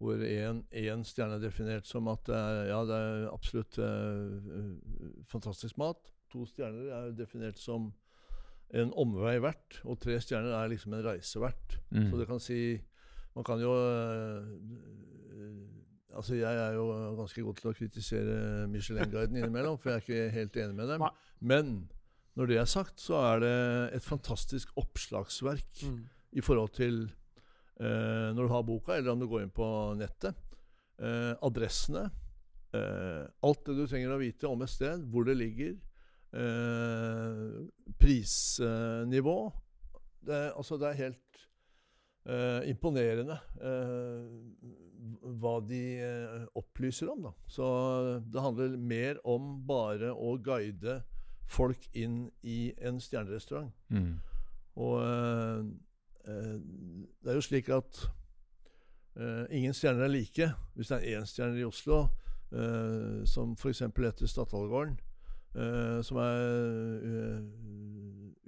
Hvor 0.02 0.22
én 0.22 1.04
stjerne 1.06 1.38
er 1.38 1.42
definert 1.42 1.86
som 1.86 2.10
at 2.10 2.22
det 2.26 2.38
er, 2.38 2.62
ja, 2.72 2.80
det 2.86 2.96
er 2.98 3.26
absolutt 3.30 3.78
eh, 3.82 4.70
fantastisk 5.30 5.78
mat. 5.78 6.14
To 6.34 6.46
stjerner 6.48 6.90
er 6.90 7.12
definert 7.18 7.58
som 7.62 7.90
en 8.72 8.92
omvei 8.96 9.34
verdt, 9.44 9.82
og 9.84 9.98
tre 10.00 10.14
stjerner 10.22 10.54
er 10.56 10.70
liksom 10.72 10.94
en 10.96 11.04
reise 11.04 11.40
verdt. 11.42 11.74
Mm. 11.92 12.06
Så 12.10 12.18
du 12.20 12.24
kan 12.28 12.40
si 12.40 12.58
Man 13.34 13.44
kan 13.44 13.60
jo 13.60 13.72
eh, 13.72 14.44
Altså, 16.12 16.34
Jeg 16.36 16.56
er 16.60 16.74
jo 16.76 16.84
ganske 17.16 17.40
god 17.46 17.56
til 17.56 17.70
å 17.70 17.74
kritisere 17.76 18.34
Michelin-guiden 18.68 19.36
innimellom, 19.40 19.78
for 19.80 19.88
jeg 19.90 19.96
er 19.96 20.02
ikke 20.04 20.34
helt 20.34 20.56
enig 20.60 20.74
med 20.76 20.90
dem. 20.92 21.00
Nei. 21.06 21.10
Men 21.40 21.70
når 22.36 22.46
det 22.50 22.58
er 22.60 22.68
sagt, 22.68 23.00
så 23.00 23.16
er 23.30 23.36
det 23.40 23.52
et 23.96 24.04
fantastisk 24.04 24.68
oppslagsverk 24.80 25.72
Mm. 25.88 26.02
i 26.36 26.40
forhold 26.44 26.72
til 26.76 26.98
eh, 27.80 28.28
når 28.36 28.42
du 28.44 28.48
har 28.52 28.62
boka, 28.68 28.92
eller 28.98 29.12
om 29.14 29.20
du 29.20 29.26
går 29.26 29.42
inn 29.46 29.50
på 29.56 29.66
nettet. 29.96 30.34
Eh, 31.00 31.32
adressene. 31.42 32.04
Eh, 32.76 33.24
alt 33.42 33.64
det 33.66 33.76
du 33.80 33.86
trenger 33.88 34.12
å 34.14 34.20
vite 34.20 34.48
om 34.52 34.60
et 34.62 34.68
sted, 34.72 35.00
hvor 35.12 35.24
det 35.24 35.36
ligger. 35.40 35.78
Eh, 36.32 37.66
prisnivå. 38.00 39.52
Det, 40.26 40.34
er- 40.34 40.52
altså, 40.56 40.78
det 40.80 40.88
er 40.88 41.00
helt 41.00 41.40
eh, 42.26 42.68
imponerende 42.70 43.36
eh, 43.60 44.28
hva 45.42 45.56
de 45.66 45.80
eh, 46.00 46.46
opplyser 46.56 47.10
om. 47.12 47.22
Da. 47.28 47.32
Så 47.50 47.66
det 48.32 48.40
handler 48.44 48.76
mer 48.78 49.20
om 49.28 49.58
bare 49.68 50.12
å 50.14 50.36
guide 50.42 51.00
folk 51.52 51.88
inn 51.98 52.30
i 52.42 52.72
en 52.80 53.00
stjernerestaurant. 53.02 53.72
Mm. 53.92 54.14
Og 54.80 55.02
det 56.24 57.28
er 57.30 57.34
jo 57.38 57.44
slik 57.48 57.68
at 57.74 58.04
Uh, 59.12 59.44
ingen 59.52 59.74
stjerner 59.76 60.06
er 60.06 60.08
like. 60.08 60.46
Hvis 60.72 60.88
det 60.88 60.96
er 61.04 61.18
én 61.18 61.26
stjerne 61.28 61.58
i 61.60 61.64
Oslo, 61.68 61.98
uh, 62.56 63.18
som 63.28 63.50
f.eks. 63.60 63.82
etter 63.84 64.24
Stadhalgården, 64.30 64.94
eh, 65.54 65.98
som 66.04 66.16
er 66.22 66.42
uh, 67.02 67.42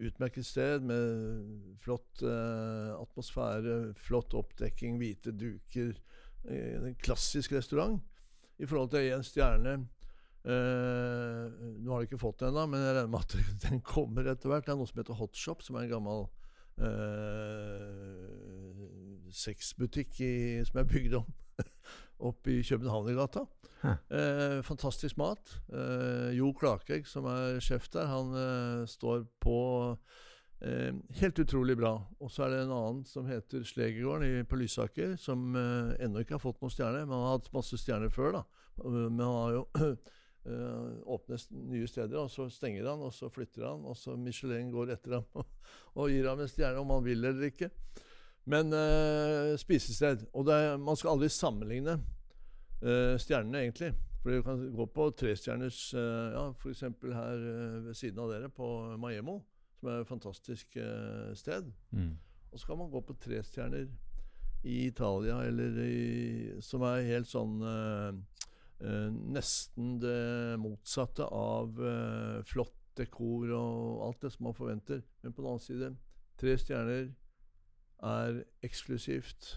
utmerket 0.04 0.46
sted 0.46 0.84
med 0.84 1.76
flott 1.84 2.22
uh, 2.24 2.94
atmosfære, 3.00 3.94
flott 4.06 4.34
oppdekking, 4.40 4.98
hvite 5.02 5.32
duker, 5.36 5.94
Uh, 6.44 6.84
en 6.84 6.96
klassisk 7.00 7.54
restaurant, 7.56 8.02
i 8.60 8.66
forhold 8.68 8.90
til 8.92 9.06
én 9.14 9.22
stjerne 9.24 9.78
nå 10.44 11.88
har 11.88 12.02
de 12.02 12.04
ikke 12.04 12.18
fått 12.20 12.42
den 12.42 12.50
ennå, 12.50 12.66
men 12.68 12.82
jeg 12.84 12.92
regner 12.98 13.08
med 13.14 13.22
at 13.24 13.36
den 13.64 13.78
kommer 13.80 14.28
etter 14.28 14.50
hvert. 14.52 14.66
Det 14.66 14.74
er 14.74 14.76
noe 14.76 14.90
som 14.90 15.00
heter 15.00 15.16
Hotshop, 15.16 15.62
som 15.64 15.78
er 15.80 15.86
en 15.86 15.94
gammel 15.94 16.26
sexbutikk 19.32 20.20
i- 20.20 20.64
som 20.68 20.82
er 20.82 20.90
bygd 20.90 21.16
om 21.22 21.32
oppe 22.18 22.58
i 22.58 22.62
Københavnergata. 22.62 23.46
Eh, 23.84 24.62
fantastisk 24.64 25.16
mat. 25.20 25.56
Eh, 25.72 26.30
jo 26.38 26.52
Klakegg, 26.56 27.06
som 27.08 27.26
er 27.28 27.60
sjef 27.64 27.90
der, 27.92 28.08
han 28.08 28.32
eh, 28.38 28.86
står 28.88 29.26
på 29.44 29.56
eh, 30.64 30.94
helt 31.20 31.38
utrolig 31.42 31.76
bra. 31.76 31.94
Og 32.20 32.32
så 32.32 32.46
er 32.46 32.54
det 32.54 32.62
en 32.64 32.72
annen 32.72 33.04
som 33.08 33.28
heter 33.28 33.64
Slegergården 33.68 34.46
på 34.48 34.60
Lysaker, 34.60 35.16
som 35.20 35.52
eh, 35.58 35.94
ennå 36.04 36.24
ikke 36.24 36.38
har 36.38 36.44
fått 36.46 36.62
noen 36.64 36.72
stjerne. 36.72 37.04
Men 37.04 37.16
han 37.18 37.26
har 37.28 37.38
hatt 37.38 37.52
masse 37.56 37.78
stjerner 37.80 38.12
før, 38.14 38.38
da. 38.40 38.44
Eh, 38.80 38.90
Men 39.10 39.20
han 39.20 39.40
har 39.42 39.58
jo 39.58 39.64
åpner 41.14 41.40
nye 41.72 41.86
steder, 41.88 42.18
og 42.20 42.28
så 42.32 42.50
stenger 42.52 42.84
han, 42.90 43.00
og 43.00 43.14
så 43.16 43.30
flytter 43.32 43.64
han, 43.64 43.84
og 43.88 43.96
så 43.96 44.12
Michelin 44.20 44.68
går 44.72 44.90
etter 44.92 45.14
ham 45.16 45.38
og, 45.40 45.46
og 46.02 46.10
gir 46.12 46.28
ham 46.28 46.42
en 46.44 46.50
stjerne, 46.50 46.82
om 46.82 46.92
han 46.92 47.06
vil 47.06 47.24
eller 47.24 47.48
ikke. 47.48 47.70
Men 48.44 48.72
uh, 48.72 49.54
spisested. 49.60 50.26
Og 50.36 50.48
er, 50.52 50.76
man 50.76 50.96
skal 50.96 51.14
aldri 51.14 51.30
sammenligne 51.32 51.96
uh, 52.84 53.14
stjernene, 53.20 53.64
egentlig. 53.64 53.94
For 54.22 54.32
du 54.32 54.44
kan 54.44 54.60
gå 54.72 54.86
på 54.96 55.08
trestjerners 55.20 55.80
uh, 55.96 56.32
Ja, 56.34 56.44
f.eks. 56.52 56.84
her 57.02 57.46
uh, 57.48 57.80
ved 57.86 57.96
siden 57.96 58.20
av 58.20 58.32
dere, 58.32 58.52
på 58.52 58.68
Maiemo, 59.00 59.38
som 59.78 59.90
er 59.90 60.02
et 60.02 60.10
fantastisk 60.10 60.78
sted. 61.36 61.72
Mm. 61.90 62.14
Og 62.52 62.60
så 62.60 62.68
kan 62.68 62.78
man 62.78 62.92
gå 62.92 63.00
på 63.00 63.16
trestjerner 63.20 63.88
i 64.64 64.86
Italia, 64.86 65.42
eller 65.44 65.80
i, 65.84 66.60
som 66.64 66.84
er 66.88 67.04
helt 67.04 67.28
sånn 67.28 67.58
Nesten 69.34 69.98
det 70.02 70.56
motsatte 70.60 71.24
av 71.24 71.76
flott 72.48 72.74
dekor 72.98 73.52
og 73.56 74.02
alt 74.06 74.24
det 74.24 74.30
som 74.34 74.48
man 74.48 74.56
forventer. 74.56 75.02
Men 75.22 75.32
på 75.32 75.42
den 75.42 75.50
annen 75.50 75.62
side, 75.62 75.90
tre 76.40 76.56
stjerner 76.60 77.06
er 78.04 78.42
eksklusivt. 78.66 79.54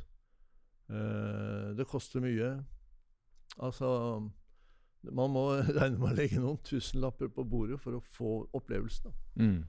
Eh, 0.90 1.70
det 1.78 1.88
koster 1.90 2.24
mye. 2.24 2.54
Altså 3.58 3.90
Man 5.04 5.32
må 5.34 5.44
regne 5.80 5.98
med 6.00 6.10
å 6.12 6.16
legge 6.18 6.42
noen 6.42 6.60
tusenlapper 6.68 7.32
på 7.34 7.46
bordet 7.48 7.80
for 7.84 7.98
å 7.98 8.04
få 8.18 8.40
opplevelsen. 8.58 9.14
Mm. 9.40 9.62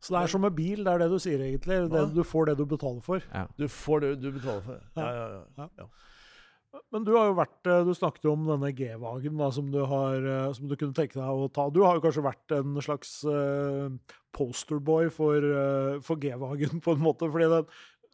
Så 0.00 0.14
det 0.14 0.22
er 0.22 0.32
som 0.32 0.40
med 0.40 0.54
bil, 0.56 0.80
det 0.84 0.92
er 0.92 1.02
det 1.02 1.10
du 1.12 1.18
sier 1.20 1.42
egentlig. 1.44 1.82
Det, 1.92 2.04
du 2.14 2.22
får 2.24 2.48
det 2.48 2.54
du 2.56 2.64
betaler 2.68 3.02
for. 3.04 3.24
Ja. 3.34 3.44
Du 3.58 3.66
får 3.68 4.00
det 4.06 4.14
du 4.22 4.30
betaler 4.32 4.62
for. 4.64 4.78
Ja. 4.96 5.08
Ja, 5.12 5.42
ja, 5.58 5.66
ja. 5.82 5.88
Men 6.94 7.04
du 7.06 7.12
har 7.16 7.30
jo 7.30 7.36
vært, 7.38 7.58
eh, 7.66 7.84
du 7.86 7.92
snakket 7.94 8.26
jo 8.26 8.34
om 8.36 8.46
denne 8.46 8.70
G-vagen 8.74 9.38
da, 9.38 9.48
som, 9.54 9.70
du 9.70 9.80
har, 9.90 10.16
eh, 10.18 10.52
som 10.54 10.70
du 10.70 10.76
kunne 10.78 10.94
tenke 10.94 11.18
deg 11.18 11.26
å 11.26 11.48
ta. 11.52 11.68
Du 11.70 11.82
har 11.82 11.98
jo 11.98 12.04
kanskje 12.04 12.26
vært 12.26 12.54
en 12.54 12.78
slags 12.82 13.12
uh, 13.26 13.90
posterboy 14.36 15.10
for, 15.14 15.38
eh, 15.38 15.98
for 16.06 16.20
G-vagen, 16.22 16.82
på 16.84 16.94
en 16.94 17.02
måte. 17.02 17.30
fordi 17.30 17.50
den, 17.50 17.66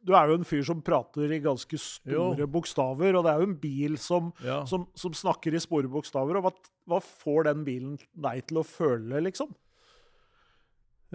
du 0.06 0.14
er 0.14 0.30
jo 0.30 0.38
en 0.38 0.48
fyr 0.48 0.64
som 0.64 0.80
prater 0.84 1.32
i 1.34 1.42
ganske 1.44 1.80
store 1.80 2.44
Jo. 2.44 2.48
bokstaver, 2.56 3.16
og 3.16 3.26
det 3.26 3.32
er 3.32 3.42
jo 3.42 3.50
en 3.50 3.60
bil 3.60 4.00
som, 4.00 4.32
ja. 4.44 4.62
som, 4.68 4.88
som 4.96 5.16
snakker 5.16 5.56
i 5.56 5.62
store 5.62 5.90
bokstaver. 5.92 6.38
og 6.38 6.48
hva, 6.48 6.54
hva 6.88 7.00
får 7.04 7.50
den 7.50 7.64
bilen 7.66 7.96
deg 8.14 8.46
til 8.48 8.62
å 8.62 8.66
føle, 8.68 9.24
liksom? 9.28 9.52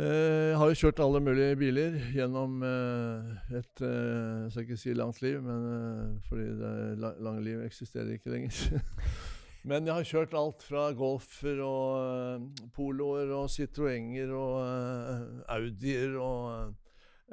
Eh, 0.01 0.49
Jeg 0.51 0.57
har 0.57 0.69
jo 0.71 0.77
kjørt 0.79 0.99
alle 1.03 1.19
mulige 1.21 1.55
biler 1.59 1.97
gjennom 2.15 2.61
eh, 2.65 3.57
et 3.59 3.81
eh, 3.85 4.45
Jeg 4.47 4.51
skal 4.53 4.63
ikke 4.65 4.77
si 4.81 4.93
langt 4.97 5.19
liv, 5.21 5.37
men 5.45 5.67
eh, 5.75 6.15
fordi 6.29 6.47
det 6.57 7.11
lange 7.21 7.43
liv 7.45 7.61
eksisterer 7.65 8.15
ikke 8.15 8.31
lenger. 8.33 8.81
men 9.69 9.85
jeg 9.85 9.93
har 9.93 10.07
kjørt 10.09 10.33
alt 10.39 10.63
fra 10.65 10.87
Golfer 10.97 11.61
og 11.65 11.91
eh, 12.01 12.67
Poloer 12.73 13.29
og 13.37 13.49
Citroenger 13.53 14.33
og 14.33 14.55
eh, 14.65 15.55
Audier 15.57 16.15
og 16.17 16.73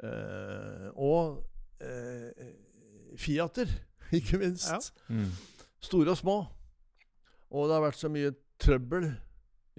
eh, 0.03 0.89
Og 0.93 1.41
eh, 1.81 2.51
Fiater, 3.17 3.71
ikke 4.19 4.37
minst. 4.43 4.93
Mm. 5.09 5.31
Store 5.81 6.13
og 6.13 6.19
små. 6.21 6.37
Og 7.49 7.65
det 7.65 7.79
har 7.79 7.87
vært 7.87 7.97
så 8.03 8.11
mye 8.13 8.35
trøbbel 8.61 9.09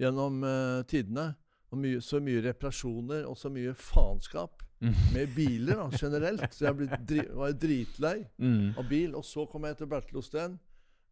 gjennom 0.01 0.43
eh, 0.43 0.81
tidene. 0.91 1.29
Og 1.71 1.77
mye, 1.79 2.01
så 2.03 2.19
mye 2.19 2.41
reparasjoner 2.43 3.25
og 3.29 3.37
så 3.39 3.49
mye 3.53 3.73
faenskap 3.73 4.63
Mm. 4.81 4.95
med 5.13 5.27
biler 5.35 5.75
da, 5.77 5.83
generelt. 5.93 6.53
Så 6.57 6.65
jeg 6.65 6.87
dri 7.05 7.21
var 7.37 7.51
dritlei 7.53 8.23
Mm. 8.41 8.71
av 8.79 8.87
bil. 8.89 9.13
Og 9.15 9.21
så 9.23 9.43
kom 9.47 9.63
jeg 9.69 9.77
til 9.77 9.85
Bertil 9.91 10.17
Osten. 10.17 10.55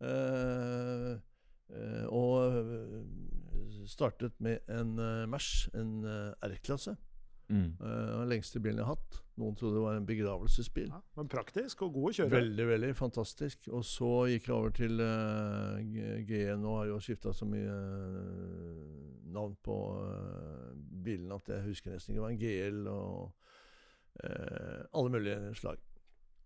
Eh, 0.02 1.12
eh, 1.76 2.06
og 2.10 2.58
eh, 2.58 3.86
startet 3.86 4.34
med 4.41 4.60
en 4.69 4.95
uh, 5.00 5.28
Mers, 5.30 5.69
en 5.78 6.04
uh, 6.06 6.34
R-klasse. 6.50 6.95
Mm. 7.50 7.74
Uh, 7.82 8.20
den 8.20 8.30
lengste 8.30 8.62
bilen 8.62 8.82
jeg 8.82 8.86
har 8.86 8.98
hatt. 8.98 9.20
Noen 9.42 9.56
trodde 9.58 9.80
det 9.80 9.84
var 9.84 9.98
en 9.98 10.06
begravelsesbil. 10.06 10.92
Ja, 10.92 11.00
men 11.18 11.32
praktisk 11.32 11.82
og 11.88 11.96
god 11.96 12.12
å 12.12 12.14
kjøre. 12.20 12.34
Veldig, 12.36 12.68
veldig 12.70 12.92
fantastisk. 13.00 13.70
Og 13.74 13.86
så 13.88 14.12
gikk 14.30 14.50
jeg 14.52 14.56
over 14.56 14.76
til 14.76 15.02
uh, 15.02 15.80
GN 16.30 16.66
og 16.66 16.82
har 16.82 16.92
jo 16.92 17.02
skifta 17.04 17.34
så 17.34 17.48
mye 17.50 17.74
uh, 17.74 19.34
navn 19.34 19.58
på 19.66 19.78
uh, 19.98 20.72
bilene 21.04 21.38
at 21.40 21.54
jeg 21.56 21.68
husker 21.72 21.96
nesten 21.96 22.14
ikke. 22.14 22.20
Det 22.20 22.26
var 22.28 22.36
en 22.36 22.42
GL 22.44 22.92
og 22.94 23.40
eh, 24.24 24.86
alle 24.94 25.10
mulige 25.10 25.56
slag. 25.56 25.78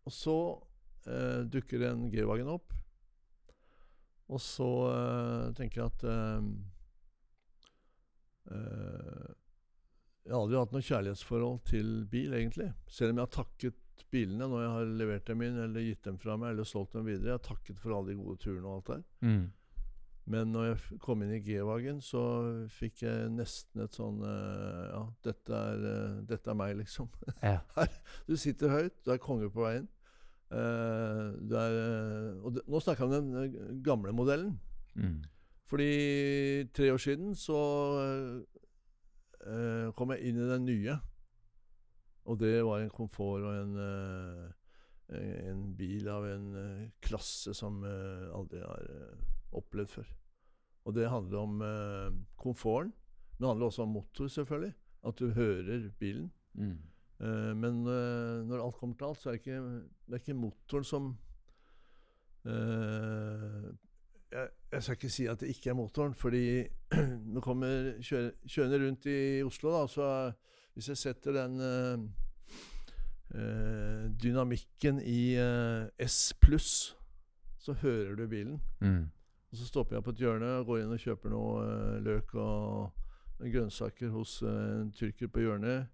Og 0.05 0.11
så 0.11 0.37
eh, 1.07 1.41
dukker 1.51 1.87
en 1.89 2.09
G-Wagen 2.11 2.51
opp. 2.51 2.73
Og 4.33 4.41
så 4.41 4.69
eh, 4.89 5.53
tenker 5.57 5.81
jeg 5.81 5.91
at 5.91 6.05
eh, 6.09 6.49
eh, 8.51 9.31
Jeg 10.23 10.31
har 10.31 10.41
aldri 10.41 10.59
hatt 10.59 10.75
noe 10.75 10.85
kjærlighetsforhold 10.87 11.57
til 11.67 11.87
bil, 12.11 12.35
egentlig. 12.37 12.69
Selv 12.87 13.11
om 13.11 13.19
jeg 13.19 13.27
har 13.27 13.33
takket 13.33 14.05
bilene 14.13 14.47
når 14.47 14.61
jeg 14.61 14.71
har 14.75 14.93
levert 15.01 15.27
dem 15.27 15.43
inn, 15.43 15.57
eller 15.65 15.83
gitt 15.83 16.07
dem 16.07 16.19
fra 16.21 16.37
meg, 16.39 16.53
eller 16.53 16.67
solgt 16.69 16.95
dem 16.95 17.09
videre. 17.09 17.33
Jeg 17.33 17.39
har 17.39 17.45
takket 17.49 17.81
for 17.81 17.97
alle 17.97 18.13
de 18.13 18.21
gode 18.21 18.39
turene 18.43 18.69
og 18.69 18.77
alt 18.77 18.91
der. 18.93 19.03
Mm. 19.25 19.43
Men 20.33 20.53
når 20.55 20.69
jeg 20.69 20.99
kom 21.03 21.23
inn 21.25 21.33
i 21.35 21.41
G-Wagen, 21.43 21.99
så 22.03 22.21
fikk 22.71 23.03
jeg 23.03 23.33
nesten 23.35 23.83
et 23.83 23.97
sånn 23.97 24.21
eh, 24.23 24.85
Ja, 24.93 25.01
dette 25.27 25.57
er, 25.57 25.83
eh, 25.89 26.21
dette 26.29 26.53
er 26.53 26.55
meg, 26.55 26.77
liksom. 26.79 27.11
Ja. 27.41 27.59
Du 28.29 28.37
sitter 28.39 28.71
høyt, 28.71 28.95
du 29.03 29.11
er 29.11 29.21
konge 29.23 29.51
på 29.51 29.65
veien. 29.65 29.89
Uh, 30.53 31.33
du 31.41 31.55
er, 31.57 31.75
og 32.45 32.53
det, 32.53 32.61
nå 32.69 32.77
snakker 32.83 33.09
jeg 33.09 33.23
om 33.23 33.31
den 33.33 33.79
gamle 33.83 34.13
modellen. 34.13 34.53
Mm. 34.93 35.23
Fordi 35.67 35.93
tre 36.77 36.91
år 36.93 37.01
siden 37.01 37.33
så 37.35 37.57
eh, 39.47 39.91
kom 39.97 40.13
jeg 40.13 40.29
inn 40.29 40.39
i 40.39 40.49
den 40.49 40.67
nye. 40.67 40.97
Og 42.29 42.39
det 42.39 42.55
var 42.63 42.79
en 42.79 42.93
komfort 42.93 43.43
og 43.43 43.55
en, 43.55 43.73
eh, 43.83 45.17
en 45.49 45.63
bil 45.77 46.07
av 46.11 46.27
en 46.29 46.45
eh, 46.59 46.91
klasse 47.03 47.55
som 47.57 47.81
eh, 47.87 48.29
aldri 48.35 48.61
har 48.63 48.87
eh, 48.93 49.25
opplevd 49.59 49.91
før. 49.97 50.13
Og 50.87 50.95
det 50.95 51.11
handler 51.11 51.43
om 51.43 51.61
eh, 51.67 52.15
komforten. 52.39 52.93
Men 53.33 53.45
det 53.45 53.51
handler 53.51 53.67
også 53.67 53.83
om 53.83 53.93
motor, 53.97 54.27
selvfølgelig. 54.31 54.73
At 55.03 55.19
du 55.19 55.29
hører 55.35 55.89
bilen. 55.99 56.31
Mm. 56.53 56.77
Eh, 57.19 57.51
men 57.59 57.83
når 57.83 58.63
alt 58.63 58.79
kommer 58.79 58.95
til 58.95 59.09
alt, 59.09 59.19
så 59.19 59.29
er 59.29 59.35
det 59.35 59.43
ikke, 59.43 59.61
det 60.07 60.15
er 60.15 60.23
ikke 60.23 60.39
motoren 60.39 60.87
som 60.87 61.13
jeg, 64.33 64.49
jeg 64.71 64.83
skal 64.83 64.97
ikke 64.97 65.09
si 65.13 65.25
at 65.29 65.39
det 65.41 65.51
ikke 65.53 65.69
er 65.69 65.77
motoren, 65.77 66.13
fordi 66.17 66.45
nå 67.33 67.41
kommer 67.43 67.93
kjørende 68.01 68.79
rundt 68.85 69.05
i 69.11 69.43
Oslo, 69.45 69.73
da, 69.75 69.87
så 69.87 70.07
hvis 70.73 70.89
jeg 70.89 70.97
setter 70.97 71.35
den 71.37 71.61
eh, 73.33 74.11
dynamikken 74.23 75.01
i 75.05 75.35
eh, 75.37 76.07
S 76.07 76.33
pluss, 76.41 76.97
så 77.59 77.73
hører 77.73 78.15
du 78.15 78.27
bilen. 78.27 78.61
Mm. 78.81 79.09
Og 79.51 79.57
så 79.57 79.65
stopper 79.65 79.95
jeg 79.95 80.03
på 80.03 80.09
et 80.15 80.23
hjørne 80.23 80.65
går 80.65 80.81
inn 80.81 80.95
og 80.95 81.03
kjøper 81.03 81.33
noe 81.33 81.65
eh, 81.67 81.99
løk 82.03 82.33
og 82.41 83.43
grønnsaker 83.43 84.09
hos 84.13 84.39
en 84.47 84.91
tyrker 84.95 85.29
på 85.29 85.45
hjørnet. 85.45 85.91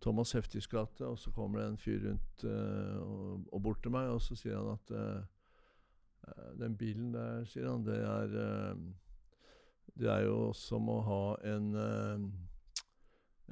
Thomas 0.00 0.32
Heftigs 0.32 0.68
gate. 0.68 1.06
Og 1.06 1.18
så 1.18 1.32
kommer 1.32 1.60
det 1.60 1.68
en 1.68 1.80
fyr 1.80 2.00
rundt 2.08 2.44
og, 2.44 3.44
og 3.52 3.62
bort 3.62 3.82
til 3.84 3.92
meg, 3.92 4.08
og 4.08 4.22
så 4.24 4.36
sier 4.36 4.56
han 4.56 4.72
at 4.72 4.92
den 6.60 6.76
bilen 6.76 7.12
der, 7.14 7.44
sier 7.48 7.68
han, 7.70 7.84
det 7.86 7.98
er 7.98 8.34
eh, 8.42 8.76
Det 10.00 10.08
er 10.08 10.22
jo 10.26 10.52
som 10.56 10.88
å 10.88 11.00
ha 11.04 11.22
en 11.50 11.74
eh, 11.74 12.28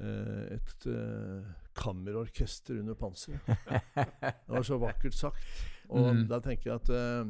eh, 0.05 0.55
et 0.57 0.87
eh, 0.87 1.49
kammerorkester 1.79 2.79
under 2.81 2.95
panseret. 2.95 3.43
Det 3.67 4.49
var 4.55 4.63
så 4.67 4.79
vakkert 4.83 5.15
sagt. 5.15 5.43
Og 5.89 6.15
Mm. 6.15 6.25
da 6.29 6.39
tenker 6.45 6.71
jeg 6.71 6.81
at 6.81 6.89
eh, 6.91 7.29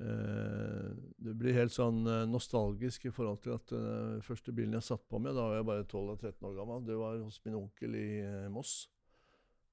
eh, 0.00 0.90
det 1.24 1.34
blir 1.38 1.54
helt 1.56 1.72
sånn 1.74 2.02
eh, 2.06 2.24
nostalgisk 2.28 3.06
i 3.08 3.12
forhold 3.14 3.40
til 3.44 3.54
at 3.56 3.70
den 3.72 4.22
første 4.26 4.52
bilen 4.52 4.74
jeg 4.76 4.82
satt 4.88 5.06
på 5.08 5.18
med, 5.22 5.34
da 5.36 5.46
var 5.48 5.56
jeg 5.60 5.68
bare 5.70 5.86
12-13 5.88 6.44
år 6.50 6.56
gammel, 6.58 6.84
det 6.86 6.98
var 7.00 7.18
hos 7.22 7.40
min 7.46 7.54
onkel 7.62 7.94
i 7.96 8.08
eh, 8.24 8.48
Moss. 8.52 8.86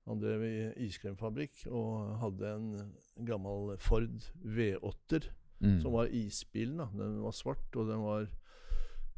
Han 0.07 0.19
drev 0.19 0.41
i 0.43 0.85
iskremfabrikk 0.87 1.65
og 1.71 2.17
hadde 2.19 2.49
en 2.57 2.93
gammel 3.25 3.77
Ford 3.79 4.09
V8-er, 4.43 5.29
Mm. 5.63 5.77
som 5.79 5.93
var 5.93 6.09
isbilen. 6.11 6.77
da. 6.77 6.89
Den 6.91 7.21
var 7.23 7.31
svart, 7.31 7.75
og 7.79 7.87
den 7.87 8.01
var 8.03 8.25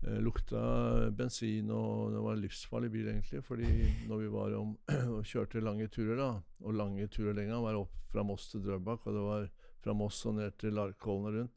eh, 0.06 0.19
lukta 0.21 1.10
bensin, 1.17 1.71
og 1.71 2.12
det 2.13 2.21
var 2.21 2.34
en 2.36 2.41
livsfarlig 2.43 2.91
bil, 2.91 3.08
egentlig. 3.08 3.43
fordi 3.43 3.65
når 4.08 4.17
vi 4.21 4.28
var 4.30 4.54
om, 4.54 4.78
og 5.15 5.24
kjørte 5.26 5.63
lange 5.63 5.88
turer, 5.88 6.15
da, 6.19 6.28
og 6.62 6.74
lange 6.78 7.08
turer 7.08 7.34
lenger, 7.34 7.62
var 7.63 7.80
opp 7.80 7.89
fra 8.12 8.21
Moss 8.24 8.52
til 8.52 8.62
Drøbak, 8.62 9.08
og 9.08 9.13
det 9.17 9.24
var 9.26 9.50
fra 9.82 9.93
Moss 9.93 10.24
og 10.26 10.36
ned 10.36 10.52
til 10.60 10.74
Larkollen 10.78 11.26
og 11.26 11.34
rundt. 11.39 11.52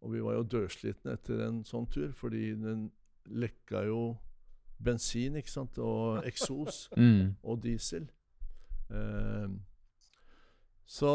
Og 0.00 0.12
vi 0.12 0.20
var 0.24 0.32
jo 0.38 0.42
dødslitne 0.44 1.12
etter 1.12 1.44
en 1.48 1.60
sånn 1.64 1.90
tur, 1.92 2.12
fordi 2.16 2.54
den 2.56 2.90
lekka 3.28 3.84
jo 3.84 4.16
bensin, 4.82 5.36
ikke 5.36 5.50
sant, 5.52 5.76
og 5.78 6.22
eksos 6.30 6.88
Mm. 6.96 7.34
og 7.44 7.60
diesel. 7.62 8.08
Eh, 8.90 9.48
så 10.86 11.12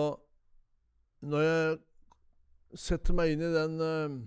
når 1.22 1.42
jeg 1.46 1.78
setter 2.82 3.14
meg 3.16 3.32
inn 3.36 3.44
i 3.46 3.54
den 3.54 3.80
eh, 3.86 4.18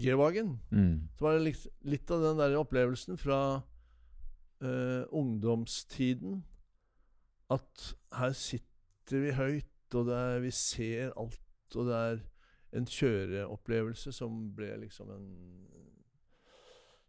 G-vagen, 0.00 0.56
Mm. 0.74 1.08
så 1.14 1.24
var 1.26 1.36
det 1.38 1.44
litt, 1.44 1.66
litt 1.86 2.10
av 2.10 2.22
den 2.24 2.40
der 2.40 2.56
opplevelsen 2.58 3.18
fra 3.20 3.40
eh, 4.62 5.04
ungdomstiden 5.14 6.40
at 7.50 7.94
her 8.18 8.32
sitter 8.32 9.20
vi 9.22 9.30
høyt, 9.36 9.94
og 9.94 10.08
er, 10.08 10.40
vi 10.42 10.50
ser 10.50 11.12
alt, 11.20 11.38
og 11.76 11.86
det 11.86 11.94
er 11.94 12.22
en 12.74 12.86
kjøreopplevelse 12.90 14.10
som 14.16 14.48
ble 14.56 14.72
liksom 14.82 15.10
en 15.14 15.28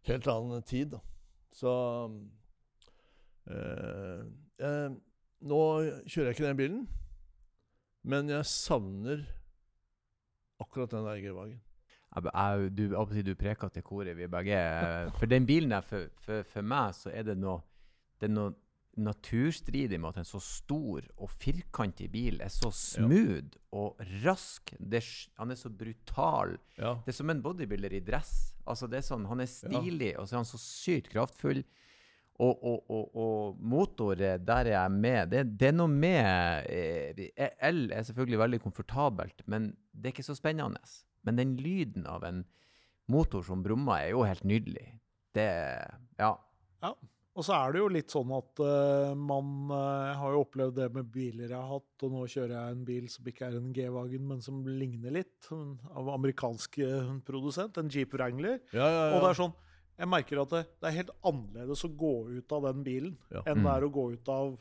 helt 0.06 0.28
annen 0.30 0.62
tid, 0.62 0.92
da. 0.94 1.00
Så 1.56 1.72
eh, 3.50 4.22
jeg, 4.60 4.96
Nå 5.44 5.58
kjører 6.08 6.30
jeg 6.30 6.36
ikke 6.36 6.46
den 6.48 6.56
bilen, 6.60 6.84
men 8.06 8.28
jeg 8.32 8.46
savner 8.48 9.24
akkurat 10.62 10.90
den 10.94 11.04
der 11.04 11.20
G-vagen. 11.20 11.58
Jeg, 12.16 12.70
du, 12.72 12.84
du 13.26 13.34
preker 13.36 13.68
til 13.68 13.82
koret, 13.84 14.16
vi 14.16 14.26
begge 14.32 14.54
er- 14.56 15.10
For 15.18 15.26
den 15.28 15.44
bilen 15.46 15.70
der, 15.74 15.82
for, 15.84 16.06
for, 16.24 16.42
for 16.48 16.62
meg, 16.64 16.94
så 16.96 17.10
er 17.12 17.26
det 17.28 17.34
noe 17.36 17.60
Det 18.20 18.30
er 18.30 18.32
noe 18.32 18.54
naturstridig 18.96 19.98
med 20.00 20.08
at 20.14 20.22
en 20.22 20.24
så 20.24 20.38
stor 20.40 21.04
og 21.20 21.28
firkantig 21.28 22.06
bil 22.10 22.38
er 22.40 22.48
så 22.48 22.70
smooth 22.72 23.58
og 23.76 23.98
rask. 24.24 24.72
Det, 24.80 25.02
er 25.02 25.10
han 25.36 25.50
er 25.52 25.58
så 25.60 25.68
brutal. 25.68 26.54
Ja. 26.78 26.94
Det 27.04 27.12
er 27.12 27.18
som 27.18 27.28
en 27.28 27.42
bodybuilder 27.44 27.92
i 27.92 28.00
dress. 28.00 28.54
Altså 28.64 28.88
det 28.88 29.02
er 29.02 29.04
sånn, 29.04 29.26
Han 29.28 29.40
er 29.44 29.50
stilig, 29.52 30.14
og 30.16 30.24
så 30.30 30.38
er 30.38 30.40
han 30.40 30.48
så 30.48 30.56
sykt 30.62 31.10
kraftfull. 31.12 31.60
Og, 32.36 32.64
og, 32.68 32.90
og, 32.92 33.16
og 33.16 33.60
motor, 33.64 34.20
eh, 34.20 34.36
der 34.42 34.68
er 34.68 34.74
jeg 34.74 34.92
med. 34.92 35.32
Det, 35.32 35.42
det 35.56 35.70
er 35.70 35.76
noe 35.76 35.88
med 35.88 36.68
eh, 36.68 37.48
El 37.64 37.86
er 37.94 38.04
selvfølgelig 38.04 38.42
veldig 38.42 38.60
komfortabelt, 38.66 39.40
men 39.48 39.70
det 39.92 40.10
er 40.10 40.16
ikke 40.16 40.26
så 40.26 40.36
spennende. 40.36 40.82
Men 41.24 41.40
den 41.40 41.56
lyden 41.56 42.04
av 42.06 42.26
en 42.28 42.44
motor 43.08 43.44
som 43.46 43.62
brummer, 43.64 44.02
er 44.02 44.12
jo 44.12 44.26
helt 44.26 44.44
nydelig. 44.44 44.90
Det 45.36 45.48
Ja. 46.20 46.34
Og 47.36 47.44
så 47.44 47.52
er 47.52 47.74
det 47.74 47.80
jo 47.82 47.88
litt 47.92 48.12
sånn 48.12 48.30
at 48.32 48.60
uh, 48.64 49.10
man 49.12 49.68
uh, 49.68 50.14
har 50.16 50.32
jo 50.32 50.38
opplevd 50.46 50.78
det 50.78 50.86
med 50.94 51.10
biler 51.12 51.50
jeg 51.50 51.58
har 51.58 51.68
hatt, 51.68 52.04
og 52.06 52.14
nå 52.14 52.22
kjører 52.32 52.54
jeg 52.54 52.76
en 52.76 52.86
bil 52.88 53.10
som 53.12 53.28
ikke 53.28 53.50
er 53.50 53.58
en 53.58 53.74
G-Wagen, 53.76 54.24
men 54.30 54.40
som 54.44 54.62
ligner 54.64 55.12
litt, 55.18 55.50
av 55.52 56.08
amerikansk 56.14 56.78
produsent, 57.28 57.76
en 57.76 57.92
Jeep 57.92 58.16
Wrangler. 58.16 58.62
Ja, 58.72 58.88
ja, 58.88 59.02
ja. 59.10 59.18
Og 59.18 59.20
det 59.20 59.34
er 59.34 59.40
sånn, 59.42 59.52
jeg 59.98 60.08
merker 60.08 60.42
at 60.42 60.50
det, 60.50 60.62
det 60.80 60.88
er 60.90 60.96
helt 60.98 61.10
annerledes 61.24 61.84
å 61.84 61.90
gå 61.96 62.28
ut 62.38 62.52
av 62.52 62.62
den 62.68 62.82
bilen 62.84 63.16
Ja. 63.30 63.42
enn 63.46 63.62
det 63.62 63.64
Mm. 63.64 63.76
er 63.76 63.86
å 63.88 63.92
gå 63.92 64.12
ut 64.12 64.28
av 64.28 64.58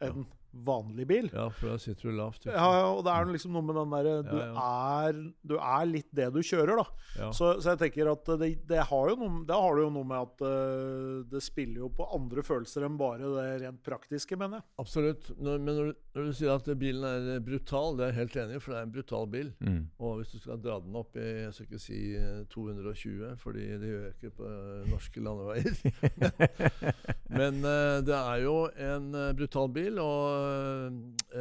en 0.00 0.26
vanlig 0.66 1.06
bil. 1.08 1.28
Ja, 1.32 1.46
for 1.52 1.72
da 1.72 1.78
sitter 1.82 2.10
du 2.10 2.16
lavt. 2.16 2.46
Ja, 2.48 2.66
ja, 2.78 2.84
og 2.90 3.02
det 3.06 3.12
er 3.12 3.30
liksom 3.30 3.56
noe 3.56 3.66
med 3.66 3.78
den 3.78 3.94
derre 3.94 4.14
du, 4.26 4.34
Ja, 4.38 4.66
er, 5.06 5.20
du 5.46 5.56
er 5.58 5.88
litt 5.90 6.08
det 6.16 6.28
du 6.34 6.40
kjører, 6.40 6.80
da. 6.80 6.86
Ja. 7.16 7.30
Så, 7.36 7.52
så 7.60 7.74
jeg 7.74 7.82
tenker 7.84 8.12
at 8.12 8.30
det, 8.40 8.50
det 8.68 8.82
har 8.90 9.12
jo 9.12 9.18
noe, 9.20 9.42
det 9.48 9.60
har 9.66 9.78
det 9.78 9.86
jo 9.86 9.92
noe 9.96 10.08
med 10.08 10.30
at 10.30 10.44
eh, 10.48 11.20
det 11.32 11.42
spiller 11.44 11.84
jo 11.84 11.90
på 11.96 12.08
andre 12.16 12.44
følelser 12.46 12.86
enn 12.86 12.98
bare 13.00 13.32
det 13.36 13.46
rent 13.64 13.82
praktiske, 13.86 14.38
mener 14.40 14.60
jeg. 14.60 14.68
Absolutt. 14.82 15.30
Når, 15.36 15.62
men 15.62 15.80
når 15.80 15.90
du, 15.90 16.00
når 16.16 16.30
du 16.30 16.36
sier 16.40 16.54
at 16.54 16.72
bilen 16.80 17.08
er 17.08 17.30
eh, 17.36 17.42
brutal, 17.44 17.98
det 17.98 18.06
er 18.08 18.14
jeg 18.14 18.20
helt 18.22 18.40
enig 18.44 18.58
i, 18.58 18.62
for 18.64 18.74
det 18.74 18.80
er 18.80 18.88
en 18.88 18.96
brutal 18.96 19.30
bil. 19.32 19.52
Mm. 19.60 19.82
Og 20.00 20.20
hvis 20.20 20.34
du 20.34 20.38
skal 20.42 20.62
dra 20.62 20.78
den 20.82 20.96
opp 20.98 21.16
i 21.20 21.26
jeg 21.26 21.54
skal 21.54 21.68
ikke 21.68 21.82
si 21.82 22.00
eh, 22.18 22.42
220, 22.52 23.36
fordi 23.42 23.66
det 23.80 23.92
gjør 23.92 24.04
jeg 24.06 24.16
ikke 24.16 24.34
på 24.40 24.50
eh, 24.50 24.88
norske 24.92 25.22
landeveier. 25.26 25.74
Men 27.38 27.60
eh, 27.64 27.98
det 28.06 28.16
er 28.16 28.42
jo 28.44 28.56
en 28.88 29.08
eh, 29.14 29.32
brutal 29.36 29.70
bil. 29.72 30.00
Og, 30.02 30.22
eh, 30.32 30.45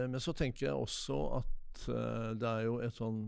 men 0.06 0.20
så 0.22 0.34
tenker 0.38 0.68
jeg 0.68 0.76
også 0.76 1.18
at 1.42 1.88
eh, 1.92 2.30
det 2.40 2.50
er 2.50 2.66
jo 2.68 2.80
et 2.84 2.96
sånn 2.96 3.24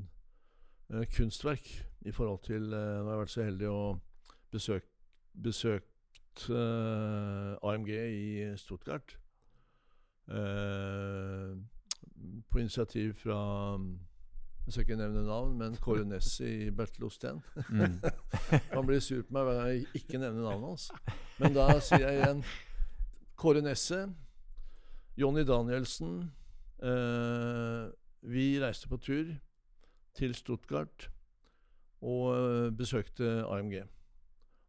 eh, 0.94 1.08
kunstverk 1.16 1.68
i 2.08 2.14
forhold 2.16 2.44
til 2.48 2.70
eh, 2.74 3.00
Nå 3.02 3.10
har 3.10 3.18
jeg 3.18 3.24
vært 3.24 3.34
så 3.34 3.48
heldig 3.48 3.72
å 3.72 3.82
besøke 4.54 4.98
besøkt 5.38 6.50
uh, 6.50 7.58
AMG 7.62 7.90
i 7.94 8.58
Stuttgart. 8.58 9.18
Uh, 10.28 11.58
på 12.50 12.60
initiativ 12.60 13.14
fra 13.14 13.38
Jeg 14.66 14.74
skal 14.74 14.82
ikke 14.82 14.96
nevne 15.00 15.22
navn, 15.24 15.58
men 15.58 15.76
Kåre 15.80 16.04
Ness 16.06 16.40
i 16.44 16.72
Bertil 16.72 17.06
Osten. 17.08 17.40
Mm. 17.70 18.02
Han 18.76 18.88
blir 18.88 19.00
sur 19.00 19.22
på 19.24 19.34
meg 19.34 19.46
hver 19.48 19.60
gang 19.60 19.70
jeg 19.70 20.02
ikke 20.02 20.20
nevner 20.20 20.44
navnet 20.44 20.68
hans. 20.68 20.90
Men 21.40 21.56
da 21.56 21.70
sier 21.80 22.04
jeg 22.04 22.18
igjen 22.18 22.42
Kåre 23.40 23.62
Nesse, 23.64 24.02
Jonny 25.18 25.44
Danielsen 25.48 26.32
eh, 26.84 27.88
Vi 28.30 28.48
reiste 28.62 28.90
på 28.92 29.00
tur 29.02 29.32
til 30.18 30.34
Stuttgart 30.38 31.08
og 32.06 32.26
eh, 32.36 32.68
besøkte 32.78 33.46
AMG. 33.50 33.80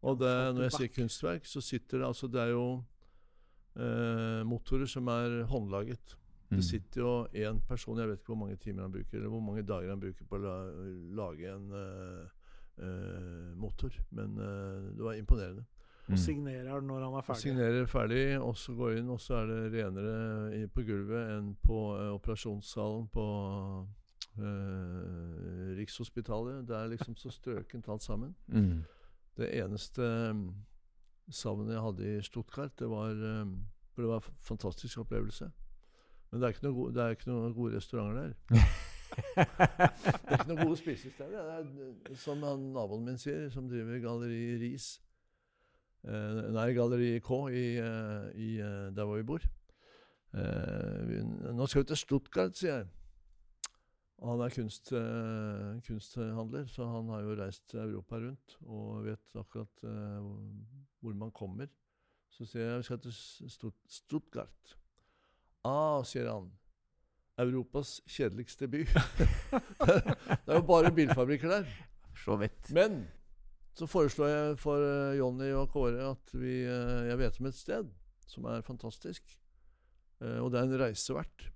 Og 0.09 0.19
det, 0.21 0.31
når 0.55 0.63
jeg 0.69 0.73
sier 0.79 0.93
kunstverk, 0.95 1.45
så 1.49 1.61
sitter 1.61 1.99
det 2.01 2.07
altså 2.07 2.29
Det 2.31 2.41
er 2.41 2.53
jo 2.55 2.65
eh, 3.77 4.43
motorer 4.49 4.89
som 4.89 5.09
er 5.13 5.43
håndlaget. 5.51 6.15
Det 6.49 6.57
Mm. 6.57 6.63
sitter 6.65 7.01
jo 7.03 7.11
én 7.37 7.59
person, 7.69 7.99
jeg 7.99 8.09
vet 8.09 8.21
ikke 8.23 8.33
hvor 8.33 8.39
mange 8.47 8.57
timer 8.57 8.83
han 8.87 8.93
bruker, 8.93 9.19
eller 9.19 9.29
hvor 9.29 9.41
mange 9.45 9.63
dager 9.69 9.91
han 9.91 10.01
bruker 10.01 10.25
på 10.25 10.39
å 10.39 10.41
la, 10.41 10.55
lage 11.19 11.45
en 11.53 11.67
eh, 11.77 12.23
eh, 12.81 13.51
motor. 13.61 13.93
Men 14.17 14.39
eh, 14.41 14.87
det 14.97 15.05
var 15.05 15.19
imponerende. 15.21 15.67
Mm. 16.09 16.13
Og 16.15 16.19
signerer 16.19 16.81
når 16.81 17.03
han 17.05 17.15
er 17.19 17.25
ferdig. 17.27 17.43
signerer 17.43 17.87
ferdig, 17.87 18.41
og 18.41 18.57
så 18.57 18.73
går 18.75 18.95
inn, 18.97 19.09
og 19.13 19.21
så 19.21 19.35
er 19.43 19.47
det 19.51 19.73
renere 19.75 20.13
i, 20.57 20.67
på 20.73 20.81
gulvet 20.89 21.35
enn 21.35 21.51
på 21.61 21.81
uh, 21.99 22.15
operasjonssalen 22.15 23.11
på 23.13 23.25
uh, 24.41 25.75
Rikshospitalet. 25.77 26.63
Det 26.69 26.77
er 26.77 26.89
liksom 26.95 27.17
så 27.17 27.29
strøkent 27.31 27.91
alt 27.93 28.03
sammen. 28.03 28.33
Mm. 28.47 28.87
Det 29.37 29.51
eneste 29.61 30.03
um, 30.33 30.47
savnet 31.29 31.75
jeg 31.75 31.85
hadde 31.85 32.09
i 32.15 32.23
Stuttgart, 32.25 32.73
det 32.79 32.89
var 32.89 33.13
um, 33.13 33.59
For 33.93 34.03
det 34.03 34.09
var 34.09 34.25
en 34.25 34.41
fantastisk 34.41 34.99
opplevelse. 35.05 35.51
Men 36.31 36.41
det 36.41 36.47
er 36.47 36.57
ikke 36.57 36.65
noen 36.71 36.79
gode, 36.79 37.05
er 37.05 37.29
noen 37.29 37.55
gode 37.55 37.77
restauranter 37.77 38.33
der. 38.33 38.65
Det 39.19 39.45
er 39.49 40.41
ikke 40.41 40.49
noen 40.51 40.67
gode 40.69 40.77
spisesteder. 40.77 41.47
Det 41.65 42.13
er 42.13 42.19
som 42.21 42.39
naboen 42.39 43.07
min 43.09 43.17
sier, 43.19 43.49
som 43.51 43.69
driver 43.69 43.99
Galleri 44.05 44.59
Ris. 44.61 44.99
Eh, 46.07 46.43
nei, 46.55 46.73
Galleri 46.77 47.19
K 47.21 47.39
i, 47.51 47.65
eh, 47.83 48.29
i, 48.39 48.51
eh, 48.63 48.91
der 48.95 49.05
hvor 49.05 49.19
vi 49.19 49.27
bor. 49.27 49.43
Vi, 50.29 51.23
nå 51.57 51.67
skal 51.67 51.83
vi 51.83 51.89
til 51.89 51.97
Stuttgart, 51.97 52.57
sier 52.57 52.75
jeg. 52.75 52.89
Og 54.19 54.33
han 54.35 54.43
er 54.45 54.53
kunst, 54.53 54.91
kunsthandler, 55.87 56.67
så 56.69 56.85
han 56.91 57.09
har 57.15 57.23
jo 57.23 57.37
reist 57.39 57.75
Europa 57.75 58.19
rundt 58.19 58.57
og 58.67 59.07
vet 59.07 59.39
akkurat 59.39 59.85
hvor 61.01 61.17
man 61.17 61.33
kommer. 61.33 61.71
Så 62.29 62.45
sier 62.45 62.67
jeg 62.67 62.83
vi 62.83 62.89
skal 62.91 63.01
til 63.07 63.15
Stutt 63.55 63.79
Stuttgart. 63.89 64.75
Ah, 65.65 66.05
sier 66.05 66.29
han. 66.29 66.51
Europas 67.39 68.01
kjedeligste 68.11 68.69
by. 68.69 68.85
det 70.45 70.51
er 70.51 70.59
jo 70.59 70.65
bare 70.67 70.93
bilfabrikker 70.93 71.49
der. 71.49 71.71
Så. 72.19 72.37
Men 72.75 73.07
så 73.79 73.87
foreslår 73.87 74.29
jeg 74.29 74.57
for 74.59 74.83
eh, 74.83 75.19
Jonny 75.21 75.53
og 75.55 75.69
Kåre 75.71 76.11
at 76.11 76.33
vi, 76.35 76.63
eh, 76.67 77.05
jeg 77.07 77.19
vet 77.21 77.39
om 77.39 77.47
et 77.47 77.59
sted 77.59 77.93
som 78.27 78.49
er 78.51 78.65
fantastisk. 78.67 79.37
Eh, 80.21 80.39
og 80.43 80.51
det 80.51 80.59
er 80.59 80.67
en 80.67 80.81
reise 80.83 81.15
verdt. 81.15 81.47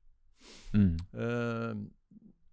Mm. 0.74 0.96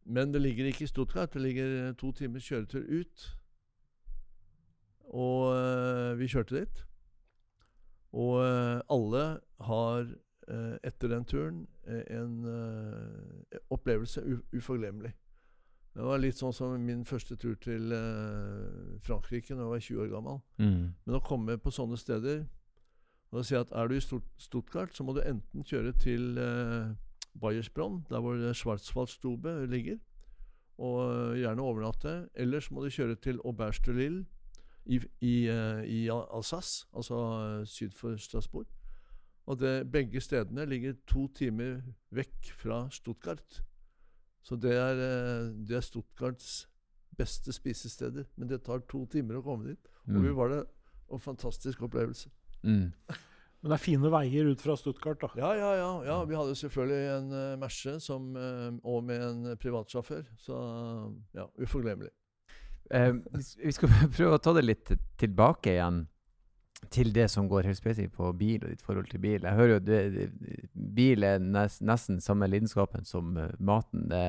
Men 0.05 0.33
det 0.33 0.41
ligger 0.41 0.67
ikke 0.69 0.83
i 0.85 0.89
Stuttgart. 0.89 1.33
Det 1.33 1.41
ligger 1.41 1.93
to 1.97 2.11
timers 2.13 2.45
kjøretur 2.45 2.83
ut. 2.85 3.23
Og 5.09 6.17
vi 6.19 6.27
kjørte 6.29 6.59
dit. 6.59 6.83
Og 8.13 8.37
alle 8.93 9.23
har 9.65 10.11
etter 10.85 11.09
den 11.09 11.25
turen 11.25 11.63
en 11.89 12.45
opplevelse 13.73 14.21
uforglemmelig. 14.53 15.15
Det 15.99 16.07
var 16.07 16.21
litt 16.21 16.39
sånn 16.39 16.55
som 16.55 16.77
min 16.79 17.01
første 17.07 17.35
tur 17.35 17.57
til 17.59 17.91
uh, 17.91 18.95
Frankrike 19.03 19.51
da 19.51 19.65
jeg 19.65 19.73
var 19.73 19.83
20 19.83 20.03
år 20.05 20.13
gammel. 20.13 20.39
Mm. 20.61 20.85
Men 21.03 21.17
å 21.17 21.23
komme 21.25 21.57
på 21.59 21.73
sånne 21.75 21.99
steder 21.99 22.45
og 23.29 23.43
si 23.45 23.53
at 23.53 23.69
er 23.77 23.91
du 23.91 23.93
i 23.93 24.01
Stuttgart, 24.01 24.95
så 24.95 25.03
må 25.05 25.13
du 25.13 25.19
enten 25.21 25.65
kjøre 25.67 25.91
til 26.01 26.39
uh, 26.39 26.95
Bayersbronn, 27.37 28.05
der 28.09 28.23
hvor 28.23 28.53
Schwarzwaldstube 28.53 29.67
ligger, 29.69 29.99
og 30.79 30.99
eh, 31.11 31.39
gjerne 31.41 31.61
overnatte. 31.61 32.29
Eller 32.33 32.59
så 32.59 32.73
må 32.73 32.83
du 32.83 32.89
kjøre 32.89 33.15
til 33.15 33.41
Auberge 33.45 33.83
de 33.85 33.97
Lille 33.97 34.25
i, 34.85 34.99
i, 35.21 35.49
uh, 35.51 35.83
i 35.83 36.07
Alsace, 36.09 36.87
altså 36.95 37.15
eh, 37.15 37.67
syd 37.67 37.91
for 37.91 38.17
Strasbourg. 38.17 38.67
Og 39.45 39.59
det, 39.59 39.91
begge 39.91 40.21
stedene 40.21 40.65
ligger 40.65 40.95
to 41.07 41.27
timer 41.35 41.81
vekk 42.15 42.53
fra 42.57 42.87
Stuttgart. 42.91 43.61
Så 44.43 44.55
det 44.59 44.73
er, 44.73 44.99
eh, 45.05 45.49
det 45.67 45.77
er 45.77 45.85
Stuttgarts 45.85 46.67
beste 47.19 47.51
spisesteder. 47.53 48.25
Men 48.37 48.47
det 48.47 48.63
tar 48.63 48.79
to 48.89 49.05
timer 49.11 49.39
å 49.39 49.43
komme 49.43 49.67
dit. 49.73 49.89
Og 50.07 50.21
vi 50.23 50.29
Mm. 50.29 50.35
var 50.35 50.49
det 50.49 50.61
en 51.11 51.19
fantastisk 51.19 51.81
opplevelse. 51.81 52.29
Mm. 52.63 52.93
Men 53.61 53.71
det 53.71 53.75
er 53.75 53.83
fine 53.83 54.09
veier 54.09 54.47
ut 54.47 54.61
fra 54.61 54.75
Stuttgart, 54.79 55.19
da. 55.19 55.27
Ja, 55.35 55.49
ja, 55.53 55.71
ja. 55.75 56.03
ja. 56.07 56.17
Vi 56.23 56.35
hadde 56.35 56.55
selvfølgelig 56.55 57.17
en 57.17 57.31
uh, 57.33 57.57
Merce 57.59 57.97
som, 57.99 58.29
eh, 58.39 58.71
og 58.87 59.03
med 59.03 59.21
en 59.21 59.57
privatsjåfør. 59.59 60.23
Så 60.39 60.55
ja, 61.35 61.43
uforglemmelig. 61.59 62.09
Eh, 62.89 63.11
vi 63.59 63.71
skal 63.75 63.89
prøve 64.15 64.37
å 64.37 64.41
ta 64.41 64.53
det 64.55 64.63
litt 64.63 64.93
tilbake 65.19 65.73
igjen 65.75 66.05
til 66.89 67.11
det 67.13 67.27
som 67.29 67.49
går 67.51 67.67
helt 67.67 67.77
spesifikt 67.77 68.15
på 68.17 68.31
bil 68.39 68.63
og 68.63 68.69
ditt 68.71 68.81
forhold 68.81 69.09
til 69.11 69.19
bil. 69.21 69.43
Jeg 69.43 69.57
hører 69.59 69.73
jo 69.75 69.79
det, 69.79 69.99
det, 70.15 70.29
bil 70.73 71.23
er 71.27 71.39
nes, 71.43 71.81
nesten 71.85 72.21
samme 72.23 72.47
lidenskapen 72.49 73.05
som 73.05 73.35
eh, 73.37 73.51
maten. 73.59 74.07
Det, 74.09 74.23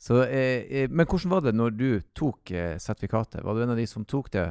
så, 0.00 0.22
eh, 0.24 0.64
eh, 0.66 0.88
men 0.90 1.06
hvordan 1.06 1.30
var 1.30 1.44
det 1.44 1.52
når 1.54 1.76
du 1.76 2.00
tok 2.16 2.50
eh, 2.56 2.78
sertifikatet? 2.80 3.44
Var 3.44 3.54
du 3.54 3.62
en 3.62 3.70
av 3.76 3.78
de 3.78 3.86
som 3.86 4.04
tok 4.08 4.32
det 4.32 4.48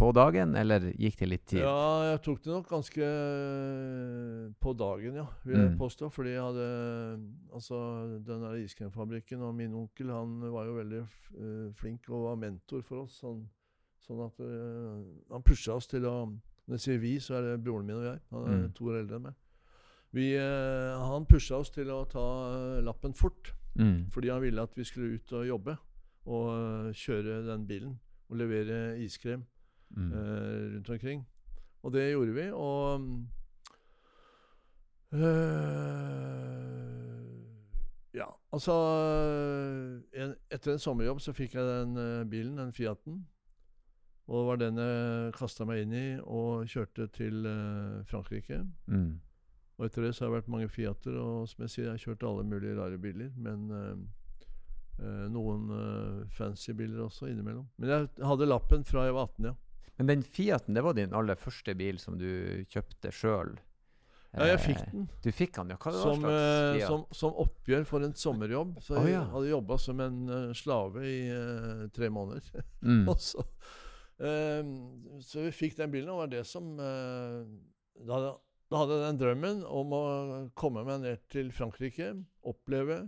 på 0.00 0.08
dagen, 0.16 0.54
eller 0.56 0.86
gikk 0.96 1.18
det 1.20 1.26
litt 1.28 1.42
tid? 1.52 1.60
Ja, 1.60 2.14
jeg 2.14 2.22
tok 2.24 2.38
det 2.42 2.52
nok 2.54 2.70
ganske 2.70 3.04
eh, 3.04 4.48
på 4.64 4.72
dagen, 4.80 5.18
ja, 5.20 5.26
vil 5.44 5.58
jeg 5.60 5.70
Mm. 5.74 5.78
påstå. 5.78 6.08
Fordi 6.10 6.30
jeg 6.32 6.40
hadde 6.42 6.68
Altså, 7.52 7.76
den 8.24 8.42
der 8.42 8.54
iskremfabrikken 8.64 9.42
og 9.42 9.54
min 9.54 9.74
onkel, 9.74 10.08
han 10.10 10.40
var 10.52 10.64
jo 10.66 10.76
veldig 10.78 11.02
flink 11.76 12.08
og 12.08 12.24
var 12.30 12.36
mentor 12.40 12.80
for 12.82 13.04
oss. 13.04 13.20
Sånn, 13.20 13.42
sånn 14.10 14.24
at 14.26 14.40
uh, 14.42 15.34
Han 15.34 15.42
pusha 15.46 15.76
oss 15.78 15.86
til 15.90 16.04
å 16.10 16.14
Når 16.66 16.76
jeg 16.76 16.82
sier 16.84 16.98
vi, 17.02 17.12
så 17.22 17.34
er 17.38 17.46
det 17.48 17.62
broren 17.64 17.86
min 17.86 17.96
og 17.96 18.04
jeg. 18.08 18.20
Han 18.30 18.44
er 18.46 18.58
Mm. 18.66 18.72
to 18.78 18.84
år 18.90 18.98
eldre 19.00 19.16
enn 19.16 19.22
meg. 19.28 19.34
Vi, 20.12 20.26
uh, 20.38 20.98
han 21.06 21.26
pusha 21.26 21.56
oss 21.62 21.70
til 21.70 21.88
å 21.90 22.04
ta 22.10 22.22
eh, 22.50 22.80
lappen 22.86 23.14
fort. 23.14 23.52
Mm. 23.78 24.08
Fordi 24.10 24.28
han 24.30 24.42
ville 24.42 24.62
at 24.62 24.74
vi 24.76 24.84
skulle 24.84 25.14
ut 25.18 25.32
og 25.32 25.46
jobbe. 25.48 25.76
Og 26.26 26.92
kjøre 26.94 27.40
den 27.46 27.66
bilen. 27.66 27.98
Og 28.28 28.36
levere 28.36 28.98
iskrem 29.02 29.44
Mm. 29.90 30.12
rundt 30.76 30.90
omkring. 30.90 31.24
Og 31.82 31.92
det 31.92 32.12
gjorde 32.12 32.34
vi, 32.34 32.50
og 32.52 33.00
Ja, 38.14 38.26
altså 38.52 38.72
en, 40.14 40.34
Etter 40.50 40.72
en 40.74 40.82
sommerjobb 40.82 41.20
så 41.22 41.32
fikk 41.36 41.54
jeg 41.54 41.66
den 41.66 41.96
uh, 41.98 42.24
bilen, 42.30 42.56
den 42.58 42.72
Fiaten. 42.74 43.20
Og 44.30 44.36
det 44.38 44.46
var 44.46 44.60
den 44.60 44.78
jeg 44.78 45.32
kasta 45.34 45.66
meg 45.66 45.82
inn 45.82 45.96
i 45.96 46.04
og 46.22 46.68
kjørte 46.70 47.08
til 47.16 47.48
uh, 47.50 47.98
Frankrike. 48.06 48.60
Mm. 48.86 49.18
Og 49.80 49.86
etter 49.88 50.06
det 50.06 50.12
så 50.14 50.24
har 50.24 50.30
det 50.30 50.36
vært 50.38 50.52
mange 50.54 50.68
Fiater, 50.70 51.16
og 51.18 51.48
som 51.50 51.64
jeg 51.64 51.72
sier, 51.72 51.88
jeg 51.88 51.96
har 51.96 52.04
kjørt 52.04 52.26
alle 52.28 52.44
mulige 52.46 52.76
rare 52.78 53.00
biler. 53.02 53.32
Men 53.42 53.64
uh, 53.74 53.96
uh, 55.00 55.24
noen 55.34 55.72
fancy 56.36 56.76
biler 56.78 57.02
også 57.08 57.26
innimellom. 57.32 57.66
Men 57.82 57.94
jeg 57.96 58.28
hadde 58.30 58.48
lappen 58.52 58.86
fra 58.86 59.08
jeg 59.08 59.18
var 59.18 59.32
18, 59.32 59.50
ja. 59.50 59.56
Men 59.98 60.12
den 60.12 60.22
Fiaten, 60.24 60.78
det 60.78 60.86
var 60.86 60.94
din 60.96 61.16
aller 61.16 61.36
første 61.36 61.74
bil 61.76 61.98
som 62.00 62.14
du 62.20 62.30
kjøpte 62.70 63.10
sjøl? 63.12 63.56
Ja, 64.30 64.46
jeg 64.46 64.62
fikk 64.62 64.86
den. 64.92 65.10
Du 65.24 65.28
fikk 65.34 65.56
den, 65.58 65.74
ja. 65.74 65.76
Hva 65.82 65.90
det 65.90 66.00
Som, 66.06 66.22
slags 66.22 66.86
som, 66.86 67.02
som 67.18 67.38
oppgjør 67.42 67.82
for 67.88 68.06
en 68.06 68.14
sommerjobb. 68.14 68.78
Så 68.78 68.94
jeg 68.94 69.10
jeg 69.10 69.18
ja. 69.18 69.26
hadde 69.34 69.50
jobba 69.50 69.82
som 69.82 70.00
en 70.06 70.20
slave 70.54 71.02
i 71.02 71.20
tre 71.90 72.14
måneder. 72.14 72.62
Mm. 72.86 73.08
og 73.10 73.18
så, 73.18 73.42
så 74.20 75.44
vi 75.46 75.50
fikk 75.54 75.78
den 75.78 75.90
bilen, 75.92 76.10
og 76.12 76.20
det 76.20 76.22
var 76.24 76.32
det 76.34 76.44
som 76.48 76.70
eh, 76.78 77.40
da, 78.04 78.12
hadde- 78.18 78.36
da 78.70 78.80
hadde 78.82 78.98
jeg 78.98 79.06
den 79.06 79.20
drømmen 79.22 79.62
om 79.66 79.94
å 79.96 80.02
komme 80.58 80.84
meg 80.86 81.00
ned 81.02 81.22
til 81.32 81.48
Frankrike, 81.56 82.12
oppleve. 82.46 83.02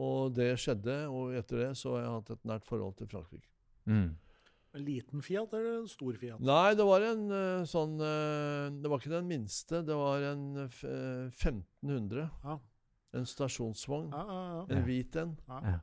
Og 0.00 0.30
det 0.32 0.52
skjedde, 0.62 0.94
og 1.12 1.34
etter 1.36 1.58
det 1.66 1.70
så 1.76 1.96
har 1.96 2.04
jeg 2.06 2.12
hatt 2.14 2.30
et 2.36 2.44
nært 2.48 2.64
forhold 2.64 2.94
til 2.96 3.10
Frankrike. 3.10 3.50
Mm. 3.90 4.14
En 4.78 4.84
liten 4.86 5.20
Fiat 5.26 5.52
eller 5.58 5.80
en 5.80 5.88
stor 5.90 6.14
Fiat? 6.16 6.40
Nei, 6.46 6.70
det 6.78 6.86
var 6.86 7.02
en 7.02 7.24
eh, 7.34 7.64
sånn 7.66 7.96
eh, 8.06 8.68
Det 8.80 8.88
var 8.92 9.00
ikke 9.02 9.10
den 9.16 9.26
minste. 9.28 9.80
Det 9.84 9.96
var 9.98 10.22
en 10.30 10.44
eh, 10.62 11.26
1500. 11.34 12.28
Ja. 12.46 12.54
En 13.18 13.26
stasjonsvogn. 13.26 14.12
Ja, 14.14 14.22
ja, 14.30 14.42
ja. 14.54 14.64
En 14.76 14.84
hvit 14.86 15.16
en. 15.20 15.34
ja. 15.50 15.60
Ja. 15.74 15.78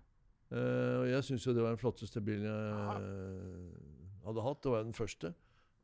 Eh, 0.48 0.94
og 1.02 1.10
jeg 1.12 1.26
syns 1.28 1.44
jo 1.44 1.52
det 1.58 1.60
var 1.66 1.74
den 1.76 1.82
flotteste 1.82 2.22
bilen 2.24 2.46
jeg 2.48 3.97
hadde 4.28 4.46
hatt. 4.46 4.64
Det 4.64 4.74
var 4.74 4.86
den 4.86 4.98
første. 4.98 5.34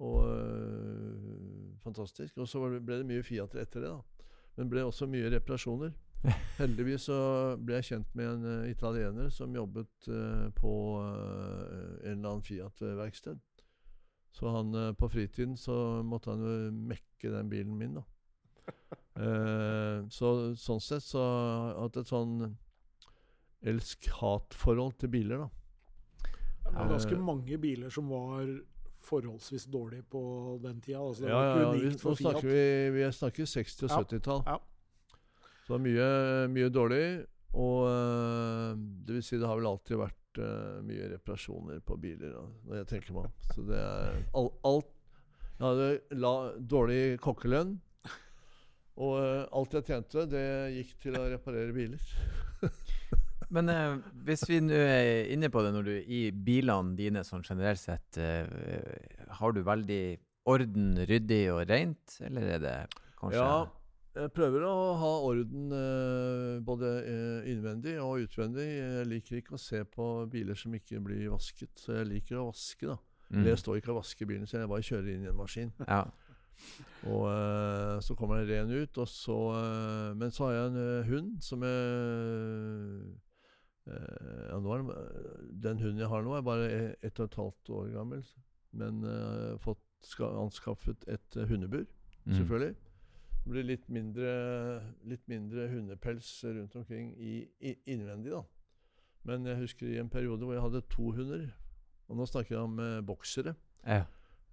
Og 0.04 0.18
øh, 0.28 1.76
fantastisk. 1.84 2.38
Og 2.38 2.50
så 2.50 2.62
ble 2.64 3.00
det 3.00 3.08
mye 3.08 3.24
Fiater 3.26 3.64
etter 3.64 3.84
det, 3.84 3.92
da. 3.94 4.28
Men 4.58 4.70
ble 4.70 4.86
også 4.86 5.08
mye 5.10 5.32
reparasjoner. 5.34 5.94
Heldigvis 6.62 7.10
så 7.10 7.18
ble 7.60 7.80
jeg 7.80 7.90
kjent 7.90 8.14
med 8.16 8.30
en 8.30 8.46
uh, 8.48 8.70
italiener 8.70 9.32
som 9.34 9.56
jobbet 9.56 10.08
uh, 10.08 10.48
på 10.56 10.74
uh, 11.02 11.98
en 12.04 12.14
eller 12.14 12.30
annen 12.30 12.46
Fiat-verksted. 12.46 13.42
Så 14.34 14.50
han 14.50 14.74
på 14.98 15.08
fritiden 15.14 15.54
så 15.60 16.02
måtte 16.02 16.32
han 16.34 16.42
jo 16.42 16.54
mekke 16.90 17.30
den 17.30 17.52
bilen 17.52 17.76
min, 17.78 18.00
da. 18.00 18.06
Eh, 19.14 20.00
så 20.10 20.30
sånn 20.58 20.80
sett 20.82 21.04
så 21.06 21.22
har 21.22 21.68
jeg 21.68 21.82
hatt 21.84 21.98
et 22.02 22.10
sånn 22.10 22.32
elsk-hat-forhold 23.70 24.96
til 25.04 25.12
biler, 25.14 25.44
da. 25.44 25.63
Det 26.74 26.80
var 26.82 26.90
ganske 26.96 27.14
Eh, 27.16 27.22
mange 27.22 27.58
biler 27.62 27.90
som 27.94 28.08
var 28.10 28.48
forholdsvis 29.04 29.66
dårlige 29.70 30.04
på 30.10 30.22
den 30.64 30.80
tida. 30.82 31.00
Altså, 31.04 31.22
det 31.26 31.30
Ja, 31.30 31.36
var 31.36 31.46
ja, 31.46 31.62
ja. 31.62 31.72
Vi, 31.78 31.90
nå 31.92 31.98
Fiat. 32.00 32.18
snakker 32.24 32.48
vi, 32.50 32.90
vi 32.96 33.04
snakker 33.12 33.44
60- 33.46 33.84
og 33.84 33.90
70-tall. 34.00 34.44
ja. 34.48 34.58
Så 35.64 35.78
det 35.78 35.80
er 35.80 35.84
mye, 35.86 36.48
mye 36.52 36.70
dårlig. 36.70 37.26
Og 37.54 37.86
øh, 37.88 38.76
det 39.06 39.14
vil 39.16 39.24
si 39.24 39.38
det 39.38 39.48
har 39.48 39.56
vel 39.60 39.68
alltid 39.70 39.96
vært 40.02 40.40
øh, 40.42 40.82
mye 40.84 41.12
reparasjoner 41.14 41.80
på 41.86 41.96
biler, 42.02 42.34
når 42.66 42.76
jeg 42.82 42.88
tenker 42.90 43.14
meg 43.14 43.26
om. 43.30 43.32
Så 43.54 43.62
det 43.68 43.78
er 43.78 44.18
all, 44.36 44.50
alt 44.66 44.90
Jeg 45.60 45.68
hadde 45.68 46.00
la, 46.20 46.34
dårlig 46.60 47.20
kokkelønn. 47.22 47.76
Og 48.98 49.14
øh, 49.22 49.46
alt 49.54 49.74
jeg 49.74 49.86
tjente, 49.86 50.26
det 50.30 50.44
gikk 50.76 50.98
til 51.02 51.16
å 51.18 51.28
reparere 51.32 51.72
biler. 51.74 52.02
Men 53.54 53.70
eh, 53.70 53.96
hvis 54.26 54.48
vi 54.50 54.60
nå 54.64 54.74
er 54.74 55.30
inne 55.34 55.52
på 55.54 55.62
det, 55.62 55.74
når 55.76 55.88
du 55.88 55.94
i 56.02 56.24
bilene 56.34 56.98
dine 56.98 57.24
sånn 57.28 57.46
generelt 57.46 57.82
sett, 57.82 58.18
eh, 58.18 58.50
har 59.40 59.54
du 59.54 59.62
veldig 59.66 60.04
orden, 60.50 60.94
ryddig 61.08 61.46
og 61.54 61.64
rent, 61.70 62.18
eller 62.26 62.56
er 62.56 62.64
det 62.64 62.76
kanskje 63.20 63.40
Ja, 63.40 63.64
jeg 64.14 64.30
prøver 64.36 64.66
å 64.68 64.74
ha 65.02 65.12
orden 65.26 65.72
eh, 65.74 66.60
både 66.66 66.90
øh, 67.02 67.48
innvendig 67.50 67.96
og 68.02 68.28
utvendig. 68.28 68.68
Jeg 68.68 69.08
liker 69.10 69.40
ikke 69.40 69.56
å 69.58 69.62
se 69.62 69.82
på 69.90 70.10
biler 70.30 70.58
som 70.60 70.76
ikke 70.78 71.02
blir 71.02 71.32
vasket, 71.34 71.74
så 71.82 71.98
jeg 71.98 72.12
liker 72.12 72.42
å 72.42 72.52
vaske, 72.52 72.92
da. 72.92 73.00
Mm. 73.34 73.48
Jeg 73.50 73.62
står 73.64 73.80
ikke 73.80 73.90
og 73.96 74.04
vasker 74.04 74.30
bilen, 74.30 74.46
så 74.46 74.60
jeg 74.60 74.70
bare 74.70 74.86
kjører 74.86 75.10
inn 75.16 75.26
i 75.26 75.32
en 75.32 75.40
maskin. 75.40 75.74
Ja. 75.88 76.04
Og 77.10 77.26
eh, 77.32 77.98
så 78.06 78.14
kommer 78.16 78.44
den 78.44 78.52
ren 78.52 78.70
ut, 78.72 78.98
og 79.02 79.08
så 79.10 79.38
eh, 79.58 80.10
Men 80.16 80.32
så 80.32 80.46
har 80.46 80.54
jeg 80.54 80.68
en 80.70 80.78
eh, 80.84 81.08
hund 81.10 81.32
som 81.44 81.66
jeg 81.66 81.88
eh, 81.90 83.08
ja, 83.88 84.60
nå 84.64 84.72
er 84.74 84.84
det, 84.88 84.96
Den 85.66 85.82
hunden 85.82 86.00
jeg 86.00 86.08
har 86.08 86.24
nå, 86.24 86.38
er 86.38 86.46
bare 86.46 86.68
ett 87.04 87.20
og 87.20 87.28
et 87.28 87.36
halvt 87.40 87.70
år 87.76 87.90
gammel. 87.98 88.24
Men 88.74 89.04
uh, 89.04 89.58
fått 89.62 89.82
ska, 90.08 90.30
anskaffet 90.42 91.06
et 91.08 91.38
eh, 91.38 91.48
hundebur, 91.50 91.86
Mm. 92.24 92.38
selvfølgelig. 92.38 92.76
Det 93.44 93.52
blir 93.52 93.66
litt 93.68 93.90
mindre, 93.92 94.30
litt 95.04 95.26
mindre 95.28 95.66
hundepels 95.68 96.30
rundt 96.48 96.76
omkring 96.80 97.10
i, 97.20 97.42
i, 97.60 97.74
innvendig, 97.92 98.32
da. 98.32 98.40
Men 99.28 99.46
jeg 99.46 99.60
husker 99.60 99.88
i 99.90 99.98
en 100.00 100.10
periode 100.12 100.48
hvor 100.48 100.56
jeg 100.56 100.64
hadde 100.64 100.82
to 100.88 101.10
hunder. 101.12 101.44
Og 102.08 102.16
nå 102.16 102.28
snakker 102.28 102.56
jeg 102.56 102.64
om 102.64 102.80
eh, 102.80 103.02
boksere. 103.04 103.56
Ja. 103.84 104.06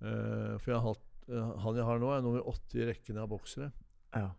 Uh, 0.02 0.56
for 0.58 0.72
jeg 0.72 0.80
har 0.80 0.86
hatt, 0.88 1.06
uh, 1.28 1.54
han 1.62 1.76
jeg 1.78 1.84
har 1.86 1.98
nå, 2.02 2.10
er 2.10 2.22
nummer 2.24 2.46
åtte 2.50 2.78
i 2.80 2.86
rekken 2.88 3.18
av 3.22 3.30
boksere. 3.30 3.70
ja. 4.16 4.30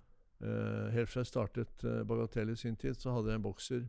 Uh, 0.42 0.90
helt 0.90 1.10
fra 1.12 1.22
jeg 1.22 1.30
startet 1.30 1.84
Bagatell 2.10 2.50
i 2.50 2.56
sin 2.58 2.76
tid, 2.76 2.96
så 2.98 3.12
hadde 3.14 3.30
jeg 3.30 3.38
en 3.38 3.44
bokser. 3.46 3.84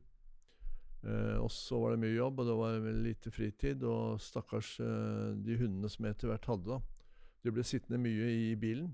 Eh, 1.02 1.36
og 1.42 1.50
så 1.50 1.78
var 1.82 1.94
det 1.94 2.02
mye 2.04 2.14
jobb, 2.14 2.40
og 2.40 2.46
det 2.46 2.56
var 2.58 2.90
lite 3.02 3.30
fritid. 3.34 3.82
Og 3.82 4.20
stakkars 4.22 4.74
eh, 4.80 5.30
de 5.42 5.58
hundene 5.58 5.90
som 5.90 6.06
jeg 6.06 6.16
etter 6.16 6.30
hvert 6.30 6.50
hadde, 6.50 6.76
da. 6.76 6.80
De 7.42 7.54
ble 7.54 7.64
sittende 7.66 7.98
mye 8.02 8.28
i 8.30 8.52
bilen. 8.54 8.92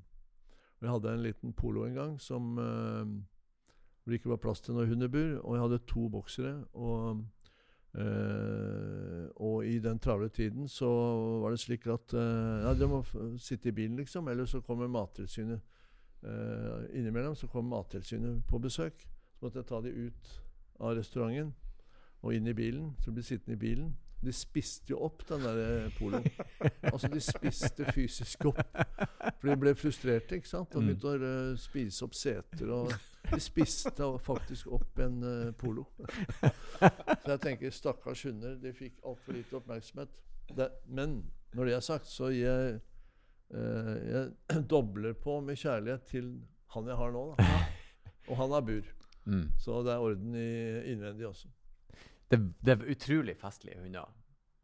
Og 0.79 0.87
jeg 0.87 0.95
hadde 0.95 1.13
en 1.13 1.27
liten 1.27 1.53
polo 1.53 1.85
en 1.85 1.99
gang 1.99 2.15
som 2.23 2.55
eh, 2.63 3.11
hvor 3.99 4.13
det 4.15 4.21
ikke 4.21 4.33
var 4.33 4.41
plass 4.41 4.63
til 4.65 4.79
noe 4.79 4.89
hundebur. 4.89 5.37
Og 5.43 5.57
jeg 5.57 5.65
hadde 5.67 5.81
to 5.91 6.07
boksere. 6.13 6.55
Og, 6.73 7.25
eh, 7.99 9.27
og 9.37 9.67
i 9.69 9.77
den 9.85 10.01
travle 10.01 10.31
tiden 10.33 10.69
så 10.73 10.89
var 11.43 11.53
det 11.53 11.61
slik 11.61 11.87
at 11.93 12.15
eh, 12.17 12.65
Ja, 12.65 12.73
de 12.79 12.89
må 12.89 13.03
sitte 13.37 13.69
i 13.69 13.77
bilen, 13.77 14.01
liksom. 14.01 14.29
Eller 14.33 14.49
så 14.49 14.63
kommer 14.65 14.89
Mattilsynet. 14.89 15.61
Uh, 16.19 16.83
innimellom 16.99 17.37
så 17.39 17.47
kom 17.47 17.69
Mattilsynet 17.71 18.41
på 18.51 18.59
besøk. 18.59 19.05
Så 19.37 19.45
måtte 19.45 19.61
jeg 19.61 19.69
ta 19.69 19.79
de 19.85 19.93
ut 20.09 20.31
av 20.81 20.97
restauranten 20.99 21.53
og 22.23 22.35
inn 22.35 22.47
i 22.51 22.55
bilen. 22.57 22.93
Så 23.01 23.11
de 23.11 23.19
ble 23.19 23.25
sittende 23.27 23.57
i 23.57 23.61
bilen. 23.61 23.97
De 24.19 24.33
spiste 24.35 24.91
jo 24.91 24.99
opp 25.07 25.21
den 25.29 25.45
der 25.47 25.59
eh, 25.63 25.93
poloen. 25.99 26.25
altså, 26.93 27.07
de 27.13 27.21
spiste 27.23 27.85
fysisk 27.95 28.49
opp. 28.51 28.59
For 29.39 29.47
de 29.47 29.55
ble 29.63 29.75
frustrerte, 29.79 30.41
ikke 30.41 30.51
sant. 30.51 30.75
Og 30.75 30.83
Mm. 30.83 30.89
begynte 30.89 31.13
å 31.13 31.29
eh, 31.29 31.53
spise 31.63 32.05
opp 32.09 32.17
seter. 32.19 32.73
Og 32.75 32.91
de 33.31 33.39
spiste 33.45 34.09
faktisk 34.25 34.71
opp 34.75 34.99
en 35.05 35.23
uh, 35.23 35.53
polo. 35.61 35.85
så 36.81 37.31
jeg 37.35 37.41
tenker 37.45 37.71
stakkars 37.75 38.23
hunder. 38.27 38.57
De 38.59 38.73
fikk 38.75 38.99
altfor 39.07 39.37
lite 39.37 39.59
oppmerksomhet. 39.61 40.11
Det, 40.57 40.69
men 40.87 41.21
når 41.55 41.69
det 41.69 41.75
er 41.77 41.85
sagt, 41.85 42.09
så 42.09 42.31
gir 42.33 42.49
jeg 42.49 42.79
uh, 43.55 43.97
jeg 44.09 44.65
dobler 44.73 45.13
på 45.13 45.39
med 45.45 45.61
kjærlighet 45.61 46.09
til 46.11 46.33
han 46.75 46.89
jeg 46.91 46.97
har 46.97 47.13
nå. 47.15 47.25
Da. 47.39 47.61
Og 48.33 48.37
han 48.41 48.51
har 48.57 48.65
bur. 48.67 48.91
Mm. 49.29 49.47
Så 49.61 49.79
det 49.85 49.93
er 49.95 50.03
orden 50.09 50.35
i 50.35 50.49
innvendig 50.95 51.29
også. 51.29 51.53
Det, 52.31 52.39
det 52.63 52.75
er 52.75 52.91
utrolig 52.93 53.37
festlige 53.41 53.79
hunder. 53.83 54.09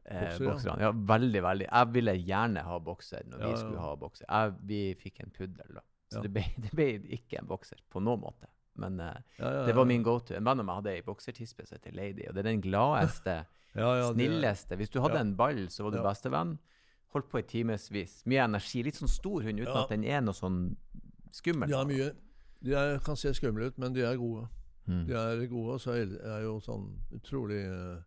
Eh, 0.05 0.35
Bokser, 0.39 0.69
ja. 0.69 0.89
Ja, 0.89 0.91
veldig, 0.93 1.41
veldig. 1.43 1.67
Jeg 1.71 1.93
ville 1.95 2.13
gjerne 2.21 2.63
ha 2.67 2.79
bokser 2.79 3.23
når 3.25 3.39
Ja, 3.41 3.47
vi 3.47 3.53
ja. 3.55 3.61
skulle 3.63 3.81
ha 3.81 3.95
bokser. 3.97 4.27
Jeg, 4.29 4.53
vi 4.69 4.81
fikk 5.01 5.21
en 5.25 5.31
puddel, 5.31 5.71
da. 5.79 5.81
Så 6.13 6.19
Ja. 6.19 6.23
det, 6.27 6.33
ble, 6.35 6.45
det 6.67 6.73
ble 6.77 6.89
ikke 7.17 7.39
en 7.41 7.47
bokser 7.49 7.81
på 7.91 8.03
noen 8.05 8.21
måte. 8.21 8.51
Men 8.77 9.01
eh, 9.01 9.17
Ja, 9.39 9.53
ja, 9.61 9.65
det 9.67 9.75
var 9.79 9.85
min 9.89 10.03
go-to. 10.03 10.35
En 10.37 10.45
venn 10.45 10.61
av 10.61 10.67
meg 10.69 10.77
hadde 10.83 10.93
ei 10.93 11.03
boksertispe 11.07 11.65
som 11.67 11.79
heter 11.79 11.95
Lady, 11.97 12.27
og 12.29 12.35
det 12.35 12.43
er 12.45 12.51
den 12.51 12.61
gladeste, 12.61 13.39
ja, 13.81 13.91
ja, 14.03 14.11
snilleste. 14.13 14.77
Hvis 14.77 14.91
du 14.93 15.01
hadde 15.01 15.17
ja. 15.17 15.25
en 15.25 15.37
ball, 15.37 15.65
så 15.73 15.85
var 15.87 15.91
du 15.95 15.99
Ja. 16.03 16.05
bestevenn. 16.11 16.59
Holdt 17.15 17.29
på 17.31 17.39
i 17.39 17.43
timevis. 17.47 18.25
Mye 18.27 18.43
energi. 18.45 18.83
Litt 18.83 18.97
sånn 18.99 19.09
stor 19.09 19.41
hund, 19.47 19.61
uten 19.63 19.73
Ja. 19.73 19.85
at 19.85 19.89
den 19.95 20.05
er 20.05 20.21
noe 20.21 20.35
sånn 20.35 20.77
skummel. 21.33 21.69
De 21.71 21.75
har 21.79 21.87
mye 21.87 22.11
De 22.65 22.73
er, 22.75 22.99
kan 23.05 23.15
se 23.17 23.29
skumle 23.37 23.67
ut, 23.69 23.79
men 23.79 23.93
de 23.93 24.01
er 24.03 24.17
gode. 24.17 24.49
Mm. 24.87 25.07
De 25.09 25.17
er 25.17 25.47
gode, 25.49 25.77
og 25.77 25.81
så 25.81 25.97
er 25.97 26.43
jo 26.45 26.59
sånn 26.65 26.91
utrolig 27.17 27.63
eh, 27.65 28.03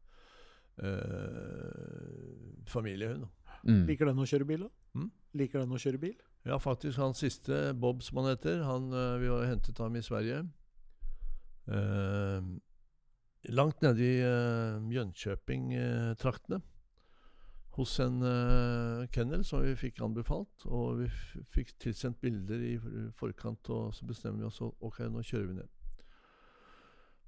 eh, 0.86 2.62
familiehund. 2.70 3.26
Mm. 3.64 3.84
Liker 3.90 4.12
den 4.12 4.22
å 4.22 4.30
kjøre 4.30 4.48
bil, 4.48 4.68
da? 4.68 5.00
Mm. 5.00 5.10
Liker 5.42 5.64
den 5.64 5.74
å 5.74 5.82
kjøre 5.82 6.02
bil? 6.02 6.16
Ja, 6.48 6.60
faktisk 6.64 7.02
han 7.02 7.18
siste, 7.18 7.74
Bob 7.76 8.06
som 8.06 8.22
han 8.22 8.32
heter, 8.32 8.62
han, 8.64 8.92
eh, 8.94 9.18
vi 9.24 9.34
har 9.34 9.50
hentet 9.50 9.82
ham 9.84 9.98
i 9.98 10.06
Sverige. 10.06 10.46
Eh, 11.68 12.42
langt 13.50 13.82
nede 13.82 14.02
i 14.02 14.22
uh, 14.24 14.92
Jönköping-traktene. 14.92 16.62
hos 17.78 18.00
en 18.00 18.24
eh, 18.26 19.08
kennel 19.14 19.44
som 19.46 19.62
vi 19.62 19.76
fikk 19.78 20.00
anbefalt. 20.02 20.66
Og 20.66 21.04
vi 21.04 21.10
fikk 21.54 21.76
tilsendt 21.78 22.18
bilder 22.22 22.64
i 22.66 22.72
forkant, 23.20 23.70
og 23.70 23.94
så 23.94 24.08
bestemmer 24.10 24.42
vi 24.42 24.48
oss 24.48 24.58
for 24.58 24.74
ok, 24.82 25.04
nå 25.14 25.22
kjører 25.22 25.52
vi 25.52 25.60
ned. 25.60 25.70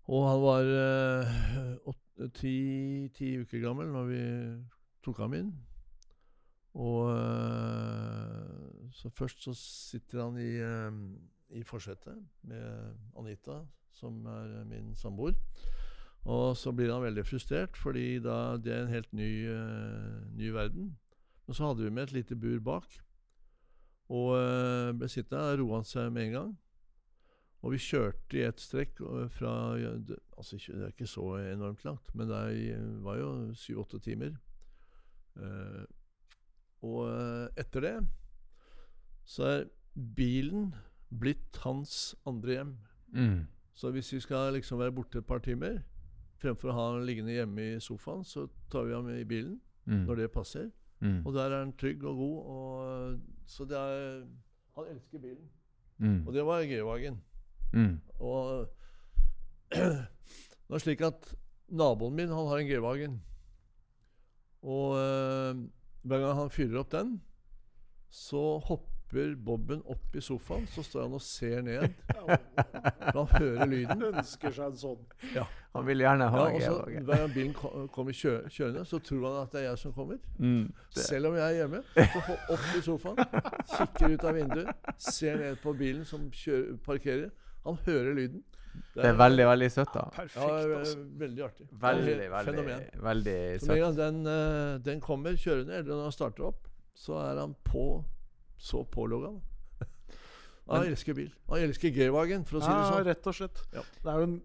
Og 0.10 0.26
han 0.26 0.40
var 0.42 0.70
eh, 0.74 2.30
ti, 2.34 2.54
ti 3.14 3.34
uker 3.44 3.62
gammel 3.62 3.92
når 3.94 4.08
vi 4.10 4.22
tok 5.06 5.20
ham 5.22 5.36
inn. 5.38 5.52
Og 6.80 7.12
eh, 7.14 8.88
så 8.96 9.12
først 9.14 9.46
så 9.46 9.54
sitter 9.58 10.24
han 10.24 10.40
i, 10.42 10.54
eh, 10.66 11.60
i 11.60 11.66
forsetet 11.66 12.18
med 12.50 12.96
Anita, 13.22 13.62
som 13.94 14.26
er 14.26 14.64
min 14.70 14.96
samboer. 14.98 15.38
Og 16.30 16.58
så 16.58 16.74
blir 16.76 16.92
han 16.92 17.06
veldig 17.06 17.24
frustrert, 17.26 17.78
fordi 17.78 18.18
da 18.24 18.58
det 18.60 18.74
er 18.74 18.82
en 18.84 18.92
helt 18.92 19.14
ny, 19.16 19.30
ny 20.36 20.50
verden. 20.52 20.90
Men 21.48 21.58
så 21.58 21.70
hadde 21.70 21.86
vi 21.86 21.94
med 21.94 22.10
et 22.10 22.18
lite 22.18 22.36
bur 22.36 22.60
bak. 22.60 22.98
Og 24.10 24.34
uh, 24.36 24.90
ble 24.98 25.08
sittende 25.10 25.46
der, 25.52 25.62
roa 25.62 25.80
han 25.80 25.88
seg 25.88 26.12
med 26.14 26.28
en 26.28 26.36
gang. 26.36 26.52
Og 27.62 27.74
vi 27.74 27.78
kjørte 27.84 28.38
i 28.40 28.46
ett 28.48 28.62
strekk 28.64 29.02
fra 29.36 29.52
Altså, 30.38 30.56
det 30.58 30.84
er 30.86 30.94
ikke 30.94 31.08
så 31.08 31.26
enormt 31.52 31.84
langt, 31.84 32.14
men 32.16 32.30
det 32.30 32.78
var 33.04 33.18
jo 33.20 33.32
syv-åtte 33.54 34.00
timer. 34.00 34.38
Eh, 35.36 35.84
og 36.88 37.10
eh, 37.10 37.48
etter 37.60 37.84
det 37.84 37.96
så 39.30 39.44
er 39.46 39.66
bilen 40.16 40.72
blitt 41.12 41.60
hans 41.66 42.16
andre 42.26 42.56
hjem. 42.56 42.72
Mm. 43.14 43.42
Så 43.76 43.92
hvis 43.92 44.14
vi 44.14 44.20
skal 44.24 44.54
liksom 44.56 44.80
være 44.80 44.96
borte 44.96 45.20
et 45.20 45.28
par 45.28 45.44
timer, 45.44 45.82
fremfor 46.40 46.72
å 46.72 46.78
ha 46.78 46.86
han 46.94 47.06
liggende 47.06 47.36
hjemme 47.36 47.66
i 47.76 47.80
sofaen, 47.84 48.24
så 48.24 48.48
tar 48.72 48.88
vi 48.88 48.96
ham 48.96 49.10
i 49.14 49.24
bilen 49.28 49.60
Mm. 49.90 50.04
når 50.06 50.16
det 50.16 50.32
passer. 50.32 50.68
Mm. 51.02 51.26
Og 51.26 51.34
der 51.34 51.50
er 51.50 51.60
han 51.64 51.72
trygg 51.74 52.04
og 52.04 52.16
god. 52.16 52.38
Og, 52.46 53.20
så 53.48 53.66
det 53.66 53.78
er 53.78 54.26
Han 54.76 54.86
elsker 54.92 55.20
bilen. 55.20 55.50
Mm. 55.98 56.28
Og 56.28 56.34
det 56.34 56.46
var 56.46 56.62
G-Wagen. 56.64 57.18
Mm. 57.74 58.00
Og 58.20 58.68
det 59.74 60.76
er 60.78 60.84
slik 60.84 61.02
at 61.06 61.34
naboen 61.70 62.16
min 62.18 62.32
han 62.34 62.48
har 62.50 62.62
en 62.64 62.70
G-Wagen. 62.70 63.18
Og 64.66 64.98
øh, 65.00 65.56
hver 66.04 66.20
gang 66.26 66.36
han 66.44 66.50
fyrer 66.54 66.80
opp 66.82 66.92
den, 66.92 67.20
så 68.10 68.58
hopper 68.66 68.88
Bobben 69.46 69.80
opp 69.90 70.14
i 70.16 70.22
sofaen. 70.22 70.68
Så 70.70 70.84
står 70.86 71.08
han 71.08 71.14
og 71.18 71.22
ser 71.26 71.62
ned. 71.66 71.88
For 72.14 73.24
han 73.24 73.42
hører 73.42 73.66
lyden. 73.66 74.04
Ønsker 74.12 74.54
seg 74.54 74.68
en 74.70 74.76
sånn. 74.78 75.08
Han 75.74 75.86
vil 75.88 76.04
gjerne 76.04 76.28
ha 76.30 76.44
Ja, 76.52 76.60
G-Wagen. 76.60 77.08
Hver 77.08 77.24
gang 77.24 77.34
bilen 77.34 77.56
kommer 77.90 78.14
kjø 78.14 78.36
kjørende, 78.54 78.84
så 78.86 79.00
tror 79.02 79.26
han 79.26 79.40
at 79.48 79.56
det 79.56 79.64
er 79.64 79.68
jeg 79.72 79.82
som 79.82 79.96
kommer. 79.98 80.20
Mm. 80.38 80.68
Selv 80.94 81.32
om 81.32 81.40
jeg 81.40 81.46
er 81.48 81.58
hjemme. 81.64 81.82
Så 81.98 82.22
ho- 82.28 82.38
opp 82.54 82.68
i 82.78 82.84
sofaen, 82.86 83.24
kikker 83.74 84.14
ut 84.14 84.28
av 84.30 84.38
vinduet, 84.38 84.94
ser 85.10 85.42
ned 85.42 85.58
på 85.64 85.74
bilen 85.82 86.06
som 86.06 86.30
kjører, 86.44 86.78
parkerer. 86.86 87.30
Han 87.66 87.76
hører 87.86 88.14
lyden. 88.16 88.44
Det 88.96 89.04
er 89.06 89.14
veldig, 89.18 89.46
veldig 89.50 89.68
søtt, 89.72 89.90
da. 89.94 90.04
ja, 90.06 90.10
Perfekt, 90.16 90.38
altså. 90.78 91.00
Veldig 91.20 91.44
artig. 91.44 91.66
Veldig, 91.72 92.06
Det 92.06 92.26
er 92.26 92.30
veldig, 92.32 92.54
Fenomen. 92.54 92.84
veldig 93.04 93.60
Så 93.60 93.68
med 93.68 93.78
en 93.78 93.84
søtt. 93.84 93.98
gang 93.98 93.98
den, 93.98 94.28
eh, 94.28 94.78
den 94.86 95.02
kommer 95.02 95.32
kjørende, 95.36 95.74
eller 95.74 95.96
når 95.96 96.04
han 96.04 96.12
starter 96.12 96.44
opp, 96.48 96.68
så 96.96 97.18
er 97.32 97.40
han 97.40 97.56
på 97.66 98.06
så 98.58 98.86
pålogga. 98.90 99.34
Han 100.70 100.86
elsker 100.86 101.16
bil. 101.18 101.32
Han 101.50 101.60
elsker 101.66 101.90
G-Wagen, 101.96 102.46
for 102.46 102.60
å 102.60 102.62
si 102.62 102.68
det 102.70 102.76
Ja, 102.78 102.92
sånn. 102.92 103.06
rett 103.06 103.28
og 103.28 103.34
slett. 103.34 103.62
Ja. 103.74 103.82
Det 104.04 104.06
er 104.14 104.18
jo 104.20 104.24
en 104.24 104.42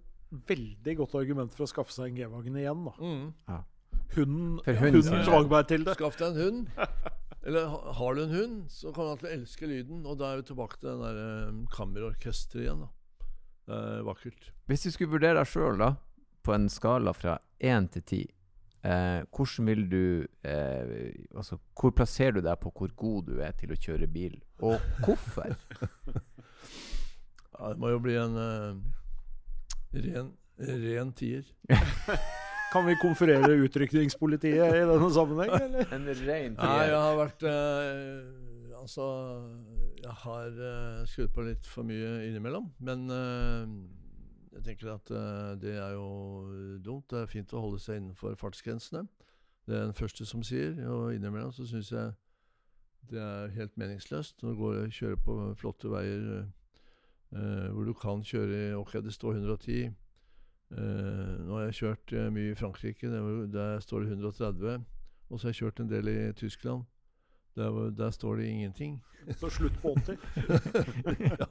veldig 0.49 0.97
godt 0.97 1.15
argument 1.21 1.53
for 1.53 1.65
å 1.65 1.69
skaffe 1.69 1.93
seg 1.93 2.07
en 2.09 2.17
G-Wagen 2.17 2.57
igjen. 2.57 2.85
da. 2.85 2.93
Mm. 2.99 3.35
Hunden, 4.17 4.61
For 4.65 4.73
hunden- 4.73 5.03
hunden 5.03 5.13
Ja, 5.13 5.19
ja. 5.19 5.25
tvang 5.25 5.49
meg 5.51 5.69
til 5.69 5.85
det. 5.85 5.95
Skaff 5.97 6.17
deg 6.17 6.29
en 6.29 6.41
hund. 6.41 6.69
Eller 7.45 7.67
har 7.69 8.15
du 8.15 8.23
en 8.23 8.31
hund, 8.31 8.71
så 8.71 8.91
kommer 8.95 9.09
han 9.11 9.19
til 9.19 9.29
å 9.29 9.33
elske 9.37 9.67
lyden. 9.69 10.07
Og 10.07 10.17
da 10.19 10.33
er 10.33 10.37
vi 10.41 10.43
tilbake 10.55 10.79
til 10.81 10.89
den 10.89 11.01
der 11.03 11.49
um, 11.49 11.67
kammerorkesteret 11.67 12.63
igjen. 12.65 12.81
da. 12.81 12.89
Er 13.69 14.03
vakkert. 14.05 14.51
Hvis 14.69 14.85
du 14.85 14.91
skulle 14.93 15.15
vurdere 15.15 15.39
deg 15.41 15.49
sjøl, 15.49 15.79
da, 15.81 15.95
på 16.45 16.53
en 16.53 16.69
skala 16.73 17.15
fra 17.17 17.39
én 17.65 17.87
til 17.93 18.05
ti, 18.05 18.23
eh, 18.85 19.23
hvordan 19.33 19.71
vil 19.71 19.87
du 19.89 20.05
eh, 20.45 21.15
Altså, 21.33 21.57
hvor 21.73 21.95
plasserer 21.97 22.37
du 22.37 22.43
deg 22.45 22.61
på 22.61 22.73
hvor 22.77 22.93
god 22.97 23.31
du 23.31 23.41
er 23.41 23.57
til 23.57 23.73
å 23.73 23.81
kjøre 23.81 24.11
bil, 24.11 24.37
og 24.61 24.81
hvorfor? 25.05 25.57
Ja, 27.55 27.71
det 27.71 27.79
må 27.79 27.93
jo 27.93 28.01
bli 28.03 28.17
en 28.19 28.33
uh, 28.35 28.79
ren, 29.95 30.33
ren 30.59 31.13
tier. 31.15 31.45
Kan 32.75 32.89
vi 32.89 32.97
konferere 32.99 33.53
utrykningspolitiet 33.63 34.59
i 34.59 34.81
denne 34.83 35.11
sammenheng, 35.15 35.53
eller? 35.55 35.93
en 35.95 36.09
rein 36.27 36.57
Nei, 36.59 36.73
jeg 36.89 36.99
har 36.99 37.19
vært 37.21 37.45
eh, 37.47 38.54
Altså, 38.81 39.05
jeg 40.03 40.11
har 40.11 40.47
uh, 40.47 41.07
skrudd 41.07 41.29
på 41.35 41.45
litt 41.47 41.67
for 41.67 41.87
mye 41.87 42.27
innimellom. 42.29 42.71
Men 42.79 43.07
uh, 43.11 43.69
jeg 44.53 44.65
tenker 44.67 44.93
at 44.95 45.11
uh, 45.11 45.55
det 45.61 45.77
er 45.77 45.95
jo 45.97 46.79
dumt. 46.85 47.07
Det 47.11 47.23
er 47.23 47.31
fint 47.31 47.55
å 47.55 47.63
holde 47.65 47.81
seg 47.83 48.01
innenfor 48.01 48.37
fartsgrensene. 48.41 49.07
Det 49.65 49.79
er 49.79 49.89
den 49.89 49.97
første 49.97 50.27
som 50.27 50.43
sier. 50.45 50.77
Og 50.91 51.15
innimellom 51.15 51.53
så 51.53 51.67
syns 51.69 51.93
jeg 51.95 52.13
det 53.11 53.21
er 53.21 53.53
helt 53.57 53.77
meningsløst. 53.77 54.43
Når 54.43 54.53
du 54.53 54.63
går 54.63 54.79
og 54.83 54.95
kjører 54.97 55.21
på 55.21 55.39
flotte 55.61 55.91
veier 55.93 56.47
hvor 57.35 57.83
du 57.83 57.91
kan 57.99 58.23
kjøre 58.23 58.59
i 58.71 58.75
Ok, 58.79 58.93
det 59.03 59.13
står 59.13 59.41
110. 59.41 59.91
Eh, 60.73 61.33
nå 61.45 61.57
har 61.57 61.67
jeg 61.67 61.77
kjørt 61.81 62.15
mye 62.33 62.53
i 62.53 62.57
Frankrike. 62.59 63.11
Der, 63.11 63.47
der 63.53 63.81
står 63.85 64.05
det 64.05 64.15
130. 64.15 64.85
Og 65.29 65.41
så 65.41 65.49
har 65.49 65.53
jeg 65.53 65.61
kjørt 65.61 65.83
en 65.83 65.91
del 65.91 66.09
i 66.09 66.33
Tyskland. 66.39 66.87
Der, 67.55 67.91
der 67.95 68.11
står 68.11 68.41
det 68.41 68.49
ingenting. 68.51 68.97
Så 69.39 69.51
slutt 69.51 69.77
på 69.83 69.95
80. 69.95 70.19
ja. 71.31 71.47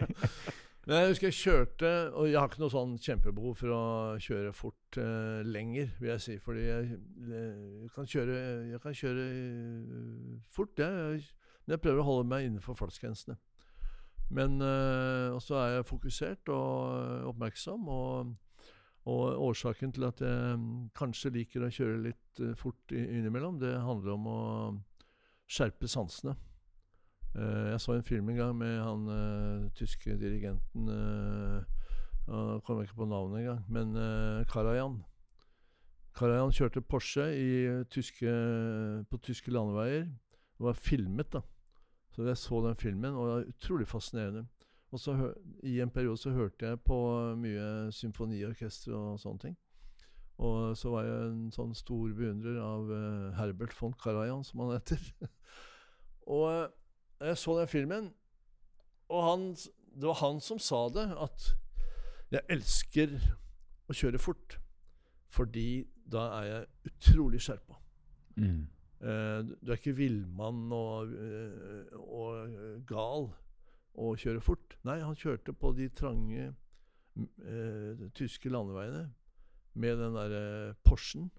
Men 0.84 0.98
jeg 0.98 1.14
husker 1.14 1.28
jeg 1.30 1.38
kjørte, 1.38 1.92
og 2.12 2.28
jeg 2.28 2.36
har 2.40 2.50
ikke 2.50 2.60
noe 2.60 2.74
sånn 2.74 2.98
kjempebehov 3.00 3.54
for 3.56 3.72
å 3.72 3.84
kjøre 4.20 4.52
fort 4.52 4.98
uh, 5.00 5.40
lenger, 5.48 5.94
vil 6.02 6.12
jeg 6.12 6.24
si. 6.26 6.36
Fordi 6.44 6.66
jeg, 6.66 6.98
jeg, 7.30 7.94
kan 7.96 8.10
kjøre, 8.10 8.36
jeg 8.74 8.84
kan 8.84 8.98
kjøre 9.00 9.30
eh, 9.32 10.36
fort, 10.52 10.84
jeg, 10.84 11.24
men 11.64 11.78
jeg 11.78 11.84
prøver 11.86 12.04
å 12.04 12.08
holde 12.10 12.28
meg 12.34 12.50
innenfor 12.50 12.76
fartsgrensene. 12.76 13.40
Men 14.34 14.62
uh, 14.62 15.36
også 15.36 15.58
er 15.60 15.76
jeg 15.78 15.86
fokusert 15.90 16.50
og 16.54 16.96
eh, 16.98 17.28
oppmerksom. 17.30 17.88
Og, 17.88 18.34
og 19.10 19.44
årsaken 19.50 19.92
til 19.94 20.08
at 20.08 20.22
jeg 20.24 20.58
mm, 20.60 20.90
kanskje 20.96 21.34
liker 21.38 21.66
å 21.66 21.72
kjøre 21.74 22.02
litt 22.06 22.42
eh, 22.42 22.54
fort 22.58 22.94
innimellom, 22.96 23.60
det 23.62 23.74
handler 23.84 24.16
om 24.16 24.30
å 24.32 24.40
skjerpe 25.54 25.90
sansene. 25.92 26.36
Eh, 27.38 27.70
jeg 27.74 27.82
så 27.82 27.96
en 27.96 28.06
film 28.06 28.30
en 28.30 28.42
gang 28.42 28.58
med 28.58 28.76
han 28.82 29.08
eh, 29.14 29.70
tyske 29.78 30.18
dirigenten 30.22 30.90
uh, 30.90 31.64
Jeg 32.28 32.62
kommer 32.66 32.86
ikke 32.86 33.02
på 33.02 33.10
navnet 33.10 33.42
engang, 33.42 33.66
men 33.68 33.98
Karajan. 34.48 35.02
Karajan 36.16 36.54
kjørte 36.54 36.82
Porsche 36.86 37.26
eh, 37.34 37.82
tyske, 37.90 38.30
på 39.10 39.18
tyske 39.26 39.52
landeveier. 39.52 40.06
Det 40.06 40.68
var 40.68 40.78
filmet, 40.78 41.34
da. 41.34 41.42
Så 42.14 42.24
jeg 42.28 42.38
så 42.38 42.62
den 42.68 42.76
filmen, 42.78 43.14
og 43.18 43.28
det 43.28 43.34
var 43.34 43.50
utrolig 43.50 43.88
fascinerende. 43.88 44.46
Og 44.94 45.00
så 45.00 45.34
I 45.64 45.80
en 45.82 45.90
periode 45.90 46.18
så 46.18 46.30
hørte 46.30 46.68
jeg 46.68 46.80
på 46.86 46.98
mye 47.36 47.92
symfoniorkester 47.92 48.94
og 48.94 49.20
sånne 49.20 49.40
ting. 49.48 49.58
Og 50.44 50.78
så 50.78 50.92
var 50.92 51.06
jeg 51.08 51.28
en 51.28 51.52
sånn 51.56 51.72
stor 51.78 52.12
beundrer 52.18 52.58
av 52.60 52.90
eh, 52.92 53.28
Herbert 53.38 53.76
von 53.78 53.94
Karajan, 54.00 54.44
som 54.44 54.66
han 54.66 54.76
heter. 54.76 55.00
og 56.36 56.48
eh, 56.50 57.30
jeg 57.30 57.40
så 57.40 57.56
den 57.60 57.72
filmen, 57.72 58.10
og 59.14 59.24
han, 59.24 59.46
det 59.56 60.10
var 60.10 60.20
han 60.20 60.42
som 60.44 60.60
sa 60.60 60.88
det, 60.92 61.06
at 61.16 61.48
jeg 62.34 62.48
elsker 62.52 63.16
å 63.88 63.96
kjøre 63.96 64.20
fort. 64.20 64.58
Fordi 65.34 65.86
da 66.12 66.28
er 66.42 66.50
jeg 66.50 66.92
utrolig 66.92 67.40
skjerpa. 67.46 67.80
Mm. 68.36 68.66
Eh, 69.00 69.40
du 69.56 69.72
er 69.72 69.80
ikke 69.80 69.96
villmann 69.96 70.68
og, 70.76 71.16
og 72.04 72.84
gal 72.90 73.32
å 73.94 74.14
kjøre 74.20 74.44
fort. 74.44 74.76
Nei, 74.84 75.00
han 75.06 75.18
kjørte 75.18 75.56
på 75.56 75.72
de 75.78 75.88
trange 75.96 76.50
eh, 76.50 78.08
tyske 78.18 78.52
landeveiene 78.52 79.08
med 79.76 79.98
den 79.98 80.14
derre 80.18 80.74
Porschen. 80.86 81.30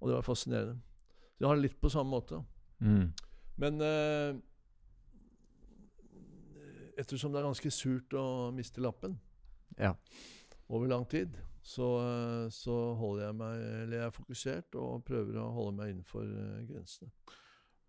Og 0.00 0.08
det 0.08 0.16
var 0.16 0.26
fascinerende. 0.26 0.78
Så 1.36 1.44
jeg 1.44 1.48
har 1.48 1.56
det 1.58 1.66
litt 1.68 1.80
på 1.80 1.90
samme 1.92 2.10
måte. 2.14 2.40
Mm. 2.80 3.10
Men 3.60 3.80
eh, 3.84 4.38
ettersom 7.00 7.32
det 7.32 7.40
er 7.40 7.48
ganske 7.48 7.72
surt 7.72 8.16
å 8.16 8.24
miste 8.54 8.82
lappen 8.84 9.18
Ja. 9.78 9.94
over 10.68 10.88
lang 10.88 11.04
tid, 11.08 11.36
så, 11.62 11.86
eh, 12.00 12.48
så 12.50 12.94
holder 12.96 13.26
jeg 13.26 13.34
meg 13.36 13.60
Eller 13.60 13.96
jeg 13.98 14.06
er 14.06 14.10
fokusert 14.16 14.74
og 14.80 15.04
prøver 15.04 15.36
å 15.40 15.50
holde 15.52 15.76
meg 15.76 15.90
innenfor 15.94 16.24
eh, 16.24 16.66
grensene. 16.68 17.10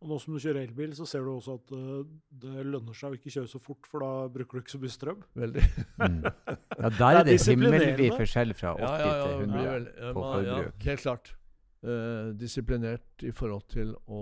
Og 0.02 0.10
nå 0.10 0.18
som 0.20 0.34
du 0.34 0.40
kjører 0.42 0.64
elbil, 0.66 0.96
så 0.98 1.06
ser 1.06 1.22
du 1.22 1.30
også 1.36 1.56
at 1.60 1.72
eh, 1.78 2.06
det 2.42 2.64
lønner 2.66 2.96
seg 2.98 3.14
å 3.14 3.18
ikke 3.20 3.30
kjøre 3.36 3.50
så 3.52 3.60
fort, 3.62 3.86
for 3.86 4.02
da 4.02 4.08
bruker 4.34 4.58
du 4.58 4.64
ikke 4.64 4.74
så 4.74 4.80
mye 4.82 4.94
strøm. 4.96 5.20
Veldig. 5.38 5.66
Mm. 6.02 6.24
Ja, 6.82 6.90
der 6.90 7.18
er 7.20 7.24
det, 7.28 7.36
det 7.38 7.46
himmelvid 7.52 8.16
forskjell 8.18 8.54
fra 8.58 8.72
80 8.74 8.82
Ja, 8.82 8.94
ja, 8.98 9.12
ja, 9.12 9.28
til 9.28 9.44
100. 9.46 9.68
vel- 9.68 9.92
ja, 10.02 10.14
på 10.16 10.24
forbruk. 10.26 10.86
helt 10.88 11.04
klart. 11.06 11.36
Uh, 11.82 12.32
disiplinert 12.38 13.24
i 13.26 13.32
forhold 13.34 13.64
til 13.74 13.96
å 14.06 14.20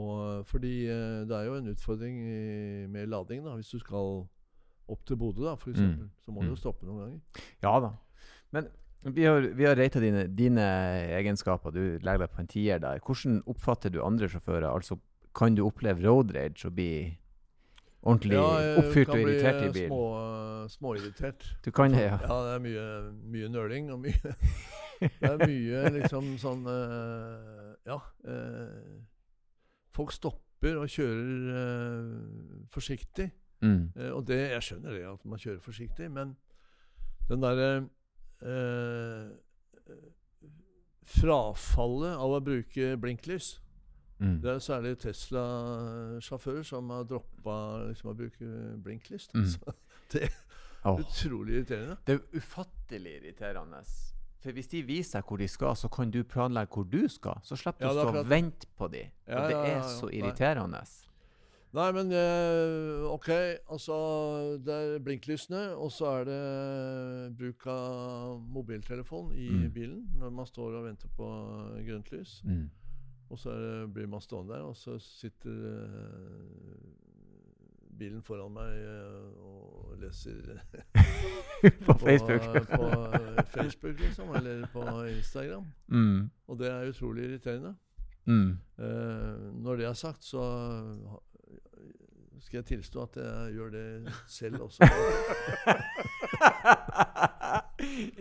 Fordi 0.48 0.74
uh, 0.88 1.26
det 1.28 1.36
er 1.36 1.48
jo 1.50 1.56
en 1.58 1.66
utfordring 1.74 2.20
i, 2.24 2.86
med 2.88 3.10
lading, 3.12 3.42
da. 3.44 3.56
Hvis 3.60 3.72
du 3.76 3.80
skal 3.80 4.22
opp 4.90 5.02
til 5.08 5.18
Bodø, 5.20 5.44
da, 5.48 5.56
eksempel, 5.56 6.06
Mm. 6.08 6.12
så 6.24 6.32
må 6.32 6.42
du 6.44 6.48
Mm. 6.48 6.54
jo 6.56 6.60
stoppe 6.60 6.88
noen 6.88 7.00
ganger. 7.04 7.44
Ja 7.64 7.74
da. 7.84 7.92
Men 8.52 8.68
vi 9.16 9.24
har, 9.28 9.40
vi 9.56 9.64
har 9.68 9.76
rata 9.80 10.00
dine, 10.04 10.26
dine 10.36 10.66
egenskaper. 11.20 11.72
Du 11.72 12.00
legger 12.04 12.26
deg 12.26 12.32
på 12.36 12.40
en 12.44 12.48
tier 12.52 12.80
der. 12.80 13.00
Hvordan 13.00 13.42
oppfatter 13.48 13.90
du 13.94 14.02
andre 14.04 14.28
sjåfører? 14.28 14.68
Altså, 14.74 14.98
kan 15.36 15.56
du 15.56 15.64
oppleve 15.66 16.04
road 16.08 16.34
rage 16.36 16.66
og 16.68 16.74
bli 16.76 16.90
ordentlig 18.02 18.38
ja, 18.38 18.76
oppfyrt 18.80 19.10
og 19.14 19.20
irritert 19.20 19.22
i 19.22 19.30
irritert 19.30 19.62
i 19.62 19.68
eh, 19.68 19.74
kan 19.74 19.88
Små, 19.88 20.04
småirritert. 20.74 21.48
Du 21.66 21.72
kan 21.76 21.92
det, 21.94 22.04
ja. 22.08 22.18
Ja, 22.24 22.38
det 22.48 22.54
er 22.56 22.64
mye, 22.64 22.86
mye 23.36 23.50
nøling 23.52 23.92
og 23.94 24.00
mye 24.06 24.34
Det 25.00 25.30
er 25.30 25.38
mye 25.46 25.84
liksom 26.00 26.34
sånn 26.42 26.66
eh, 26.68 27.76
Ja. 27.88 28.00
eh, 28.28 28.98
folk 29.96 30.12
stopper 30.16 30.80
og 30.82 30.90
kjører 30.92 31.54
eh, 31.60 32.66
forsiktig. 32.72 33.30
Mm. 33.64 33.92
Eh, 33.96 34.12
og 34.16 34.26
det, 34.28 34.40
jeg 34.54 34.66
skjønner 34.70 34.96
det 34.96 35.06
at 35.08 35.24
man 35.28 35.40
kjører 35.40 35.60
forsiktig, 35.64 36.10
men 36.12 36.36
den 37.30 37.44
derre 37.44 37.70
eh, 38.44 39.30
Frafallet 41.10 42.20
av 42.22 42.36
å 42.38 42.42
bruke 42.46 42.92
blinklys 43.02 43.56
Mm. 44.20 44.42
Det 44.44 44.52
er 44.52 44.60
særlig 44.60 44.98
Tesla-sjåfører 45.00 46.64
som 46.68 46.90
har 46.94 47.04
droppa 47.08 47.56
liksom, 47.90 48.12
å 48.12 48.16
bruke 48.20 48.52
blinklys. 48.84 49.28
da. 49.32 49.40
Mm. 49.40 49.50
Så 49.54 49.74
det 50.14 50.24
er 50.28 50.38
oh. 50.84 51.00
utrolig 51.00 51.60
irriterende. 51.60 51.98
Det 52.08 52.18
er 52.18 52.40
ufattelig 52.42 53.18
irriterende. 53.22 53.84
For 54.40 54.56
hvis 54.56 54.70
de 54.72 54.82
viser 54.88 55.20
deg 55.20 55.28
hvor 55.28 55.40
de 55.42 55.48
skal, 55.52 55.76
så 55.76 55.90
kan 55.92 56.12
du 56.12 56.22
planlegge 56.24 56.72
hvor 56.74 56.88
du 56.88 57.02
skal. 57.12 57.42
Så 57.44 57.58
slipper 57.60 57.88
Ja, 57.90 57.94
du 57.94 58.00
å 58.00 58.08
stå 58.08 58.24
og 58.24 58.30
vente 58.32 58.68
på 58.80 58.88
de. 58.92 59.06
Ja, 59.28 59.42
og 59.42 59.50
det 59.50 59.56
ja, 59.56 59.64
er 59.64 59.72
ja, 59.74 59.78
ja. 59.84 59.94
så 60.00 60.10
irriterende. 60.16 60.84
Nei, 61.76 61.92
men 61.94 62.10
eh, 62.18 63.04
OK. 63.06 63.28
Altså, 63.70 63.96
det 64.66 64.74
er 64.74 65.04
blinklysene, 65.06 65.76
og 65.78 65.92
så 65.94 66.08
er 66.18 66.24
det 66.26 66.40
bruk 67.38 67.68
av 67.70 68.40
mobiltelefon 68.56 69.36
i 69.38 69.50
Mm. 69.52 69.68
bilen 69.76 70.00
når 70.18 70.32
man 70.34 70.48
står 70.50 70.80
og 70.80 70.88
venter 70.88 71.12
på 71.18 71.28
grønt 71.86 72.10
lys. 72.16 72.40
Mm. 72.44 72.70
Og 73.30 73.40
så 73.40 73.50
det, 73.54 73.94
blir 73.94 74.08
man 74.08 74.22
stående 74.22 74.54
der, 74.54 74.62
og 74.66 74.78
så 74.78 75.00
sitter 75.00 75.52
eh, 75.52 75.58
bilen 78.00 78.22
foran 78.26 78.54
meg 78.56 78.80
eh, 78.80 79.44
og 79.46 79.98
leser 80.02 80.60
på 81.86 81.94
Facebook. 82.02 82.42
på 82.72 82.86
eh, 83.14 83.46
Facebook, 83.54 84.00
liksom, 84.00 84.36
eller 84.36 84.68
på 84.74 85.06
Instagram. 85.06 85.66
mm. 85.88 86.30
Og 86.48 86.60
det 86.60 86.72
er 86.72 86.90
utrolig 86.90 87.24
irriterende. 87.30 87.76
Mm. 88.26 88.58
Uh, 88.78 88.84
når 89.64 89.76
det 89.76 89.86
er 89.86 89.94
sagt, 89.94 90.24
så 90.24 90.44
skal 92.40 92.58
jeg 92.58 92.66
tilstå 92.66 93.02
at 93.02 93.18
jeg 93.18 93.54
gjør 93.54 93.70
det 93.70 94.14
selv 94.28 94.62
også. 94.62 94.84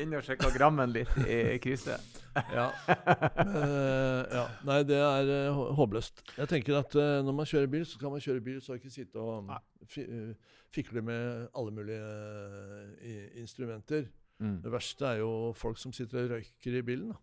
Inn 0.01 0.15
og 0.17 0.25
sjekka 0.27 0.51
grammen 0.55 0.93
litt 0.95 1.13
i 1.25 1.59
krysset. 1.63 2.19
ja. 2.59 2.69
Eh, 2.89 4.23
ja. 4.35 4.45
Nei, 4.67 4.79
det 4.87 4.99
er 5.01 5.31
uh, 5.51 5.61
håpløst. 5.79 6.23
Jeg 6.37 6.51
tenker 6.51 6.79
at 6.81 6.95
uh, 6.99 7.21
når 7.27 7.37
man 7.41 7.49
kjører 7.49 7.71
bil, 7.73 7.87
så 7.89 8.01
kan 8.01 8.13
man 8.15 8.23
kjøre 8.23 8.45
bil, 8.45 8.61
så 8.63 8.77
ikke 8.79 8.93
sitte 8.93 9.23
og 9.23 9.51
fikle 10.75 11.03
med 11.03 11.49
alle 11.57 11.75
mulige 11.75 13.31
instrumenter. 13.41 14.09
Mm. 14.39 14.61
Det 14.63 14.73
verste 14.73 15.09
er 15.09 15.23
jo 15.23 15.33
folk 15.57 15.81
som 15.81 15.95
sitter 15.97 16.27
og 16.27 16.37
røyker 16.37 16.79
i 16.79 16.85
bilen. 16.87 17.17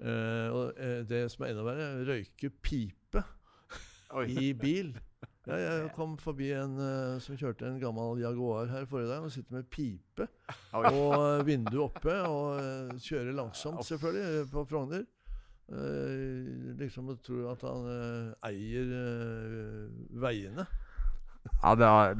Og 0.00 0.78
det 1.10 1.26
som 1.28 1.44
er 1.44 1.50
enda 1.52 1.64
verre, 1.66 1.88
røyke 2.08 2.48
pipe 2.64 3.24
i 4.32 4.52
bil. 4.56 4.94
Ja, 5.50 5.58
jeg 5.82 5.88
kom 5.96 6.12
forbi 6.20 6.50
en 6.54 6.76
uh, 6.78 7.16
som 7.22 7.38
kjørte 7.38 7.66
en 7.66 7.80
gammel 7.82 8.20
Jaguar 8.22 8.68
her 8.70 8.84
forrige 8.86 9.10
dag, 9.10 9.24
og 9.26 9.32
sitter 9.34 9.56
med 9.58 9.66
pipe 9.72 10.26
og 10.78 11.14
eh, 11.16 11.46
vinduet 11.48 11.80
oppe, 11.88 12.14
og 12.26 12.60
uh, 12.60 12.92
kjører 13.02 13.34
langsomt, 13.34 13.82
selvfølgelig, 13.88 14.44
på 14.52 14.64
Frogner. 14.70 15.02
Uh, 15.70 16.70
liksom 16.78 17.10
å 17.12 17.16
tro 17.22 17.44
at 17.52 17.64
han 17.66 17.88
eier 18.46 18.94
veiene. 20.22 20.66
Ja, 21.60 21.74
det, 21.78 21.88
er, 21.88 22.14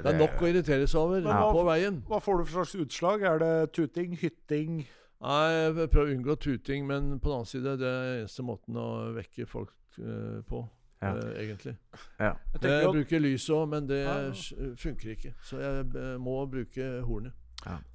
Det 0.04 0.12
er 0.12 0.20
nok 0.20 0.42
å 0.42 0.50
irritere 0.50 0.86
seg 0.86 1.00
over 1.02 1.26
hva- 1.26 1.50
på 1.54 1.66
veien. 1.66 2.00
Hva 2.06 2.22
får 2.22 2.38
du 2.38 2.46
for 2.46 2.60
slags 2.60 2.76
utslag? 2.86 3.26
Er 3.26 3.42
det 3.42 3.52
tuting, 3.74 4.14
hytting? 4.20 4.84
Nei, 5.26 5.44
jeg 5.54 5.90
prøver 5.90 6.10
å 6.10 6.16
unngå 6.18 6.38
tuting, 6.44 6.86
men 6.86 7.14
på 7.18 7.30
den 7.30 7.38
annen 7.40 7.48
side, 7.50 7.76
det 7.80 7.88
er 7.88 8.10
eneste 8.20 8.44
måten 8.46 8.76
å 8.78 8.88
vekke 9.16 9.46
folk 9.48 9.72
på, 9.96 10.66
Ja. 11.02 11.10
eh, 11.16 11.40
egentlig. 11.44 11.76
Ja. 12.18 12.32
Jeg 12.32 12.36
Jeg 12.54 12.60
tenker 12.60 12.88
at 12.88 12.94
bruker 12.94 13.20
lys 13.20 13.48
òg, 13.50 13.66
men 13.68 13.86
det 13.86 14.02
Ja, 14.04 14.14
ja. 14.30 14.70
funker 14.76 15.10
ikke. 15.16 15.34
Så 15.44 15.58
jeg 15.60 15.90
eh, 15.96 16.16
må 16.18 16.38
bruke 16.48 17.02
hornet. 17.04 17.32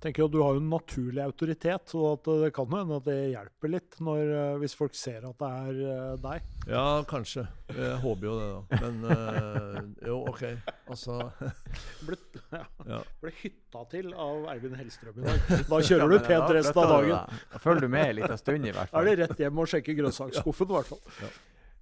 tenker 0.02 0.20
jo 0.20 0.26
at 0.26 0.32
Du 0.34 0.42
har 0.44 0.54
jo 0.54 0.60
en 0.60 0.70
naturlig 0.70 1.22
autoritet, 1.24 1.88
så 1.88 2.14
at 2.14 2.28
eh, 2.28 2.40
det 2.44 2.54
kan 2.54 2.66
jo 2.70 2.78
hende 2.78 2.96
at 2.98 3.06
det 3.06 3.16
hjelper 3.32 3.70
litt 3.72 3.98
når, 4.02 4.22
eh, 4.36 4.58
hvis 4.60 4.76
folk 4.76 4.94
ser 4.94 5.24
at 5.30 5.38
det 5.40 5.50
er 5.50 5.80
eh, 5.94 6.16
deg. 6.22 6.42
Ja, 6.68 7.04
kanskje. 7.08 7.48
Jeg 7.74 7.98
håper 8.04 8.26
jo 8.28 8.34
det, 8.40 8.50
da. 8.52 8.82
Men 8.82 9.04
eh, 9.16 10.08
jo, 10.10 10.18
OK. 10.28 10.44
Altså 10.92 11.32
Ble, 12.06 12.18
ja, 12.52 12.66
Ja. 12.86 13.00
ble 13.22 13.32
hytta 13.42 13.86
til 13.90 14.12
av 14.14 14.46
Eivind 14.54 14.76
Hellstrøm 14.78 15.22
i 15.24 15.26
dag. 15.30 15.40
Da 15.72 15.80
kjører 15.80 16.10
du 16.12 16.20
pent 16.20 16.52
resten 16.58 16.84
av 16.84 16.90
dagen. 16.98 17.40
Da 17.54 17.58
følger 17.64 17.82
du 17.82 17.88
med 17.96 18.10
en 18.10 18.16
liten 18.22 18.38
stund, 18.38 18.66
i 18.68 18.76
hvert 18.76 18.92
Da 18.92 19.00
er 19.02 19.10
det 19.10 19.18
rett 19.30 19.40
hjem 19.46 19.58
og 19.64 19.72
sjekke 19.72 19.96
grønnsaksskuffen, 19.98 20.70
i 20.70 20.78
hvert 20.78 20.92
fall. 20.92 21.32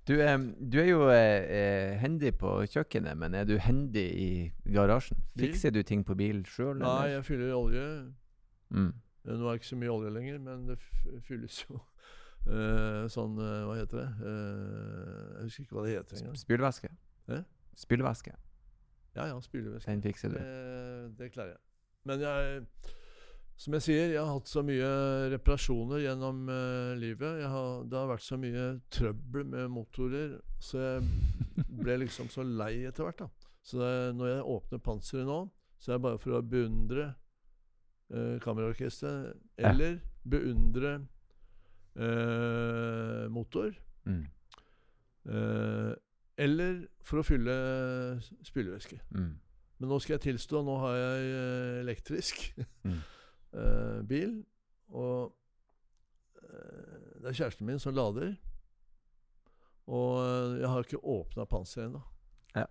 Du, 0.08 0.16
eh, 0.22 0.38
du 0.72 0.80
er 0.82 0.88
jo 0.90 1.04
eh, 1.14 1.44
eh, 1.54 1.92
hendig 2.02 2.34
på 2.40 2.56
kjøkkenet, 2.66 3.18
men 3.20 3.36
er 3.38 3.46
du 3.46 3.58
hendig 3.62 4.06
i 4.10 4.30
garasjen? 4.74 5.20
Fikser 5.38 5.74
du 5.76 5.84
ting 5.86 6.06
på 6.06 6.16
bil 6.18 6.42
sjøl? 6.50 6.80
Nei, 6.82 7.12
jeg 7.14 7.26
fyller 7.28 7.54
olje. 7.58 7.86
Mm. 8.74 8.90
Eh, 9.26 9.36
Nå 9.36 9.46
er 9.46 9.54
det 9.54 9.62
ikke 9.62 9.72
så 9.72 9.80
mye 9.84 9.94
olje 9.94 10.14
lenger, 10.16 10.40
men 10.44 10.66
det 10.70 10.80
fylles 11.28 11.62
jo 11.68 11.78
uh, 11.78 13.06
sånn 13.16 13.38
uh, 13.38 13.66
Hva 13.68 13.78
heter 13.82 14.02
det? 14.02 14.10
Uh, 14.24 15.26
jeg 15.40 15.50
husker 15.50 15.66
ikke 15.66 15.78
hva 15.78 15.86
det 15.86 15.96
heter 15.98 16.22
engang. 16.22 16.40
Spylevæske? 16.44 16.94
Hæ? 17.30 17.42
Spylevæske. 17.80 18.38
Ja 19.18 19.28
ja, 19.30 19.40
spylevæske. 19.42 19.92
Den 19.92 20.02
fikser 20.06 20.34
du. 20.34 20.40
Det, 20.40 21.18
det 21.20 21.32
klarer 21.36 21.56
jeg. 21.56 21.62
Men 22.08 22.24
jeg 22.24 22.64
Som 23.60 23.76
jeg 23.76 23.84
sier, 23.84 24.14
jeg 24.14 24.22
har 24.24 24.30
hatt 24.32 24.48
så 24.48 24.62
mye 24.64 24.88
reparasjoner 25.34 26.00
gjennom 26.06 26.46
uh, 26.48 26.94
livet. 26.96 27.42
Har, 27.52 27.82
det 27.92 27.98
har 28.00 28.08
vært 28.14 28.24
så 28.24 28.38
mye 28.40 28.68
trøbbel 28.96 29.44
med 29.52 29.68
motorer, 29.74 30.38
så 30.64 30.80
jeg 30.80 31.66
ble 31.82 31.98
liksom 32.06 32.30
så 32.32 32.46
lei 32.48 32.86
etter 32.88 33.04
hvert. 33.04 33.26
da. 33.26 33.50
Så 33.68 33.82
det, 33.82 33.92
når 34.16 34.32
jeg 34.32 34.46
åpner 34.56 34.80
panseret 34.86 35.28
nå, 35.28 35.42
så 35.80 35.92
er 35.92 36.00
det 36.00 36.06
bare 36.08 36.22
for 36.24 36.38
å 36.38 36.42
beundre 36.56 37.10
uh, 38.16 38.38
kammerorkesteret. 38.46 39.36
Eller 39.60 39.98
Ja. 40.00 40.06
beundre 40.30 40.94
uh, 42.00 43.28
motor. 43.36 43.76
Mm. 44.08 44.24
Uh, 45.30 45.94
eller 46.40 46.86
for 47.04 47.20
å 47.20 47.28
fylle 47.28 47.54
spylevæske. 48.48 49.02
Mm. 49.12 49.34
Men 49.80 49.92
nå 49.92 50.00
skal 50.00 50.16
jeg 50.16 50.30
tilstå, 50.30 50.62
nå 50.64 50.76
har 50.80 50.96
jeg 50.96 51.32
eh, 51.36 51.80
elektrisk 51.84 52.42
Mm. 52.88 53.00
eh, 53.54 54.00
bil. 54.08 54.40
Og 54.90 55.34
uh, 56.42 57.20
det 57.22 57.30
er 57.30 57.38
kjæresten 57.42 57.68
min 57.68 57.82
som 57.82 57.94
lader. 57.96 58.34
Og 59.90 60.22
eh, 60.22 60.62
jeg 60.62 60.70
har 60.70 60.86
ikke 60.86 61.02
åpna 61.02 61.46
panseret 61.50 61.90
ennå. 61.90 62.02
Jeg 62.56 62.68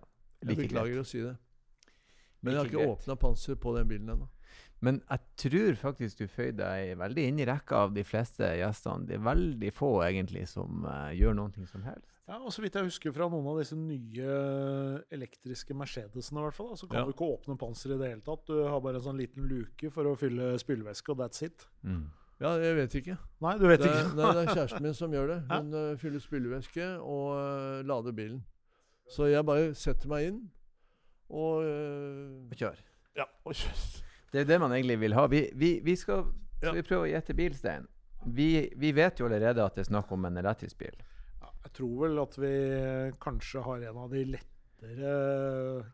Like 0.47 0.63
beklager 0.63 1.01
å 1.01 1.07
si 1.07 1.19
det. 1.19 1.35
Men 2.39 2.53
jeg 2.53 2.61
har 2.61 2.69
ikke 2.69 2.91
åpna 2.93 3.15
panser 3.19 3.57
på 3.59 3.73
den 3.75 3.89
bilen 3.89 4.13
ennå. 4.13 4.29
Men 4.79 5.01
jeg 5.09 5.19
tror 5.41 5.75
faktisk 5.81 6.21
du 6.21 6.29
føyer 6.31 6.53
deg 6.55 6.93
veldig 7.01 7.25
inn 7.27 7.41
i 7.43 7.47
rekka 7.47 7.81
av 7.83 7.91
de 7.95 8.05
fleste 8.07 8.47
gjestene. 8.61 9.03
Det 9.09 9.17
er 9.17 9.25
veldig 9.25 9.71
få 9.75 9.89
egentlig 10.05 10.45
som 10.47 10.85
uh, 10.87 11.09
gjør 11.11 11.35
noe 11.35 11.67
som 11.67 11.83
helst. 11.83 12.07
Ja, 12.29 12.37
og 12.45 12.51
Så 12.53 12.61
vidt 12.61 12.75
jeg 12.77 12.85
husker 12.85 13.13
fra 13.15 13.25
noen 13.31 13.47
av 13.49 13.57
disse 13.57 13.73
nye 13.75 14.33
elektriske 15.15 15.73
Mercedesene, 15.77 16.39
i 16.41 16.45
hvert 16.45 16.57
fall, 16.57 16.75
så 16.77 16.85
kan 16.87 16.99
Ja. 17.01 17.05
du 17.07 17.11
ikke 17.13 17.25
åpne 17.25 17.57
panseret 17.57 17.95
i 17.95 18.03
det 18.03 18.09
hele 18.11 18.21
tatt. 18.21 18.45
Du 18.45 18.53
har 18.67 18.79
bare 18.81 18.95
en 18.99 19.01
sånn 19.07 19.17
liten 19.17 19.47
luke 19.49 19.89
for 19.91 20.05
å 20.05 20.15
fylle 20.17 20.51
spylevæske, 20.61 21.09
og 21.09 21.17
that's 21.17 21.41
it. 21.43 21.65
Mm. 21.83 22.05
Ja, 22.39 22.53
jeg 22.61 22.75
vet 22.77 22.93
ikke. 23.01 23.17
Nei, 23.41 23.57
du 23.57 23.65
vet 23.67 23.79
Det 23.81 23.89
ikke. 23.89 24.15
nei, 24.15 24.33
det 24.33 24.43
er 24.47 24.53
kjæresten 24.57 24.81
min 24.85 24.93
som 24.93 25.11
gjør 25.11 25.27
det. 25.27 25.39
Hun 25.49 25.73
eh, 25.73 25.95
fyller 25.97 26.19
spylevæske 26.23 26.85
og 27.01 27.25
uh, 27.35 27.81
lader 27.83 28.11
bilen. 28.15 28.43
Så 29.09 29.25
jeg 29.27 29.43
bare 29.45 29.73
setter 29.73 30.07
meg 30.07 30.27
inn 30.29 30.39
og 31.29 31.63
eh, 31.65 32.55
Kjør. 32.55 32.77
Ja, 33.17 33.25
og 33.43 33.53
kjører. 33.57 34.03
Det 34.31 34.41
er 34.41 34.45
det 34.45 34.59
man 34.61 34.71
egentlig 34.71 34.99
vil 35.01 35.13
ha. 35.17 35.25
Vi, 35.27 35.49
vi, 35.55 35.79
vi 35.83 35.95
skal, 35.95 36.23
skal 36.61 36.69
Ja. 36.69 36.71
vi 36.77 36.81
prøve 36.85 37.07
å 37.07 37.11
gjette 37.11 37.33
bilstein. 37.35 37.87
Vi, 38.27 38.69
vi 38.77 38.91
vet 38.93 39.17
jo 39.19 39.25
allerede 39.25 39.63
at 39.65 39.75
det 39.75 39.81
er 39.87 39.89
snakk 39.89 40.11
om 40.11 40.25
en 40.29 40.37
elektrisk 40.37 40.77
bil. 40.77 40.93
Ja, 41.59 41.67
jeg 41.67 41.75
tror 41.75 41.95
vel 42.05 42.19
at 42.21 42.37
vi 42.39 42.53
kanskje 43.21 43.63
har 43.65 43.81
en 43.89 43.97
av 43.99 44.13
de 44.13 44.25
lettere 44.31 45.15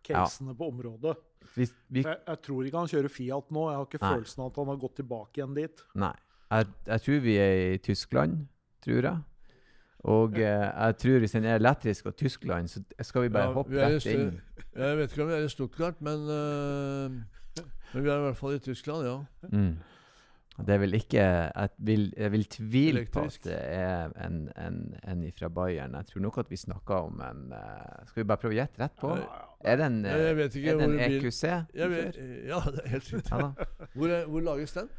casene 0.06 0.54
på 0.58 0.68
området. 0.70 1.16
Vi, 1.56 1.66
vi, 1.90 2.04
Jeg, 2.04 2.20
jeg 2.28 2.42
tror 2.46 2.66
ikke 2.66 2.82
han 2.84 2.92
kjører 2.92 3.14
Fiat 3.14 3.54
nå. 3.54 3.70
Jeg 3.72 3.80
har 3.80 3.88
ikke 3.90 4.02
Nei. 4.02 4.12
følelsen 4.16 4.44
av 4.44 4.52
at 4.52 4.60
han 4.62 4.72
har 4.72 4.82
gått 4.82 4.96
tilbake 5.02 5.42
igjen 5.42 5.56
dit. 5.58 5.86
nei. 5.96 6.14
Jeg, 6.46 6.68
jeg 6.86 7.02
tror 7.02 7.24
vi 7.24 7.34
er 7.42 7.56
i 7.74 7.78
Tyskland, 7.82 8.44
tror 8.86 9.08
jeg. 9.10 9.24
Og 10.06 10.38
eh, 10.38 10.66
jeg 10.70 10.98
tror 11.02 11.24
hvis 11.24 11.34
den 11.34 11.48
er 11.50 11.58
elektrisk 11.58 12.06
og 12.06 12.16
Tyskland, 12.16 12.70
så 12.70 12.84
skal 13.02 13.26
vi 13.26 13.32
bare 13.34 13.50
Ja, 13.50 13.56
hoppe 13.56 13.74
rett 13.82 14.06
inn. 14.06 14.36
Jeg 14.76 14.98
vet 15.00 15.12
ikke 15.12 15.24
om 15.26 15.32
vi 15.32 15.38
er 15.40 15.48
i 15.48 15.50
Stuttgart, 15.50 16.02
men, 16.06 16.28
uh, 16.30 17.64
men 17.94 18.06
vi 18.06 18.12
er 18.14 18.20
i 18.20 18.26
hvert 18.28 18.38
fall 18.38 18.54
i 18.54 18.62
Tyskland, 18.62 19.08
ja. 19.08 19.18
Mm. 19.50 19.74
Det 20.56 20.78
vel 20.80 20.94
ikke 20.96 21.20
Jeg 21.20 21.70
vil, 21.84 22.14
jeg 22.18 22.32
vil 22.32 22.46
tvile 22.48 23.02
på 23.12 23.26
at 23.28 23.40
det 23.44 23.58
er 23.60 24.14
en, 24.24 24.38
en, 24.56 24.78
en 25.04 25.24
fra 25.36 25.50
Bayern. 25.52 25.98
Jeg 26.00 26.06
tror 26.14 26.22
nok 26.24 26.38
at 26.38 26.52
vi 26.52 26.56
snakker 26.56 26.96
om 27.10 27.20
en 27.20 27.42
eh, 27.52 28.06
Skal 28.08 28.24
vi 28.24 28.28
bare 28.30 28.40
prøve 28.40 28.56
å 28.56 28.60
gjette 28.62 28.80
rett 28.80 28.96
på? 29.02 29.12
Er 29.66 29.82
det 29.82 29.86
en, 29.90 29.98
Jeg, 30.06 30.22
jeg 30.30 30.38
vet 30.38 30.56
ikke 30.56 30.70
er 30.72 30.80
det 30.80 30.88
en 30.88 30.96
hvor 30.96 31.28
EQC? 31.28 31.44
jeg 31.76 31.90
vet, 31.92 32.22
Ja, 32.48 32.62
det 32.72 32.86
er 32.86 32.88
helt 32.94 33.12
riktig. 33.14 33.42
Ja. 33.42 33.52
Hvor, 33.98 34.16
hvor 34.32 34.48
lages 34.48 34.78
den? 34.78 34.90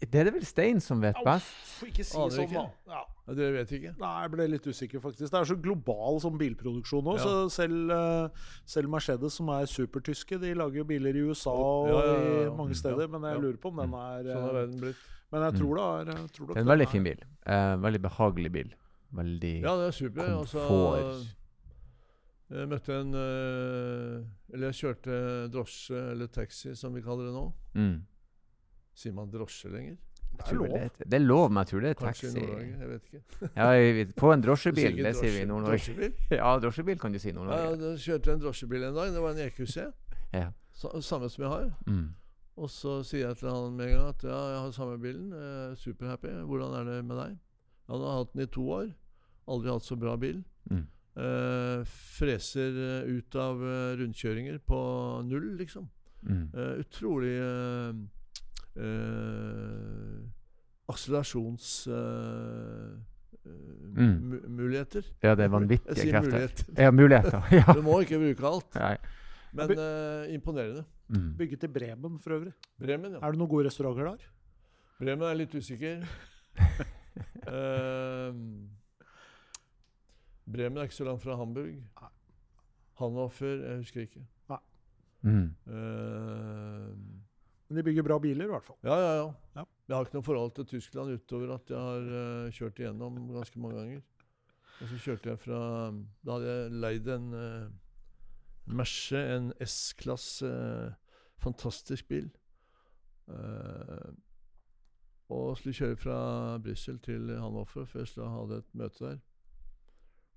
Det 0.00 0.14
er 0.14 0.28
det 0.30 0.34
vel 0.38 0.46
Stein 0.46 0.80
som 0.80 1.02
vet 1.02 1.16
best. 1.26 1.54
Au, 1.82 1.88
ikke 1.90 2.04
si 2.06 2.14
sånn, 2.14 2.52
da. 2.54 2.66
Ja. 2.86 3.04
Ja, 3.28 3.34
dere 3.36 3.52
vet 3.58 3.72
ikke? 3.76 3.90
Nei, 4.00 4.12
jeg 4.24 4.30
ble 4.32 4.44
litt 4.48 4.66
usikker, 4.66 5.00
faktisk. 5.04 5.28
Det 5.30 5.36
er 5.36 5.44
så 5.50 5.56
global 5.60 6.16
som 6.24 6.38
bilproduksjon 6.40 7.04
nå. 7.04 7.16
Ja. 7.18 7.24
Så 7.26 7.50
selv, 7.52 7.90
eh, 7.92 8.46
selv 8.64 8.88
Mercedes, 8.88 9.34
som 9.36 9.50
er 9.52 9.66
supertyske, 9.68 10.38
de 10.40 10.54
lager 10.56 10.80
jo 10.80 10.84
biler 10.88 11.12
i 11.14 11.26
USA 11.28 11.52
og 11.52 11.88
Ja, 11.90 11.98
ja, 11.98 12.14
ja, 12.14 12.32
ja. 12.40 12.46
i 12.48 12.56
mange 12.56 12.72
Mm. 12.72 12.80
steder. 12.80 13.00
Ja. 13.04 13.06
Men 13.18 13.22
jeg 13.28 13.42
lurer 13.42 13.58
på 13.60 13.68
om 13.68 13.76
den 13.76 13.92
er 13.92 14.22
Sånn 14.24 14.42
har 14.42 14.48
eh, 14.48 14.54
verden 14.62 14.80
blitt. 14.80 14.96
Men 15.30 15.42
jeg 15.44 15.52
Mm. 15.52 15.58
tror 15.60 15.74
det 15.76 15.84
er 16.08 16.16
jeg 16.16 16.30
tror 16.32 16.46
Det 16.46 16.56
er 16.56 16.60
en 16.60 16.66
veldig 16.72 16.88
fin 16.88 17.04
bil. 17.04 17.20
Eh, 17.46 17.76
veldig 17.76 18.00
behagelig 18.08 18.52
bil. 18.52 18.72
Veldig 19.14 19.60
Ja, 19.62 19.76
det 19.76 19.86
er 19.88 19.92
super. 19.92 20.22
Altså, 20.40 21.26
jeg 22.50 22.68
møtte 22.68 22.88
en 23.00 23.14
eh, 23.14 24.24
Eller 24.54 24.70
jeg 24.72 24.78
kjørte 24.80 25.50
drosje, 25.52 25.98
eller 26.12 26.26
taxi, 26.28 26.74
som 26.74 26.94
vi 26.94 27.02
kaller 27.02 27.26
det 27.28 27.34
nå. 27.34 27.52
mm. 27.74 28.02
Sier 28.98 29.12
man 29.12 29.30
drosje 29.30 29.70
lenger? 29.70 29.98
Det 30.38 30.44
er 30.52 30.54
lov. 30.58 30.68
Det, 30.98 31.06
det 31.10 31.16
er 31.18 31.24
lov, 31.24 31.48
men 31.50 31.60
jeg 31.64 31.70
tror 31.72 31.80
det 31.84 31.90
er 31.90 31.98
taxi. 31.98 32.26
Kanskje 32.26 32.38
i. 32.38 32.46
Nord-Norge? 32.46 32.78
Jeg 32.78 32.88
vet 32.88 33.08
ikke. 33.08 33.48
Ja, 33.58 34.04
på 34.22 34.32
en 34.32 34.42
drosjebil, 34.44 35.00
det 35.04 35.14
sier 35.18 35.32
vi 35.34 35.40
i 35.42 35.48
Nord-Norge. 35.50 35.78
Drosjebil? 35.80 36.12
Ja, 36.40 36.52
drosjebil 36.62 36.98
kan 37.02 37.12
du 37.12 37.18
si 37.18 37.28
i 37.28 37.32
Ja, 37.32 37.38
Nord-Norge. 37.40 37.80
da 37.82 37.90
kjørte 38.04 38.32
en 38.36 38.42
drosjebil 38.44 38.86
en 38.90 38.94
dag. 39.00 39.12
Det 39.16 39.22
var 39.24 39.34
en 39.34 39.42
EQC. 39.48 39.76
Ja. 40.36 40.48
Samme 40.78 41.28
som 41.32 41.42
jeg 41.44 41.50
har. 41.50 41.66
Mm. 41.88 42.06
Og 42.58 42.70
så 42.70 42.96
sier 43.06 43.28
jeg 43.28 43.38
til 43.40 43.50
han 43.50 43.74
med 43.78 43.86
en 43.88 43.96
gang 43.96 44.08
at 44.14 44.22
ja, 44.26 44.38
jeg 44.52 44.60
har 44.64 44.72
samme 44.74 44.98
bilen. 45.02 45.32
eh, 45.34 45.74
Superhappy. 45.78 46.30
Hvordan 46.46 46.74
er 46.80 46.84
det 46.92 47.00
med 47.06 47.18
deg? 47.18 47.36
Han 47.88 48.00
har 48.06 48.16
hatt 48.20 48.32
den 48.34 48.42
i 48.46 48.46
to 48.58 48.64
år. 48.78 48.88
Aldri 49.48 49.70
hatt 49.74 49.86
så 49.86 49.96
bra 49.98 50.14
bil. 50.20 50.40
Mm. 50.70 50.84
Eh, 51.18 51.82
freser 52.18 52.78
eh, 53.02 53.10
ut 53.18 53.34
av 53.42 53.62
eh, 53.62 53.96
rundkjøringer 54.02 54.58
på 54.66 54.80
null, 55.26 55.56
liksom. 55.58 55.86
Mm. 56.26 56.44
Eh, 56.54 56.72
utrolig 56.82 57.34
uh, 58.78 60.24
Mm. 63.98 64.40
Ja, 65.22 65.34
det 65.34 65.44
er 65.44 65.48
vanvittige 65.48 66.10
krefter. 66.10 66.20
muligheter. 66.20 66.64
Ja, 66.76 66.90
muligheter. 66.90 67.42
Ja. 67.58 67.72
Du 67.72 67.82
må 67.82 68.00
ikke 68.00 68.18
bruke 68.18 68.46
alt. 68.46 68.74
Nei. 68.74 68.96
Men 69.52 69.70
uh, 69.78 70.34
imponerende. 70.34 70.84
Mm. 71.08 71.34
Bygget 71.38 71.62
i 71.64 71.68
Bremen, 71.72 72.18
for 72.18 72.30
øvrig. 72.36 72.52
Bremen, 72.78 73.12
ja. 73.12 73.18
Er 73.22 73.30
det 73.32 73.38
noen 73.40 73.50
gode 73.50 73.66
restauranter 73.66 74.04
der? 74.10 74.26
Bremen 75.00 75.24
er 75.30 75.34
litt 75.40 75.54
usikker. 75.54 76.04
uh, 77.48 78.34
Bremen 80.52 80.78
er 80.78 80.90
ikke 80.90 81.00
så 81.00 81.04
langt 81.08 81.22
fra 81.22 81.36
Hamburg. 81.36 81.80
Hanoffer 82.98 83.46
Jeg 83.64 83.76
husker 83.76 84.00
ikke. 84.00 84.26
Mm. 85.22 85.54
Ehm, 85.66 87.17
Men 87.68 87.76
de 87.76 87.84
bygger 87.84 88.06
bra 88.06 88.18
biler, 88.18 88.46
i 88.46 88.52
hvert 88.52 88.64
fall. 88.64 88.78
ja, 88.82 88.96
ja, 88.96 89.10
ja, 89.20 89.32
Ja. 89.60 89.64
Jeg 89.88 89.96
har 89.96 90.04
ikke 90.04 90.18
noe 90.18 90.24
forhold 90.24 90.54
til 90.56 90.66
Tyskland 90.66 91.12
utover 91.16 91.54
at 91.54 91.70
jeg 91.70 91.78
har 91.78 92.08
uh, 92.12 92.50
kjørt 92.52 92.80
igjennom 92.80 93.18
ganske 93.32 93.60
mange 93.60 93.76
ganger. 93.76 94.00
Og 94.78 94.88
så 94.88 94.98
kjørte 95.00 95.30
jeg 95.30 95.40
fra 95.42 95.60
Da 96.24 96.36
hadde 96.36 96.50
jeg 96.52 96.72
leid 96.84 97.08
en 97.14 97.28
uh, 97.34 97.70
Merce, 98.68 99.20
en 99.36 99.52
S-klasse. 99.64 100.46
uh, 100.46 100.92
fantastisk 101.38 102.08
bil. 102.08 102.30
Uh, 103.28 104.12
og 105.28 105.56
skulle 105.58 105.76
kjøre 105.76 105.96
fra 105.96 106.18
Brussel 106.58 106.98
til 107.04 107.28
Hannover, 107.36 107.64
for 107.64 107.98
jeg 107.98 108.08
skulle 108.08 108.28
ha 108.28 108.58
et 108.58 108.74
møte 108.74 109.04
der. 109.04 109.18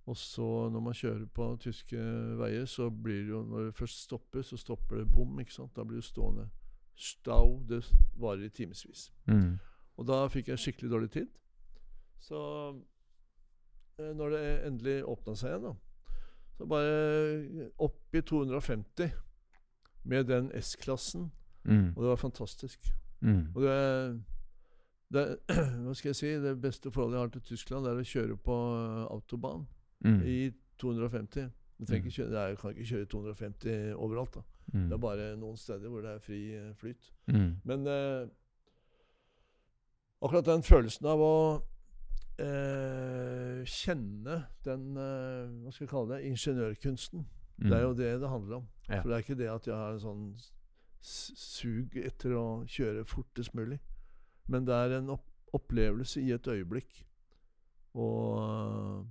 Og 0.05 0.17
så, 0.17 0.69
når 0.69 0.79
man 0.79 0.93
kjører 0.97 1.25
på 1.25 1.57
tyske 1.61 1.97
veier, 2.39 2.65
så 2.65 2.89
blir 2.89 3.21
det 3.21 3.29
jo 3.29 3.43
Når 3.43 3.65
det 3.65 3.75
først 3.75 4.01
stopper, 4.03 4.41
så 4.41 4.57
stopper 4.57 4.95
det 4.95 5.11
bom. 5.11 5.39
ikke 5.39 5.53
sant? 5.53 5.75
Da 5.75 5.83
blir 5.83 6.01
du 6.01 6.01
stående. 6.01 6.49
Stau. 6.95 7.59
Det 7.69 7.81
varer 8.19 8.45
i 8.45 8.49
timevis. 8.49 9.11
Mm. 9.27 9.59
Og 9.97 10.07
da 10.07 10.27
fikk 10.29 10.47
jeg 10.51 10.59
skikkelig 10.61 10.91
dårlig 10.91 11.11
tid. 11.11 11.27
Så 12.21 12.37
eh, 13.99 14.11
når 14.15 14.29
det 14.35 14.43
endelig 14.67 14.97
åpna 15.09 15.35
seg 15.35 15.49
igjen, 15.55 15.63
da, 15.71 15.73
så 16.57 16.67
bare 16.69 17.69
opp 17.81 18.15
i 18.15 18.21
250 18.21 19.11
med 20.03 20.25
den 20.31 20.51
S-klassen 20.61 21.31
Mm. 21.63 21.91
Og 21.95 22.01
det 22.03 22.09
var 22.09 22.15
fantastisk. 22.17 22.87
Mm. 23.21 23.51
Og 23.55 23.61
det, 23.61 24.23
det 25.13 25.25
Hva 25.85 25.93
skal 25.93 26.09
jeg 26.09 26.15
si? 26.17 26.29
Det 26.41 26.55
beste 26.61 26.89
forholdet 26.91 27.17
jeg 27.19 27.21
har 27.21 27.29
til 27.35 27.41
Tyskland, 27.41 27.85
det 27.85 27.91
er 27.91 27.99
å 28.01 28.07
kjøre 28.09 28.37
på 28.41 28.55
eh, 28.79 29.03
autobahn 29.13 29.67
Mm. 30.01 30.23
i 30.25 30.37
250. 30.81 31.51
Du 31.77 31.85
trenger 31.85 32.07
ikke 32.09 32.15
kjøre, 32.15 32.31
det 32.33 32.45
jeg 32.49 32.57
kan 32.57 32.71
ikke 32.73 32.85
kjøre 32.89 33.05
250 33.05 33.93
overalt. 33.93 34.33
da. 34.33 34.41
Mm. 34.71 34.85
Det 34.87 34.95
er 34.95 35.01
bare 35.03 35.31
noen 35.39 35.57
steder 35.59 35.91
hvor 35.91 36.05
det 36.05 36.13
er 36.15 36.23
fri 36.23 36.39
eh, 36.55 36.71
flyt. 36.79 37.11
Mm. 37.27 37.49
Men 37.67 37.87
eh, 37.87 38.29
akkurat 40.21 40.47
den 40.47 40.63
følelsen 40.63 41.09
av 41.11 41.23
å 41.25 41.35
eh, 42.39 43.61
kjenne 43.67 44.37
den 44.65 44.87
eh, 44.95 45.51
Hva 45.63 45.73
skal 45.73 45.85
jeg 45.85 45.93
kalle 45.93 46.15
det? 46.15 46.31
Ingeniørkunsten. 46.31 47.27
Det 47.61 47.75
er 47.77 47.83
jo 47.85 47.93
det 47.93 48.13
det 48.21 48.29
handler 48.29 48.61
om. 48.61 48.63
Mm. 48.63 48.95
Ja. 48.95 49.01
For 49.01 49.09
det 49.09 49.15
er 49.17 49.25
ikke 49.25 49.39
det 49.41 49.51
at 49.51 49.67
jeg 49.69 49.77
har 49.77 49.97
en 49.97 50.05
sånn 50.05 50.25
sug 51.01 51.97
etter 51.97 52.33
å 52.37 52.45
kjøre 52.69 53.05
fortest 53.09 53.53
mulig. 53.57 53.79
Men 54.49 54.65
det 54.67 54.77
er 54.77 54.97
en 54.99 55.13
opp 55.17 55.27
opplevelse 55.51 56.21
i 56.21 56.31
et 56.31 56.47
øyeblikk. 56.47 57.01
Og 57.93 58.37
eh, 58.39 59.01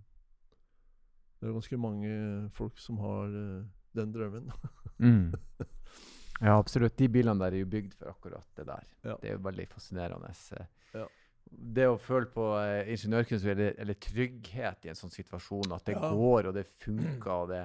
det 1.41 1.49
er 1.49 1.53
ganske 1.53 1.77
mange 1.81 2.15
folk 2.57 2.79
som 2.81 3.01
har 3.01 3.35
eh, 3.37 3.67
den 3.95 4.13
drømmen. 4.13 4.51
Mm. 5.01 5.31
Ja, 6.43 6.59
absolutt. 6.59 6.93
De 6.99 7.07
bilene 7.09 7.41
der 7.41 7.55
er 7.57 7.63
jo 7.63 7.69
bygd 7.73 7.95
for 7.97 8.11
akkurat 8.11 8.45
det 8.57 8.67
der. 8.69 8.83
Ja. 9.05 9.15
Det 9.23 9.31
er 9.31 9.35
jo 9.39 9.41
veldig 9.47 9.65
fascinerende. 9.71 10.29
eh. 10.59 10.67
Ja. 10.99 11.07
Det 11.79 11.87
å 11.89 11.95
føle 11.99 12.29
på 12.29 12.45
eh, 12.61 12.91
ingeniørkunst 12.93 13.47
eller, 13.49 13.75
eller 13.81 13.97
trygghet 13.97 14.85
i 14.85 14.91
en 14.93 14.99
sånn 15.01 15.11
situasjon, 15.15 15.73
at 15.73 15.85
det 15.89 15.95
Ja. 15.97 16.11
går 16.13 16.51
og 16.51 16.55
det 16.59 16.67
funker 16.85 17.33
og 17.33 17.49
det 17.49 17.63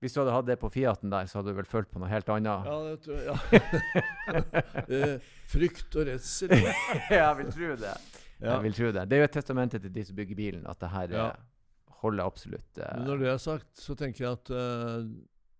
Hvis 0.00 0.14
du 0.14 0.20
hadde 0.20 0.36
hatt 0.36 0.46
det 0.46 0.56
på 0.62 0.70
Fiaten 0.70 1.10
der, 1.10 1.26
så 1.26 1.40
hadde 1.40 1.50
du 1.50 1.58
vel 1.58 1.66
følt 1.66 1.90
på 1.90 1.98
noe 1.98 2.08
helt 2.08 2.28
annet? 2.30 2.70
Ja, 2.70 2.76
det 2.86 3.00
tror 3.02 3.18
jeg. 3.18 3.26
Ja. 3.26 5.18
Frykt 5.52 5.96
og 5.98 6.06
redsel. 6.06 6.54
jeg 7.10 7.36
vil 7.40 7.50
tro 7.54 7.72
det. 7.82 7.94
Ja. 8.38 8.52
Jeg 8.52 8.62
vil 8.68 8.76
tro 8.78 8.92
det. 8.94 9.02
Det 9.10 9.16
er 9.18 9.24
jo 9.24 9.28
et 9.32 9.34
testament 9.34 9.74
til 9.74 9.90
de 9.90 10.04
som 10.06 10.14
bygger 10.18 10.38
bilen, 10.38 10.66
at 10.70 10.78
det 10.78 10.90
her 10.94 11.10
Ja. 11.16 11.26
eh, 11.32 11.90
holder 12.04 12.22
absolutt 12.30 12.78
Uh... 12.78 13.02
Når 13.02 13.18
det 13.18 13.28
er 13.32 13.38
sagt, 13.42 13.66
så 13.74 13.96
tenker 13.98 14.24
jeg 14.24 14.32
at 14.38 14.50
eh, 14.54 15.08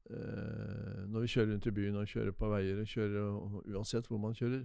når 0.08 1.20
vi 1.20 1.30
kjører 1.34 1.50
rundt 1.52 1.66
i 1.66 1.72
byen 1.76 1.96
og 2.00 2.08
kjører 2.08 2.32
på 2.36 2.48
veier, 2.52 2.84
kjører 2.88 3.74
uansett 3.74 4.06
hvor 4.08 4.20
man 4.22 4.36
kjører 4.36 4.62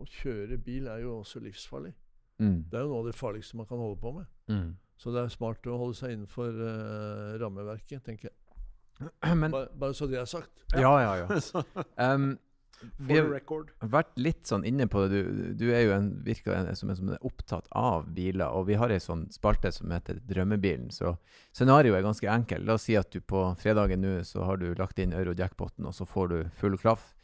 Å 0.00 0.04
kjøre 0.08 0.56
bil 0.64 0.86
er 0.88 1.02
jo 1.04 1.18
også 1.18 1.40
livsfarlig. 1.44 1.92
mm. 2.38 2.64
Det 2.70 2.78
er 2.78 2.84
jo 2.84 2.90
noe 2.92 3.02
av 3.02 3.08
det 3.10 3.16
farligste 3.18 3.56
man 3.56 3.66
kan 3.68 3.80
holde 3.80 4.00
på 4.00 4.12
med. 4.16 4.28
Mm. 4.48 4.76
Så 4.98 5.12
det 5.14 5.22
er 5.22 5.28
smart 5.32 5.66
å 5.70 5.76
holde 5.78 5.94
seg 5.94 6.14
innenfor 6.14 6.56
uh, 6.56 7.36
rammeverket, 7.42 8.02
tenker 8.04 8.30
jeg. 8.30 8.36
Men 9.40 9.52
Bare, 9.54 9.68
bare 9.78 9.94
så 9.94 10.08
det 10.10 10.18
er 10.18 10.24
sagt. 10.26 10.64
Ja, 10.74 10.94
ja, 11.00 11.12
ja. 11.20 11.26
ja. 11.98 12.14
Um, 12.14 12.32
For 12.78 13.04
vi 13.08 13.16
har 13.18 13.26
record. 13.32 13.70
vært 13.82 14.12
litt 14.16 14.44
sånn 14.46 14.64
inne 14.64 14.86
på 14.86 15.08
det. 15.08 15.22
Du, 15.24 15.54
du 15.58 15.64
er 15.74 15.82
jo 15.88 15.92
en, 15.96 16.10
virker 16.22 16.54
en, 16.54 16.68
som 16.78 16.90
en 16.90 16.96
som 16.96 17.08
er 17.10 17.18
opptatt 17.26 17.66
av 17.74 18.06
biler, 18.14 18.46
og 18.54 18.66
vi 18.68 18.74
har 18.78 18.88
ei 18.94 19.00
sånn 19.02 19.26
spalte 19.34 19.72
som 19.74 19.90
heter 19.90 20.20
Drømmebilen. 20.30 20.90
Så 20.94 21.16
scenarioet 21.52 21.98
er 21.98 22.06
ganske 22.06 22.30
enkelt. 22.30 22.64
La 22.68 22.74
oss 22.78 22.86
si 22.86 22.94
at 22.96 23.10
du 23.10 23.20
på 23.20 23.42
fredagen 23.58 24.00
nå 24.04 24.20
så 24.24 24.44
har 24.46 24.56
du 24.62 24.68
lagt 24.78 24.98
inn 25.02 25.12
euro-jackpoten, 25.12 25.86
og 25.90 25.94
så 25.94 26.06
får 26.06 26.28
du 26.28 26.38
full 26.54 26.78
klaff. 26.78 27.14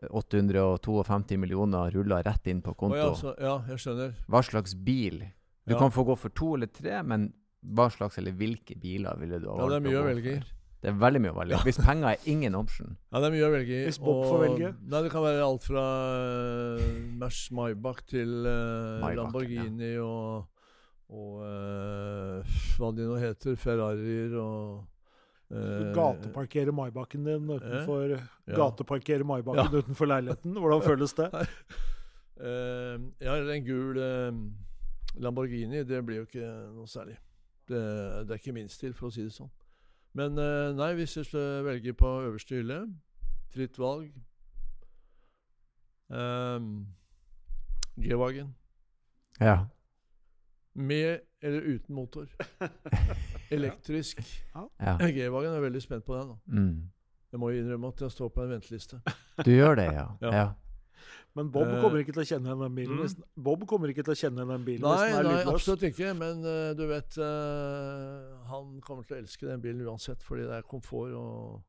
Eh, 0.00 0.08
852 0.10 1.36
millioner 1.38 1.90
ruller 1.94 2.22
rett 2.24 2.46
inn 2.46 2.62
på 2.62 2.74
konto. 2.74 2.96
konto. 2.96 3.12
ja, 3.12 3.14
så, 3.20 3.34
ja, 3.40 3.54
jeg 3.68 3.78
skjønner. 3.84 4.14
Hva 4.28 4.42
slags 4.42 4.74
bil? 4.74 5.20
Du 5.66 5.72
Ja. 5.74 5.78
kan 5.78 5.90
få 5.90 6.04
gå 6.04 6.16
for 6.18 6.28
to 6.30 6.54
eller 6.56 6.66
tre, 6.66 7.02
men 7.02 7.32
hva 7.64 7.90
slags 7.90 8.18
eller 8.18 8.32
hvilke 8.32 8.74
biler 8.78 9.16
ville 9.16 9.38
du 9.40 9.48
ha 9.48 9.56
Ja, 9.62 9.68
det 9.68 9.76
er 9.76 9.80
mye 9.90 10.00
å 10.02 10.04
velge 10.04 10.32
i. 10.36 10.42
Det 10.84 10.90
er 10.92 10.96
veldig 11.00 11.20
mye 11.24 11.32
å 11.32 11.36
velge. 11.38 11.58
Hvis 11.64 11.78
penger 11.80 12.10
er 12.10 12.26
ingen 12.28 12.56
option. 12.58 12.90
Ja, 13.08 13.20
det 13.22 13.30
er 13.30 13.32
mye 13.32 13.44
å 13.46 13.52
velge 13.54 13.72
i. 13.72 13.84
Hvis 13.86 13.98
Bob 14.02 14.18
får 14.28 14.42
velge? 14.42 14.72
Nei, 14.92 14.98
det 15.06 15.12
kan 15.14 15.22
være 15.24 15.46
alt 15.46 15.64
fra 15.64 15.84
uh, 16.76 16.82
Merce 17.22 17.54
Maybach 17.56 18.02
til 18.10 18.34
uh, 18.44 18.98
Maybach, 19.00 19.16
Lamborghini 19.22 19.94
og, 20.04 20.44
og 21.08 21.38
uh, 21.40 22.58
hva 22.76 22.90
de 22.98 23.08
nå 23.08 23.16
heter. 23.22 23.56
Ferrarier 23.64 24.36
og 24.42 24.84
eh, 25.54 25.88
Gateparkere 25.96 26.76
Maybachen 26.76 27.24
din 27.30 27.48
utenfor 27.54 28.18
Ja. 28.18 28.20
Gateparkere 28.60 29.24
Maybachen 29.24 29.80
utenfor 29.80 30.12
leiligheten. 30.12 30.52
Hvordan 30.52 30.84
føles 30.90 31.16
det? 31.16 31.30
uh, 31.32 33.00
ja, 33.24 33.38
eller 33.38 33.56
en 33.56 33.64
gul 33.72 34.04
eh, 34.04 34.30
Lamborghini. 35.16 35.80
Det 35.88 36.04
blir 36.04 36.20
jo 36.26 36.28
ikke 36.28 36.54
noe 36.76 36.92
særlig. 36.92 37.16
Det, 37.64 37.80
det 38.28 38.36
er 38.36 38.40
ikke 38.44 38.52
min 38.60 38.68
stil, 38.68 38.92
for 38.92 39.08
å 39.08 39.14
si 39.16 39.24
det 39.24 39.32
sånn. 39.32 39.48
Men 40.14 40.38
eh, 40.38 40.70
nei, 40.78 40.92
hvis 40.94 41.16
jeg 41.16 41.26
velger 41.32 41.62
velge 41.66 41.94
på 41.98 42.10
øverste 42.28 42.54
hylle 42.54 42.86
Fritt 43.54 43.78
valg. 43.78 44.10
Um, 46.10 46.86
G-Wagen. 48.02 48.54
Ja. 49.40 49.58
Med 50.74 51.20
eller 51.42 51.60
uten 51.60 51.94
motor. 51.94 52.26
Elektrisk. 53.50 54.18
ja. 54.80 54.96
G-Wagen 54.98 55.52
er 55.52 55.60
veldig 55.60 55.82
spent 55.82 56.04
på 56.04 56.16
den. 56.16 56.32
Mm. 56.46 56.90
Jeg 57.32 57.40
må 57.40 57.48
innrømme 57.50 57.88
at 57.88 58.00
jeg 58.00 58.10
står 58.10 58.28
på 58.28 58.42
en 58.42 58.50
venteliste. 58.50 59.00
Du 59.44 59.50
gjør 59.50 59.74
det, 59.74 59.84
ja. 59.84 60.06
Ja. 60.20 60.36
ja. 60.36 60.48
Men 61.34 61.50
Bob 61.50 61.66
Eh, 61.68 61.80
kommer 61.82 61.98
ikke 62.04 62.12
til 62.14 62.22
å 62.22 62.28
kjenne 62.30 62.46
igjen 62.50 62.62
den 62.64 62.74
bilen. 62.74 62.94
mm. 62.96 63.02
Hvis, 63.02 63.14
den- 63.18 63.44
Bob 63.48 63.66
kommer 63.66 63.88
ikke 63.90 64.04
til 64.04 64.14
å 64.14 64.20
kjenne 64.22 64.38
igjen 64.42 64.54
den 64.54 64.64
bilen 64.64 64.86
hvis 64.86 65.00
Nei, 65.00 65.10
den 65.10 65.26
er 65.26 65.44
nei, 65.44 65.52
absolutt 65.54 65.82
ikke. 65.90 66.14
Men 66.16 66.44
uh, 66.46 66.72
du 66.78 66.86
vet 66.86 67.18
uh, 67.18 68.46
Han 68.50 68.80
kommer 68.84 69.04
til 69.08 69.16
å 69.16 69.20
elske 69.22 69.46
den 69.48 69.60
bilen 69.64 69.86
uansett, 69.86 70.22
fordi 70.22 70.46
det 70.48 70.58
er 70.62 70.62
komfort. 70.68 71.12
og 71.12 71.62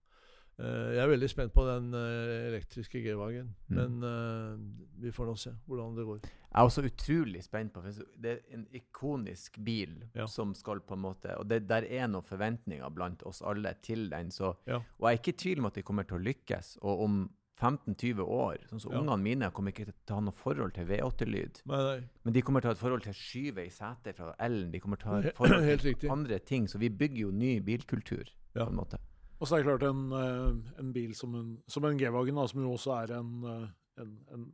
Uh, 0.56 0.94
Jeg 0.96 1.02
er 1.04 1.10
veldig 1.12 1.28
spent 1.28 1.52
på 1.52 1.66
den 1.68 1.90
uh, 1.92 2.48
elektriske 2.48 3.02
G-Wagen. 3.04 3.50
Mm. 3.68 3.76
Men 3.76 4.04
uh, 4.08 5.02
vi 5.04 5.12
får 5.12 5.28
nå 5.28 5.34
se 5.36 5.52
hvordan 5.68 5.98
det 5.98 6.06
går. 6.08 6.22
Jeg 6.24 6.56
er 6.62 6.70
også 6.70 6.84
utrolig 6.88 7.42
spent 7.44 7.74
på 7.76 7.82
for 7.84 8.06
Det 8.24 8.32
er 8.32 8.40
en 8.56 8.64
ikonisk 8.72 9.60
bil 9.68 9.98
Ja. 10.16 10.26
som 10.32 10.54
skal 10.56 10.80
på 10.80 10.96
en 10.96 11.02
måte 11.04 11.36
Og 11.42 11.50
det, 11.52 11.68
der 11.68 11.84
er 11.84 12.08
noen 12.08 12.24
forventninger 12.24 12.88
blant 12.96 13.26
oss 13.28 13.42
alle 13.44 13.74
til 13.84 14.08
den. 14.10 14.32
Så, 14.32 14.54
Ja. 14.66 14.78
Og 14.78 15.10
jeg 15.10 15.18
er 15.18 15.20
ikke 15.20 15.34
i 15.36 15.42
tvil 15.44 15.60
om 15.60 15.66
at 15.66 15.74
de 15.76 15.84
kommer 15.84 16.08
til 16.08 16.22
å 16.22 16.24
lykkes. 16.24 16.78
Og 16.84 17.02
om 17.04 17.30
15-20 17.62 18.20
år 18.26 18.58
sånn 18.70 18.82
som 18.84 18.92
Ja. 18.92 19.00
Ungene 19.00 19.24
mine 19.24 19.52
kommer 19.52 19.72
ikke 19.72 19.86
til 19.92 20.12
å 20.12 20.20
ha 20.20 20.22
noe 20.26 20.36
forhold 20.36 20.74
til 20.76 20.86
V8-lyd. 20.90 21.62
Nei, 21.72 21.78
nei. 21.84 22.10
Men 22.26 22.34
de 22.34 22.42
kommer 22.42 22.62
til 22.62 22.70
å 22.70 22.74
ha 22.74 22.76
et 22.76 22.82
forhold 22.84 23.04
til 23.04 23.14
skyve 23.14 23.66
i 23.66 23.70
setet 23.72 24.18
fra 24.20 24.34
L-en. 24.40 24.72
De 24.72 24.80
kommer 24.84 24.98
til 24.98 25.08
å 25.08 25.12
ha 25.14 25.20
et 25.24 25.36
forhold 25.40 25.64
til 25.70 25.78
riktig. 25.94 26.10
andre 26.12 26.40
ting. 26.40 26.68
Så 26.68 26.78
vi 26.82 26.90
bygger 26.90 27.22
jo 27.28 27.32
ny 27.32 27.60
bilkultur. 27.62 28.28
Ja. 28.56 28.66
på 28.66 28.72
en 28.72 28.78
måte. 28.80 28.98
Og 29.40 29.48
så 29.48 29.56
er 29.58 29.64
det 29.64 29.68
klart 29.68 29.84
en, 29.84 30.12
eh, 30.16 30.80
en 30.80 30.94
bil 30.96 31.14
som 31.16 31.34
en, 31.36 31.58
som 31.68 31.84
en 31.84 31.98
G-Wagen, 32.00 32.38
som 32.48 32.62
jo 32.64 32.72
også 32.78 32.94
er 33.04 33.18
en, 33.18 33.32
eh, 33.44 33.68
en, 34.02 34.14
en 34.32 34.46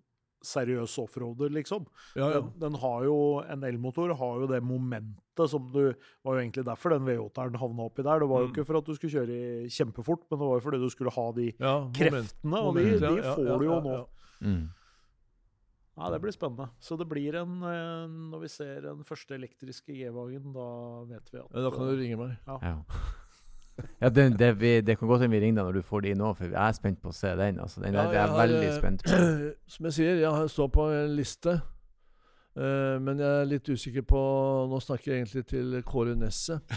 seriøs 0.44 0.98
offroader, 1.04 1.50
liksom. 1.54 1.86
Ja, 2.16 2.28
ja. 2.32 2.39
Den, 2.42 2.52
den 2.60 2.74
har 2.82 3.04
jo, 3.06 3.18
En 3.48 3.64
elmotor 3.64 4.14
har 4.18 4.39
jo 4.42 4.48
det 4.48 4.62
momentet 4.64 5.50
som 5.50 5.68
du 5.72 5.94
var 6.24 6.36
jo 6.36 6.42
egentlig 6.42 6.66
derfor 6.66 6.89
den 6.96 7.06
V8-eren 7.08 7.56
havna 7.62 7.86
oppi 7.88 8.04
der. 8.04 8.20
Det 8.20 8.28
var 8.30 8.42
jo 8.42 8.48
Mm. 8.48 8.54
ikke 8.56 8.66
for 8.66 8.78
at 8.78 8.86
du 8.86 8.94
skulle 8.96 9.14
kjøre 9.16 9.70
kjempefort, 9.70 10.26
men 10.30 10.39
det 10.39 10.48
var 10.48 10.60
jo 10.60 10.66
fordi 10.68 10.80
du 10.82 10.89
skulle 10.89 11.12
ha 11.16 11.32
de 11.32 11.48
ja 11.60 11.74
moment- 11.80 11.96
kreftene, 11.98 12.60
og 12.62 12.76
de, 12.76 12.84
moment, 12.84 13.02
de 13.02 13.24
får 13.36 13.58
du 13.60 13.66
jo 13.66 13.74
ja, 13.74 13.80
nå. 13.82 13.94
ja. 13.96 14.06
Mm. 14.42 14.70
Ja, 15.98 16.10
Det 16.10 16.22
blir 16.24 16.32
spennende. 16.32 16.70
Så 16.80 16.98
det 16.98 17.06
blir 17.10 17.36
en 17.36 17.62
eh, 17.68 18.08
Når 18.32 18.39
vi 18.42 18.48
ser 18.50 18.82
den 18.82 19.04
første 19.04 19.36
elektriske 19.36 19.92
G-vagen, 19.94 20.54
da 20.56 21.04
vet 21.06 21.28
vi 21.34 21.38
at 21.39 21.52
Ja, 21.54 21.62
Da 21.68 21.70
kan 21.76 21.86
du 21.92 21.96
ringe 22.00 22.18
meg. 22.18 22.38
Ja. 22.48 22.78
Ja 24.02 24.10
det, 24.10 24.26
det, 24.40 24.52
vi, 24.62 24.72
det 24.82 24.98
kan 25.00 25.08
godt 25.10 25.22
hende 25.24 25.36
vi 25.36 25.44
ringer 25.46 25.62
deg 25.62 25.70
når 25.70 25.80
du 25.80 25.88
får 25.88 26.06
de 26.06 26.16
nå, 26.18 26.32
for 26.38 26.50
jeg 26.50 26.62
er 26.62 26.78
spent 26.78 27.02
på 27.02 27.12
å 27.12 27.16
se 27.16 27.34
den. 27.40 27.60
Altså, 27.64 27.84
den 27.84 27.94
Ja, 27.98 28.06
der, 28.06 28.16
jeg 28.16 28.24
er 28.24 28.34
veldig 28.38 28.64
har, 28.64 28.72
eh, 28.72 28.80
spent 28.80 29.06
på. 29.06 29.22
Som 29.76 29.90
jeg 29.90 29.98
sier, 30.00 30.24
jeg 30.24 30.50
står 30.56 30.74
på 30.76 30.88
en 30.96 31.16
liste. 31.18 31.60
Uh, 32.52 32.98
men 33.00 33.22
jeg 33.22 33.32
er 33.32 33.46
litt 33.48 33.70
usikker 33.72 34.04
på 34.04 34.22
Nå 34.68 34.82
snakker 34.84 35.14
jeg 35.14 35.22
egentlig 35.22 35.44
til 35.48 35.78
Kåre 35.88 36.18
Nesset. 36.20 36.60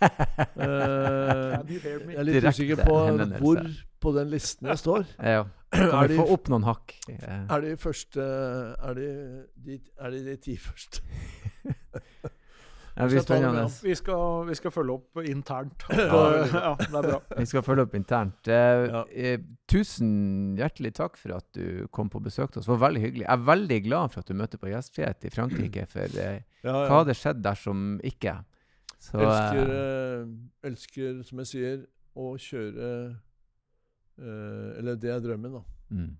Eh, 0.00 1.58
me? 1.60 1.74
jeg 1.76 2.16
er 2.16 2.24
litt 2.24 2.38
Direkte 2.38 2.54
usikker 2.56 2.78
på 2.86 2.94
henvendelse. 3.04 3.40
hvor 3.44 3.58
på 4.00 4.12
den 4.16 4.30
listen 4.32 4.70
jeg 4.70 4.80
står. 4.80 5.04
ja. 5.36 5.42
Kan 5.74 5.92
Er 5.92 6.08
vi 6.08 6.14
de, 6.14 6.20
få 6.22 6.24
opp 6.32 6.48
noen 6.48 6.64
hakk? 6.64 6.94
Er 7.20 7.60
de 7.66 7.74
første 7.76 8.24
Er 8.24 8.96
de 8.96 9.10
de, 9.60 9.76
er 10.00 10.16
de, 10.16 10.22
de 10.30 10.36
ti 10.40 10.56
første? 10.56 11.04
Det 12.96 13.06
vi, 13.12 13.20
Vi 13.88 13.94
skal, 13.94 14.46
vi 14.48 14.54
skal 14.58 14.70
følge 14.74 14.92
opp 14.98 15.20
internt. 15.24 15.84
Ja, 15.90 16.20
ja, 16.46 16.74
det 16.80 16.88
er 16.98 17.06
bra. 17.06 17.18
Vi 17.38 17.46
skal 17.46 17.62
følge 17.62 17.84
opp 17.86 17.94
internt. 17.94 18.48
Eh, 18.50 18.86
Ja. 18.90 19.04
eh, 19.14 19.38
tusen 19.70 20.56
hjertelig 20.58 20.92
takk 20.98 21.16
for 21.16 21.36
at 21.36 21.46
du 21.56 21.86
kom 21.94 22.10
på 22.10 22.20
besøk 22.22 22.50
til 22.52 22.60
oss. 22.60 22.66
Det 22.66 22.74
var 22.74 22.82
veldig 22.88 23.02
hyggelig. 23.04 23.24
Jeg 23.28 23.32
er 23.38 23.46
veldig 23.46 23.80
glad 23.86 24.10
for 24.12 24.20
at 24.24 24.26
du 24.28 24.34
møtte 24.34 24.58
på 24.58 24.68
gjestfrihet 24.72 25.24
i 25.24 25.30
Frankrike. 25.30 25.86
For 25.88 26.18
Ja, 26.18 26.74
hva 26.88 26.98
hadde 27.04 27.14
skjedd 27.16 27.40
dersom 27.46 28.00
ikke? 28.04 28.34
Så, 29.00 29.16
Elsker, 29.16 29.70
eh, 29.72 30.26
elsker, 30.68 31.22
som 31.24 31.38
jeg 31.40 31.46
sier, 31.54 31.78
å 32.20 32.34
kjøre 32.36 32.88
eh, 34.18 34.78
Eller 34.82 34.98
det 35.00 35.08
er 35.14 35.22
drømmen, 35.24 35.54
da. 35.56 35.62
mm. 35.94 36.10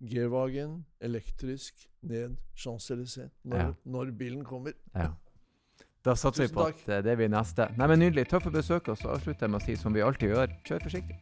G-Wagen, 0.00 0.84
elektrisk, 1.00 1.88
ned 2.02 2.36
Champs-Élysées 2.54 3.30
når, 3.42 3.58
ja. 3.58 3.72
når, 3.84 4.10
bilen 4.18 4.44
kommer. 4.44 4.72
Ja. 4.94 5.08
Da 6.04 6.14
satser 6.14 6.46
vi 6.46 6.54
på 6.54 6.68
takk. 6.68 6.84
at 6.86 6.92
eh, 6.98 7.02
det 7.02 7.16
blir 7.18 7.28
neste. 7.28 7.66
Nei, 7.76 7.88
men 7.90 7.98
Nydelig. 7.98 8.28
Takk 8.30 8.44
for 8.46 8.54
besøket. 8.54 8.92
Og 8.94 8.98
så 8.98 9.10
avslutter 9.16 9.48
jeg 9.48 9.50
med 9.50 9.58
å 9.58 9.64
si 9.66 9.74
som 9.76 9.94
vi 9.94 10.06
alltid 10.06 10.30
gjør, 10.30 10.54
kjør 10.70 10.86
forsiktig. 10.86 11.18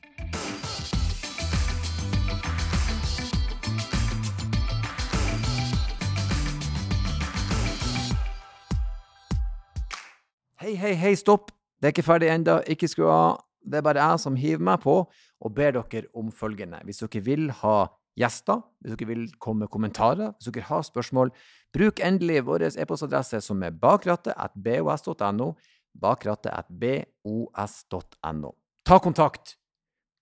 Hei, 10.61 10.75
hei, 10.77 10.95
hei, 11.01 11.15
stopp! 11.17 11.53
Det 11.81 11.89
er 11.89 11.97
ikke 11.97 12.11
ferdig 12.13 12.35
ennå. 12.35 12.61
Ikke 12.69 12.93
skru 12.93 13.09
av. 13.09 13.45
Det 13.65 13.81
er 13.81 13.89
bare 13.89 14.05
jeg 14.05 14.21
som 14.21 14.37
hiver 14.37 14.69
meg 14.69 14.85
på 14.85 15.01
og 15.07 15.55
ber 15.57 15.81
dere 15.81 16.11
om 16.13 16.29
følgende. 16.29 16.85
Hvis 16.85 17.01
dere 17.01 17.25
vil 17.25 17.49
ha 17.65 17.87
gjester, 18.17 18.63
hvis 18.81 18.97
dere 18.97 19.09
vil 19.11 19.25
komme 19.43 19.61
med 19.65 19.71
kommentarer, 19.73 20.31
hvis 20.37 20.49
dere 20.53 20.69
har 20.71 20.83
spørsmål, 20.87 21.29
bruk 21.77 21.97
endelig 22.05 22.39
vår 22.49 22.61
e-postadresse 22.73 23.39
som 23.45 23.59
er 23.67 23.73
bakrattet.bos.no. 23.77 25.49
Bakrattet.bos.no. 25.97 28.51
Ta 28.87 28.97
kontakt, 29.03 29.45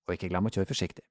og 0.07 0.11
ikke 0.15 0.31
glem 0.31 0.47
å 0.49 0.55
kjøre 0.55 0.71
forsiktig. 0.71 1.05